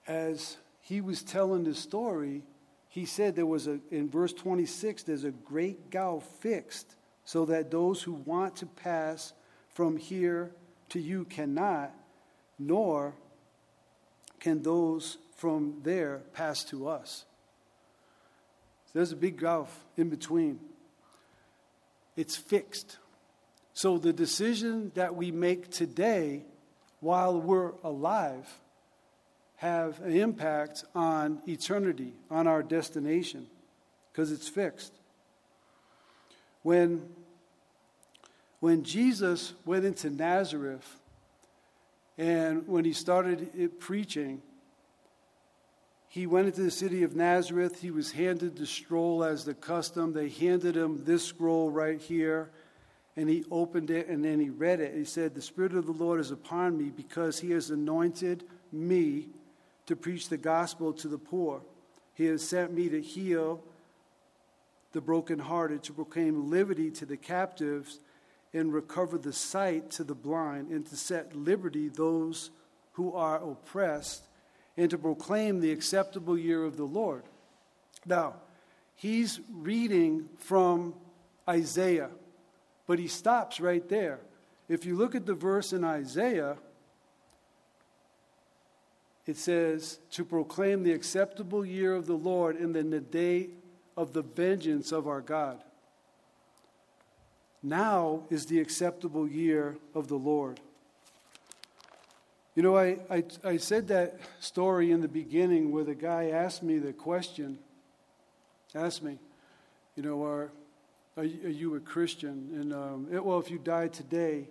as 0.06 0.56
he 0.82 1.00
was 1.00 1.24
telling 1.24 1.64
the 1.64 1.74
story, 1.74 2.44
he 2.88 3.06
said 3.06 3.34
there 3.34 3.44
was 3.44 3.66
a, 3.66 3.80
in 3.90 4.08
verse 4.08 4.32
26, 4.32 5.02
there's 5.02 5.24
a 5.24 5.32
great 5.32 5.90
gulf 5.90 6.24
fixed 6.38 6.94
so 7.24 7.44
that 7.46 7.72
those 7.72 8.00
who 8.02 8.12
want 8.12 8.54
to 8.58 8.66
pass 8.66 9.32
from 9.70 9.96
here 9.96 10.52
to 10.90 11.00
you 11.00 11.24
cannot, 11.24 11.92
nor 12.56 13.16
can 14.38 14.62
those 14.62 15.18
from 15.34 15.80
there 15.82 16.22
pass 16.34 16.62
to 16.66 16.86
us. 16.86 17.24
There's 18.94 19.12
a 19.12 19.16
big 19.16 19.36
gulf 19.36 19.84
in 19.96 20.08
between. 20.08 20.60
It's 22.16 22.36
fixed. 22.36 22.96
So 23.74 23.98
the 23.98 24.12
decision 24.12 24.92
that 24.94 25.16
we 25.16 25.32
make 25.32 25.70
today 25.70 26.44
while 27.00 27.38
we're 27.40 27.72
alive 27.82 28.48
have 29.56 30.00
an 30.00 30.16
impact 30.16 30.84
on 30.94 31.42
eternity, 31.46 32.12
on 32.30 32.46
our 32.46 32.62
destination, 32.62 33.46
because 34.12 34.30
it's 34.30 34.48
fixed. 34.48 34.92
When 36.62 37.08
when 38.60 38.82
Jesus 38.82 39.52
went 39.66 39.84
into 39.84 40.08
Nazareth 40.08 41.00
and 42.16 42.66
when 42.66 42.86
he 42.86 42.94
started 42.94 43.78
preaching, 43.78 44.40
he 46.14 46.28
went 46.28 46.46
into 46.46 46.62
the 46.62 46.70
city 46.70 47.02
of 47.02 47.16
Nazareth. 47.16 47.80
He 47.80 47.90
was 47.90 48.12
handed 48.12 48.56
the 48.56 48.68
scroll 48.68 49.24
as 49.24 49.44
the 49.44 49.52
custom. 49.52 50.12
They 50.12 50.28
handed 50.28 50.76
him 50.76 51.04
this 51.04 51.24
scroll 51.24 51.72
right 51.72 52.00
here, 52.00 52.52
and 53.16 53.28
he 53.28 53.44
opened 53.50 53.90
it 53.90 54.06
and 54.06 54.24
then 54.24 54.38
he 54.38 54.48
read 54.48 54.78
it. 54.78 54.94
He 54.94 55.06
said, 55.06 55.34
The 55.34 55.42
Spirit 55.42 55.74
of 55.74 55.86
the 55.86 55.92
Lord 55.92 56.20
is 56.20 56.30
upon 56.30 56.78
me 56.78 56.84
because 56.96 57.40
he 57.40 57.50
has 57.50 57.70
anointed 57.70 58.44
me 58.70 59.26
to 59.86 59.96
preach 59.96 60.28
the 60.28 60.36
gospel 60.36 60.92
to 60.92 61.08
the 61.08 61.18
poor. 61.18 61.62
He 62.14 62.26
has 62.26 62.46
sent 62.46 62.72
me 62.72 62.88
to 62.90 63.02
heal 63.02 63.60
the 64.92 65.00
brokenhearted, 65.00 65.82
to 65.82 65.92
proclaim 65.92 66.48
liberty 66.48 66.92
to 66.92 67.06
the 67.06 67.16
captives 67.16 67.98
and 68.52 68.72
recover 68.72 69.18
the 69.18 69.32
sight 69.32 69.90
to 69.90 70.04
the 70.04 70.14
blind, 70.14 70.70
and 70.70 70.86
to 70.86 70.96
set 70.96 71.34
liberty 71.34 71.88
those 71.88 72.50
who 72.92 73.12
are 73.14 73.42
oppressed, 73.42 74.28
and 74.76 74.90
to 74.90 74.98
proclaim 74.98 75.60
the 75.60 75.70
acceptable 75.70 76.38
year 76.38 76.64
of 76.64 76.76
the 76.76 76.84
Lord. 76.84 77.22
Now, 78.06 78.34
he's 78.96 79.40
reading 79.52 80.28
from 80.38 80.94
Isaiah, 81.48 82.10
but 82.86 82.98
he 82.98 83.08
stops 83.08 83.60
right 83.60 83.88
there. 83.88 84.20
If 84.68 84.84
you 84.84 84.96
look 84.96 85.14
at 85.14 85.26
the 85.26 85.34
verse 85.34 85.72
in 85.72 85.84
Isaiah, 85.84 86.56
it 89.26 89.36
says, 89.36 90.00
To 90.12 90.24
proclaim 90.24 90.82
the 90.82 90.92
acceptable 90.92 91.64
year 91.64 91.94
of 91.94 92.06
the 92.06 92.16
Lord 92.16 92.56
and 92.56 92.74
then 92.74 92.90
the 92.90 93.00
day 93.00 93.50
of 93.96 94.12
the 94.12 94.22
vengeance 94.22 94.92
of 94.92 95.06
our 95.06 95.20
God. 95.20 95.62
Now 97.62 98.24
is 98.28 98.46
the 98.46 98.60
acceptable 98.60 99.26
year 99.26 99.78
of 99.94 100.08
the 100.08 100.16
Lord. 100.16 100.60
You 102.54 102.62
know, 102.62 102.76
I, 102.76 102.98
I, 103.10 103.24
I, 103.42 103.56
said 103.56 103.88
that 103.88 104.20
story 104.38 104.92
in 104.92 105.00
the 105.00 105.08
beginning 105.08 105.72
where 105.72 105.82
the 105.82 105.94
guy 105.94 106.28
asked 106.28 106.62
me 106.62 106.78
the 106.78 106.92
question, 106.92 107.58
asked 108.76 109.02
me, 109.02 109.18
you 109.96 110.04
know, 110.04 110.24
are, 110.24 110.52
are, 111.16 111.24
you, 111.24 111.74
a 111.74 111.80
Christian? 111.80 112.50
And, 112.54 112.72
um, 112.72 113.08
it, 113.10 113.24
well, 113.24 113.40
if 113.40 113.50
you 113.50 113.58
died 113.58 113.92
today, 113.92 114.46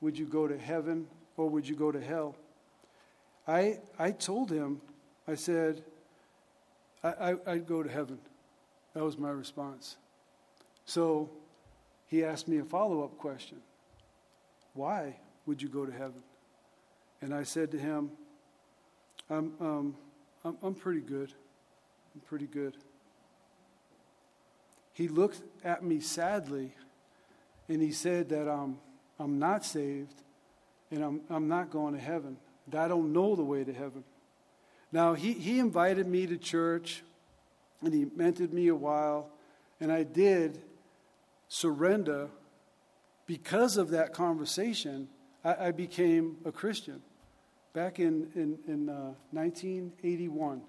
would 0.00 0.18
you 0.18 0.26
go 0.26 0.48
to 0.48 0.58
heaven 0.58 1.06
or 1.36 1.48
would 1.48 1.68
you 1.68 1.76
go 1.76 1.92
to 1.92 2.00
hell? 2.00 2.34
I, 3.46 3.78
I 3.96 4.10
told 4.10 4.50
him, 4.50 4.80
I 5.28 5.36
said, 5.36 5.84
I, 7.04 7.08
I, 7.08 7.36
I'd 7.46 7.66
go 7.68 7.82
to 7.82 7.88
heaven. 7.88 8.18
That 8.94 9.04
was 9.04 9.18
my 9.18 9.30
response. 9.30 9.96
So 10.84 11.30
he 12.08 12.24
asked 12.24 12.48
me 12.48 12.58
a 12.58 12.64
follow 12.64 13.04
up 13.04 13.16
question 13.18 13.58
Why 14.74 15.16
would 15.46 15.62
you 15.62 15.68
go 15.68 15.86
to 15.86 15.92
heaven? 15.92 16.22
And 17.26 17.34
I 17.34 17.42
said 17.42 17.72
to 17.72 17.76
him, 17.76 18.12
I'm, 19.28 19.52
um, 19.58 19.96
I'm, 20.44 20.56
I'm 20.62 20.74
pretty 20.76 21.00
good. 21.00 21.32
I'm 22.14 22.20
pretty 22.20 22.46
good. 22.46 22.76
He 24.92 25.08
looked 25.08 25.42
at 25.64 25.82
me 25.82 25.98
sadly 25.98 26.72
and 27.68 27.82
he 27.82 27.90
said 27.90 28.28
that 28.28 28.48
I'm, 28.48 28.78
I'm 29.18 29.40
not 29.40 29.64
saved 29.64 30.22
and 30.92 31.02
I'm, 31.02 31.20
I'm 31.28 31.48
not 31.48 31.68
going 31.68 31.94
to 31.94 32.00
heaven. 32.00 32.36
I 32.72 32.86
don't 32.86 33.12
know 33.12 33.34
the 33.34 33.42
way 33.42 33.64
to 33.64 33.72
heaven. 33.72 34.04
Now, 34.92 35.14
he, 35.14 35.32
he 35.32 35.58
invited 35.58 36.06
me 36.06 36.28
to 36.28 36.36
church 36.36 37.02
and 37.82 37.92
he 37.92 38.04
mentored 38.04 38.52
me 38.52 38.68
a 38.68 38.74
while, 38.76 39.30
and 39.80 39.90
I 39.90 40.04
did 40.04 40.62
surrender, 41.48 42.28
because 43.26 43.76
of 43.76 43.90
that 43.90 44.12
conversation, 44.12 45.08
I, 45.44 45.66
I 45.66 45.70
became 45.72 46.36
a 46.44 46.52
Christian 46.52 47.02
back 47.76 48.00
in, 48.00 48.26
in, 48.34 48.58
in 48.66 48.88
uh, 48.88 49.12
1981, 49.32 50.62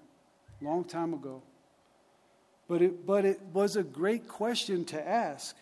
long 0.60 0.84
time 0.84 1.14
ago. 1.14 1.42
But 2.68 2.82
it, 2.82 3.06
but 3.06 3.24
it 3.24 3.40
was 3.50 3.76
a 3.76 3.82
great 3.82 4.28
question 4.28 4.84
to 4.84 5.08
ask. 5.08 5.56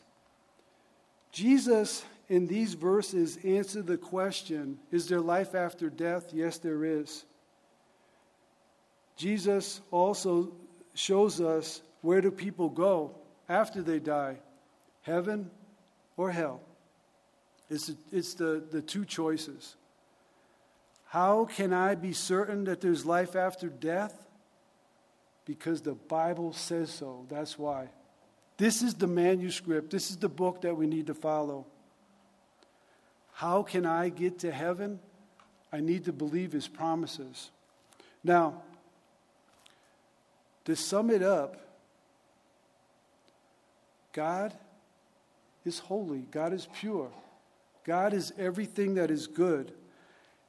Jesus 1.30 2.04
in 2.28 2.48
these 2.48 2.74
verses 2.74 3.38
answer 3.44 3.80
the 3.80 3.96
question 3.96 4.78
Is 4.90 5.06
there 5.06 5.20
life 5.20 5.54
after 5.54 5.88
death? 5.88 6.30
Yes, 6.32 6.58
there 6.58 6.84
is. 6.84 7.24
Jesus 9.16 9.80
also 9.92 10.50
shows 10.94 11.40
us 11.40 11.80
where 12.00 12.20
do 12.20 12.32
people 12.32 12.68
go 12.70 13.14
after 13.48 13.82
they 13.82 14.00
die 14.00 14.38
heaven 15.02 15.48
or 16.16 16.32
hell? 16.32 16.60
It's, 17.70 17.92
it's 18.10 18.34
the, 18.34 18.64
the 18.68 18.82
two 18.82 19.04
choices. 19.04 19.76
How 21.06 21.44
can 21.44 21.72
I 21.72 21.94
be 21.94 22.12
certain 22.12 22.64
that 22.64 22.80
there's 22.80 23.06
life 23.06 23.36
after 23.36 23.68
death? 23.68 24.26
Because 25.44 25.80
the 25.80 25.94
Bible 25.94 26.52
says 26.52 26.90
so. 26.90 27.26
That's 27.28 27.58
why. 27.58 27.88
This 28.56 28.82
is 28.82 28.94
the 28.94 29.06
manuscript, 29.06 29.90
this 29.90 30.10
is 30.10 30.16
the 30.16 30.28
book 30.28 30.62
that 30.62 30.76
we 30.76 30.86
need 30.86 31.06
to 31.08 31.14
follow. 31.14 31.66
How 33.32 33.62
can 33.62 33.84
I 33.84 34.08
get 34.08 34.38
to 34.40 34.50
heaven? 34.50 34.98
I 35.72 35.80
need 35.80 36.06
to 36.06 36.12
believe 36.12 36.52
his 36.52 36.68
promises. 36.68 37.50
Now, 38.24 38.62
to 40.64 40.74
sum 40.74 41.10
it 41.10 41.22
up, 41.22 41.60
God 44.12 44.54
is 45.64 45.78
holy, 45.78 46.26
God 46.30 46.54
is 46.54 46.66
pure, 46.74 47.10
God 47.84 48.14
is 48.14 48.32
everything 48.38 48.94
that 48.94 49.10
is 49.10 49.26
good, 49.26 49.72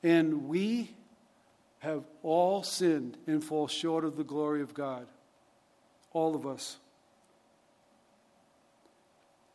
and 0.07 0.47
we 0.47 0.89
have 1.79 2.05
all 2.23 2.63
sinned 2.63 3.17
and 3.27 3.43
fall 3.43 3.67
short 3.67 4.05
of 4.05 4.15
the 4.15 4.23
glory 4.23 4.61
of 4.61 4.73
God. 4.73 5.05
All 6.13 6.33
of 6.33 6.47
us. 6.47 6.77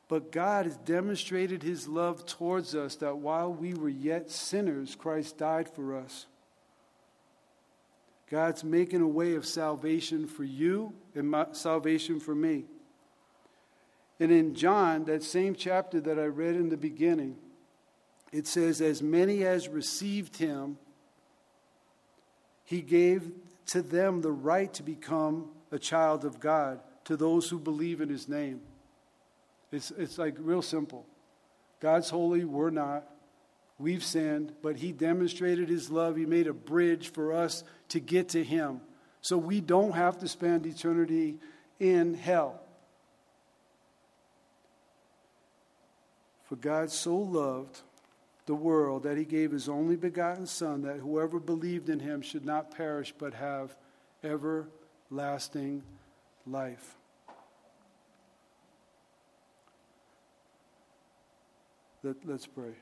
But 0.08 0.30
God 0.30 0.66
has 0.66 0.76
demonstrated 0.76 1.62
his 1.62 1.88
love 1.88 2.26
towards 2.26 2.74
us 2.74 2.96
that 2.96 3.16
while 3.16 3.50
we 3.50 3.72
were 3.72 3.88
yet 3.88 4.30
sinners, 4.30 4.94
Christ 4.94 5.38
died 5.38 5.70
for 5.70 5.96
us. 5.96 6.26
God's 8.30 8.62
making 8.62 9.00
a 9.00 9.08
way 9.08 9.36
of 9.36 9.46
salvation 9.46 10.26
for 10.26 10.44
you 10.44 10.92
and 11.14 11.30
my, 11.30 11.46
salvation 11.52 12.20
for 12.20 12.34
me. 12.34 12.66
And 14.20 14.30
in 14.30 14.54
John, 14.54 15.06
that 15.06 15.22
same 15.22 15.54
chapter 15.54 15.98
that 16.02 16.18
I 16.18 16.26
read 16.26 16.56
in 16.56 16.68
the 16.68 16.76
beginning, 16.76 17.38
it 18.32 18.46
says, 18.46 18.80
As 18.80 19.02
many 19.02 19.44
as 19.44 19.68
received 19.68 20.38
him, 20.38 20.78
he 22.64 22.80
gave 22.80 23.30
to 23.66 23.82
them 23.82 24.22
the 24.22 24.32
right 24.32 24.72
to 24.74 24.82
become 24.82 25.50
a 25.70 25.78
child 25.78 26.24
of 26.24 26.40
God, 26.40 26.80
to 27.04 27.16
those 27.16 27.48
who 27.48 27.58
believe 27.58 28.00
in 28.00 28.08
his 28.08 28.28
name. 28.28 28.60
It's, 29.70 29.90
it's 29.92 30.18
like 30.18 30.36
real 30.38 30.62
simple. 30.62 31.06
God's 31.80 32.10
holy, 32.10 32.44
we're 32.44 32.70
not. 32.70 33.04
We've 33.78 34.04
sinned, 34.04 34.52
but 34.62 34.76
He 34.76 34.92
demonstrated 34.92 35.68
His 35.68 35.90
love. 35.90 36.14
He 36.16 36.26
made 36.26 36.46
a 36.46 36.52
bridge 36.52 37.10
for 37.10 37.32
us 37.32 37.64
to 37.88 37.98
get 37.98 38.28
to 38.30 38.44
Him. 38.44 38.80
So 39.22 39.36
we 39.36 39.60
don't 39.60 39.92
have 39.92 40.18
to 40.18 40.28
spend 40.28 40.66
eternity 40.66 41.38
in 41.80 42.14
hell. 42.14 42.60
For 46.44 46.56
God 46.56 46.90
so 46.90 47.16
loved 47.16 47.80
the 48.46 48.54
world 48.54 49.02
that 49.04 49.16
He 49.16 49.24
gave 49.24 49.52
His 49.52 49.68
only 49.68 49.96
begotten 49.96 50.46
Son, 50.46 50.82
that 50.82 50.98
whoever 50.98 51.38
believed 51.38 51.88
in 51.88 52.00
Him 52.00 52.22
should 52.22 52.44
not 52.44 52.70
perish 52.70 53.12
but 53.16 53.34
have 53.34 53.76
everlasting 54.24 55.82
life. 56.46 56.96
Let, 62.02 62.16
let's 62.24 62.46
pray. 62.46 62.72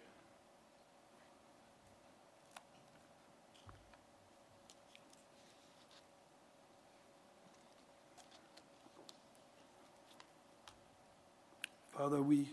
Father, 11.92 12.22
we 12.22 12.48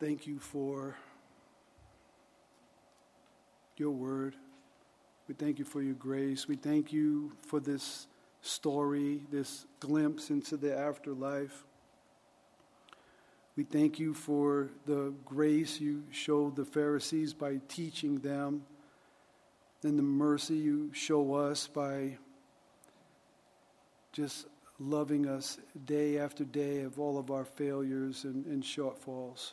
thank 0.00 0.26
you 0.26 0.38
for 0.38 0.96
your 3.76 3.90
word. 3.90 4.34
We 5.28 5.34
thank 5.34 5.58
you 5.58 5.64
for 5.66 5.82
your 5.82 5.94
grace. 5.94 6.48
We 6.48 6.56
thank 6.56 6.90
you 6.90 7.32
for 7.42 7.60
this 7.60 8.06
story, 8.40 9.20
this 9.30 9.66
glimpse 9.78 10.30
into 10.30 10.56
the 10.56 10.76
afterlife. 10.76 11.64
We 13.56 13.64
thank 13.64 13.98
you 13.98 14.14
for 14.14 14.70
the 14.86 15.12
grace 15.26 15.80
you 15.80 16.04
showed 16.10 16.56
the 16.56 16.64
Pharisees 16.64 17.34
by 17.34 17.60
teaching 17.68 18.20
them, 18.20 18.64
and 19.82 19.98
the 19.98 20.02
mercy 20.02 20.56
you 20.56 20.90
show 20.94 21.34
us 21.34 21.66
by 21.66 22.16
just 24.12 24.46
loving 24.78 25.28
us 25.28 25.58
day 25.84 26.18
after 26.18 26.44
day 26.44 26.80
of 26.82 26.98
all 26.98 27.18
of 27.18 27.30
our 27.30 27.44
failures 27.44 28.24
and, 28.24 28.46
and 28.46 28.62
shortfalls. 28.62 29.52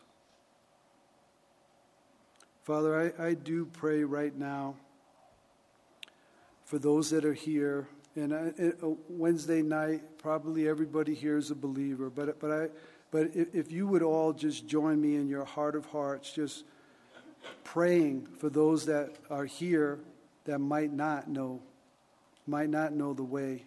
Father, 2.67 3.13
I, 3.17 3.27
I 3.27 3.33
do 3.33 3.63
pray 3.63 4.03
right 4.03 4.37
now 4.37 4.75
for 6.65 6.77
those 6.77 7.09
that 7.11 7.23
are 7.23 7.33
here. 7.33 7.87
And 8.17 8.33
I, 8.33 8.51
uh, 8.85 8.89
Wednesday 9.07 9.61
night, 9.61 10.17
probably 10.17 10.67
everybody 10.67 11.13
here 11.13 11.37
is 11.37 11.49
a 11.49 11.55
believer, 11.55 12.09
but, 12.09 12.41
but 12.41 12.51
I 12.51 12.67
but 13.09 13.27
if, 13.33 13.55
if 13.55 13.71
you 13.71 13.87
would 13.87 14.03
all 14.03 14.33
just 14.33 14.67
join 14.67 14.99
me 14.99 15.15
in 15.15 15.29
your 15.29 15.45
heart 15.45 15.77
of 15.77 15.85
hearts, 15.85 16.29
just 16.29 16.65
praying 17.63 18.27
for 18.37 18.49
those 18.49 18.85
that 18.87 19.15
are 19.29 19.45
here 19.45 19.99
that 20.43 20.59
might 20.59 20.91
not 20.91 21.29
know, 21.29 21.61
might 22.47 22.69
not 22.69 22.91
know 22.91 23.13
the 23.13 23.23
way. 23.23 23.63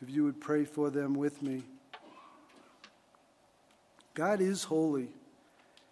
If 0.00 0.10
you 0.10 0.22
would 0.22 0.40
pray 0.40 0.64
for 0.64 0.90
them 0.90 1.14
with 1.14 1.42
me. 1.42 1.64
God 4.14 4.40
is 4.40 4.62
holy. 4.62 5.08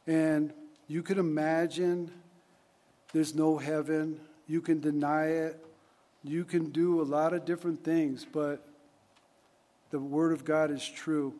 And 0.06 0.52
you 0.88 1.02
can 1.02 1.18
imagine 1.18 2.10
there's 3.12 3.34
no 3.34 3.58
heaven. 3.58 4.20
You 4.46 4.60
can 4.60 4.80
deny 4.80 5.26
it. 5.26 5.64
You 6.24 6.44
can 6.44 6.70
do 6.70 7.00
a 7.00 7.04
lot 7.04 7.32
of 7.32 7.44
different 7.44 7.84
things, 7.84 8.26
but 8.30 8.66
the 9.90 9.98
Word 9.98 10.32
of 10.32 10.44
God 10.44 10.70
is 10.70 10.86
true. 10.86 11.34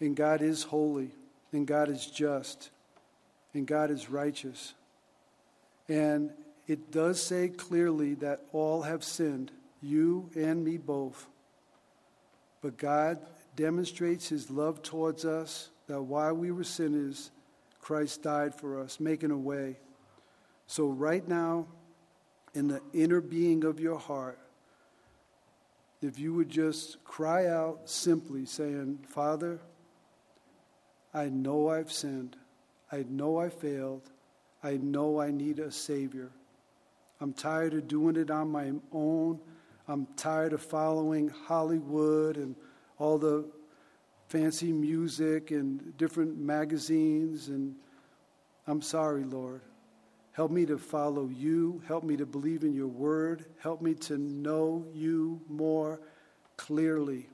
And 0.00 0.14
God 0.14 0.42
is 0.42 0.62
holy, 0.64 1.10
and 1.52 1.66
God 1.66 1.88
is 1.88 2.06
just, 2.06 2.70
and 3.54 3.66
God 3.66 3.90
is 3.90 4.10
righteous. 4.10 4.74
And 5.88 6.30
it 6.66 6.90
does 6.90 7.22
say 7.22 7.48
clearly 7.48 8.14
that 8.14 8.42
all 8.52 8.82
have 8.82 9.04
sinned, 9.04 9.52
you 9.80 10.28
and 10.34 10.64
me 10.64 10.76
both. 10.76 11.26
But 12.60 12.76
God 12.76 13.18
demonstrates 13.54 14.28
his 14.28 14.50
love 14.50 14.82
towards 14.82 15.24
us 15.24 15.70
that 15.86 16.02
while 16.02 16.34
we 16.34 16.50
were 16.50 16.64
sinners, 16.64 17.30
Christ 17.86 18.24
died 18.24 18.52
for 18.52 18.80
us, 18.80 18.98
making 18.98 19.30
a 19.30 19.38
way. 19.38 19.76
So, 20.66 20.88
right 20.88 21.26
now, 21.28 21.68
in 22.52 22.66
the 22.66 22.82
inner 22.92 23.20
being 23.20 23.62
of 23.62 23.78
your 23.78 23.96
heart, 23.96 24.40
if 26.02 26.18
you 26.18 26.34
would 26.34 26.48
just 26.48 27.04
cry 27.04 27.46
out 27.46 27.88
simply, 27.88 28.44
saying, 28.44 29.06
Father, 29.08 29.60
I 31.14 31.28
know 31.28 31.68
I've 31.68 31.92
sinned. 31.92 32.34
I 32.90 33.04
know 33.08 33.38
I 33.38 33.50
failed. 33.50 34.10
I 34.64 34.78
know 34.78 35.20
I 35.20 35.30
need 35.30 35.60
a 35.60 35.70
Savior. 35.70 36.32
I'm 37.20 37.32
tired 37.32 37.72
of 37.72 37.86
doing 37.86 38.16
it 38.16 38.32
on 38.32 38.48
my 38.48 38.72
own. 38.90 39.38
I'm 39.86 40.08
tired 40.16 40.54
of 40.54 40.60
following 40.60 41.28
Hollywood 41.28 42.36
and 42.36 42.56
all 42.98 43.16
the 43.16 43.44
fancy 44.28 44.72
music 44.72 45.50
and 45.50 45.96
different 45.96 46.38
magazines. 46.38 47.48
And 47.48 47.74
I'm 48.66 48.82
sorry, 48.82 49.24
Lord. 49.24 49.60
Help 50.32 50.50
me 50.50 50.66
to 50.66 50.76
follow 50.76 51.28
you. 51.28 51.82
Help 51.86 52.04
me 52.04 52.16
to 52.16 52.26
believe 52.26 52.62
in 52.62 52.74
your 52.74 52.88
word. 52.88 53.46
Help 53.58 53.80
me 53.80 53.94
to 53.94 54.18
know 54.18 54.84
you 54.92 55.40
more 55.48 56.00
clearly. 56.56 57.28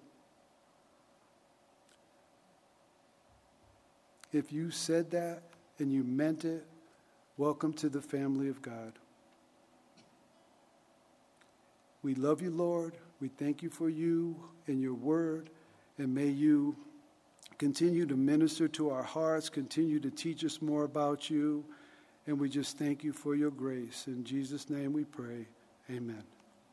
If 4.33 4.53
you 4.53 4.71
said 4.71 5.11
that 5.11 5.43
and 5.79 5.93
you 5.93 6.05
meant 6.05 6.45
it, 6.45 6.65
welcome 7.37 7.73
to 7.75 7.89
the 7.89 8.01
family 8.01 8.49
of 8.49 8.63
God. 8.63 8.93
We 12.03 12.15
love 12.15 12.41
you, 12.41 12.51
Lord. 12.51 12.95
We 13.21 13.29
thank 13.29 13.63
you 13.63 13.71
for 13.71 13.89
you 13.89 14.37
and 14.67 14.81
your 14.81 14.95
word, 14.95 15.51
and 15.99 16.15
may 16.15 16.29
you 16.29 16.77
continue 17.59 18.07
to 18.07 18.17
minister 18.17 18.67
to 18.69 18.91
our 18.91 19.03
hearts, 19.03 19.49
continue 19.49 20.01
to 20.01 20.11
teach 20.11 20.45
us 20.45 20.61
more 20.61 20.85
about 20.85 21.31
you, 21.31 21.65
and 22.27 22.39
we 22.39 22.49
just 22.49 22.79
thank 22.79 23.05
you 23.05 23.13
for 23.13 23.35
your 23.35 23.51
grace. 23.51 24.05
In 24.07 24.25
Jesus' 24.25 24.69
name 24.71 24.93
we 24.93 25.05
pray. 25.05 25.47
Amen. 25.91 26.23